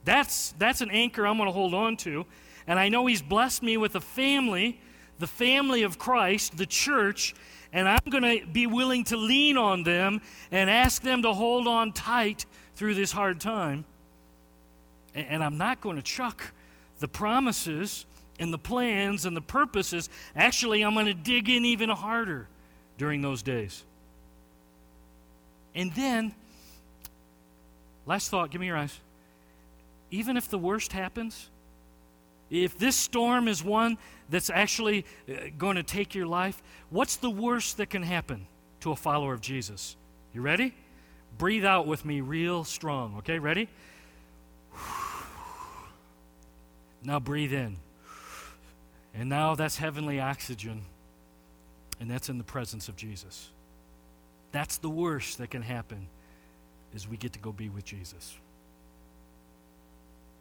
That's, 0.06 0.54
that's 0.58 0.82
an 0.82 0.92
anchor 0.92 1.26
I'm 1.26 1.38
going 1.38 1.48
to 1.48 1.54
hold 1.54 1.74
on 1.74 1.98
to. 1.98 2.26
And 2.68 2.80
I 2.80 2.90
know 2.90 3.06
He's 3.06 3.22
blessed 3.22 3.64
me 3.64 3.78
with 3.78 3.96
a 3.96 4.02
family, 4.02 4.80
the 5.20 5.28
family 5.28 5.84
of 5.84 5.98
Christ, 5.98 6.58
the 6.58 6.66
church, 6.66 7.36
and 7.74 7.90
I'm 7.90 8.00
going 8.10 8.24
to 8.24 8.46
be 8.46 8.68
willing 8.68 9.04
to 9.06 9.18
lean 9.18 9.58
on 9.58 9.84
them 9.84 10.22
and 10.52 10.70
ask 10.70 11.02
them 11.02 11.24
to 11.24 11.34
hold 11.34 11.68
on 11.68 11.92
tight 11.92 12.46
through 12.76 12.94
this 12.94 13.12
hard 13.12 13.42
time. 13.42 13.86
And, 15.14 15.28
and 15.28 15.44
I'm 15.44 15.58
not 15.58 15.82
going 15.82 15.98
to 15.98 16.02
chuck 16.02 16.54
the 17.00 17.08
promises 17.08 18.06
and 18.40 18.54
the 18.54 18.58
plans 18.58 19.26
and 19.26 19.36
the 19.36 19.42
purposes. 19.42 20.10
Actually, 20.36 20.84
I'm 20.84 20.94
going 20.94 21.06
to 21.06 21.14
dig 21.14 21.50
in 21.50 21.66
even 21.66 21.90
harder 21.90 22.48
during 22.98 23.22
those 23.22 23.42
days. 23.42 23.84
And 25.74 25.94
then, 25.94 26.34
last 28.06 28.30
thought, 28.30 28.52
give 28.52 28.62
me 28.62 28.68
your 28.68 28.78
eyes. 28.78 29.00
Even 30.12 30.38
if 30.38 30.50
the 30.50 30.58
worst 30.58 30.94
happens, 30.94 31.50
if 32.50 32.78
this 32.78 32.96
storm 32.96 33.48
is 33.48 33.64
one 33.64 33.98
that's 34.30 34.50
actually 34.50 35.06
uh, 35.28 35.34
going 35.58 35.76
to 35.76 35.84
take 35.84 36.16
your 36.16 36.28
life, 36.28 36.62
what's 36.90 37.18
the 37.18 37.30
worst 37.30 37.78
that 37.78 37.90
can 37.90 38.04
happen 38.04 38.48
to 38.82 38.92
a 38.92 38.96
follower 38.96 39.34
of 39.34 39.42
Jesus? 39.42 39.96
You 40.34 40.42
ready? 40.42 40.74
Breathe 41.38 41.66
out 41.66 41.88
with 41.88 42.06
me 42.06 42.22
real 42.22 42.64
strong, 42.64 43.18
okay? 43.18 43.40
Ready? 43.40 43.68
Now 47.06 47.20
breathe 47.20 47.54
in. 47.54 47.78
And 49.14 49.30
now 49.30 49.56
that's 49.56 49.78
heavenly 49.78 50.20
oxygen, 50.20 50.82
and 52.00 52.12
that's 52.12 52.28
in 52.28 52.38
the 52.38 52.44
presence 52.44 52.90
of 52.90 52.98
Jesus. 52.98 53.50
That's 54.52 54.78
the 54.78 54.90
worst 54.90 55.38
that 55.38 55.52
can 55.52 55.62
happen 55.62 56.08
is 56.94 57.08
we 57.08 57.18
get 57.18 57.34
to 57.34 57.40
go 57.40 57.52
be 57.52 57.70
with 57.70 57.86
Jesus. 57.86 58.36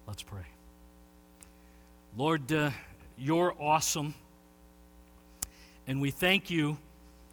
Let's 0.06 0.22
pray. 0.22 0.46
Lord, 2.16 2.50
uh, 2.52 2.70
you're 3.16 3.54
awesome. 3.60 4.14
And 5.86 6.00
we 6.00 6.10
thank 6.10 6.50
you 6.50 6.78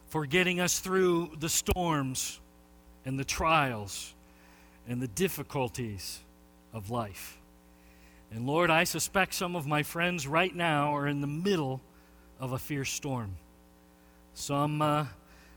for 0.09 0.25
getting 0.25 0.59
us 0.59 0.79
through 0.79 1.31
the 1.39 1.49
storms 1.49 2.39
and 3.05 3.17
the 3.17 3.23
trials 3.23 4.13
and 4.87 5.01
the 5.01 5.07
difficulties 5.07 6.19
of 6.73 6.89
life. 6.89 7.37
And 8.33 8.47
Lord, 8.47 8.69
I 8.69 8.85
suspect 8.85 9.33
some 9.33 9.57
of 9.57 9.67
my 9.67 9.83
friends 9.83 10.25
right 10.25 10.55
now 10.55 10.95
are 10.95 11.05
in 11.05 11.19
the 11.19 11.27
middle 11.27 11.81
of 12.39 12.53
a 12.53 12.57
fierce 12.57 12.89
storm. 12.89 13.35
Some, 14.33 14.81
uh, 14.81 15.05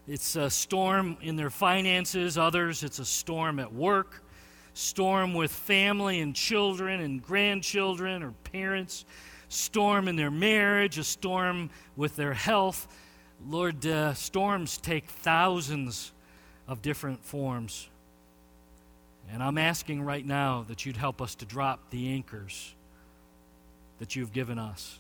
it's 0.09 0.35
a 0.35 0.51
storm 0.51 1.17
in 1.23 1.37
their 1.37 1.51
finances, 1.51 2.37
others, 2.37 2.83
it's 2.83 2.99
a 2.99 3.05
storm 3.05 3.61
at 3.61 3.73
work, 3.73 4.25
storm 4.73 5.35
with 5.35 5.53
family 5.53 6.19
and 6.19 6.35
children 6.35 7.01
and 7.01 7.23
grandchildren 7.23 8.25
or 8.25 8.33
parents, 8.53 9.05
storm 9.49 10.09
in 10.09 10.17
their 10.17 10.33
marriage, 10.33 10.99
a 10.99 11.05
storm 11.05 11.71
with 11.95 12.17
their 12.17 12.35
health. 12.35 12.89
Lord, 13.47 13.87
uh, 13.87 14.15
storms 14.15 14.79
take 14.79 15.07
thousands 15.07 16.13
of 16.67 16.83
different 16.83 17.25
forms. 17.25 17.89
And 19.33 19.43
I'm 19.43 19.59
asking 19.59 20.03
right 20.03 20.25
now 20.25 20.65
that 20.69 20.87
you'd 20.87 20.97
help 20.97 21.21
us 21.21 21.35
to 21.37 21.45
drop 21.45 21.91
the 21.91 22.13
anchors 22.13 22.75
that 23.99 24.17
you've 24.17 24.33
given 24.33 24.59
us, 24.59 24.99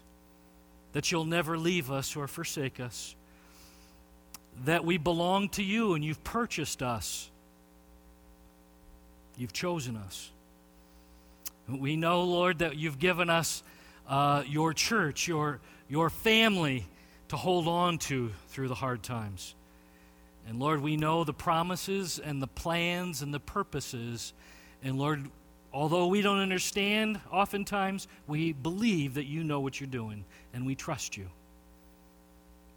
that 0.92 1.10
you'll 1.10 1.24
never 1.24 1.58
leave 1.58 1.90
us 1.90 2.16
or 2.16 2.26
forsake 2.26 2.80
us, 2.80 3.14
that 4.64 4.84
we 4.84 4.98
belong 4.98 5.48
to 5.50 5.62
you 5.62 5.94
and 5.94 6.04
you've 6.04 6.22
purchased 6.24 6.82
us, 6.82 7.30
you've 9.36 9.52
chosen 9.52 9.96
us. 9.96 10.30
We 11.68 11.96
know, 11.96 12.24
Lord, 12.24 12.58
that 12.58 12.76
you've 12.76 12.98
given 12.98 13.30
us 13.30 13.62
uh, 14.08 14.42
your 14.46 14.74
church, 14.74 15.26
your, 15.26 15.60
your 15.88 16.10
family 16.10 16.86
to 17.28 17.36
hold 17.36 17.66
on 17.66 17.98
to 17.98 18.30
through 18.48 18.68
the 18.68 18.74
hard 18.74 19.02
times. 19.02 19.54
And 20.46 20.58
Lord, 20.58 20.82
we 20.82 20.96
know 20.96 21.24
the 21.24 21.32
promises 21.32 22.18
and 22.18 22.42
the 22.42 22.46
plans 22.46 23.22
and 23.22 23.32
the 23.32 23.40
purposes. 23.40 24.32
And 24.82 24.98
Lord, 24.98 25.30
although 25.72 26.06
we 26.06 26.22
don't 26.22 26.38
understand, 26.38 27.20
oftentimes 27.30 28.08
we 28.26 28.52
believe 28.52 29.14
that 29.14 29.24
you 29.24 29.42
know 29.42 29.60
what 29.60 29.80
you're 29.80 29.86
doing 29.86 30.24
and 30.52 30.66
we 30.66 30.74
trust 30.74 31.16
you. 31.16 31.28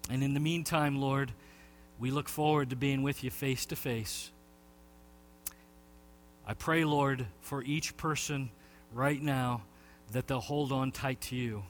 And 0.10 0.24
in 0.24 0.34
the 0.34 0.40
meantime, 0.40 1.00
Lord, 1.00 1.32
we 2.00 2.12
look 2.12 2.30
forward 2.30 2.70
to 2.70 2.76
being 2.76 3.04
with 3.04 3.24
you 3.24 3.30
face 3.30 3.66
to 3.68 3.76
face. 3.76 4.32
I 6.46 6.54
pray, 6.54 6.86
Lord, 6.86 7.26
for 7.42 7.62
each 7.64 7.98
person 7.98 8.50
right 8.94 9.22
now 9.22 9.64
that 10.14 10.28
they'll 10.28 10.40
hold 10.40 10.72
on 10.72 10.92
tight 10.92 11.20
to 11.22 11.36
you. 11.36 11.64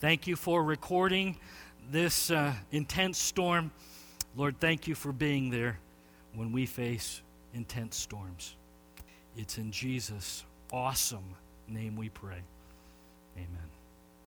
Thank 0.00 0.26
you 0.26 0.34
for 0.34 0.64
recording 0.64 1.38
this 1.90 2.30
uh, 2.30 2.52
intense 2.72 3.18
storm. 3.18 3.70
Lord, 4.36 4.60
thank 4.60 4.86
you 4.86 4.94
for 4.94 5.12
being 5.12 5.50
there 5.50 5.78
when 6.34 6.52
we 6.52 6.66
face 6.66 7.22
intense 7.54 7.96
storms. 7.96 8.54
It's 9.36 9.56
in 9.56 9.70
Jesus' 9.70 10.44
awesome 10.72 11.34
name 11.68 11.96
we 11.96 12.10
pray. 12.10 12.42
Amen. 13.36 13.75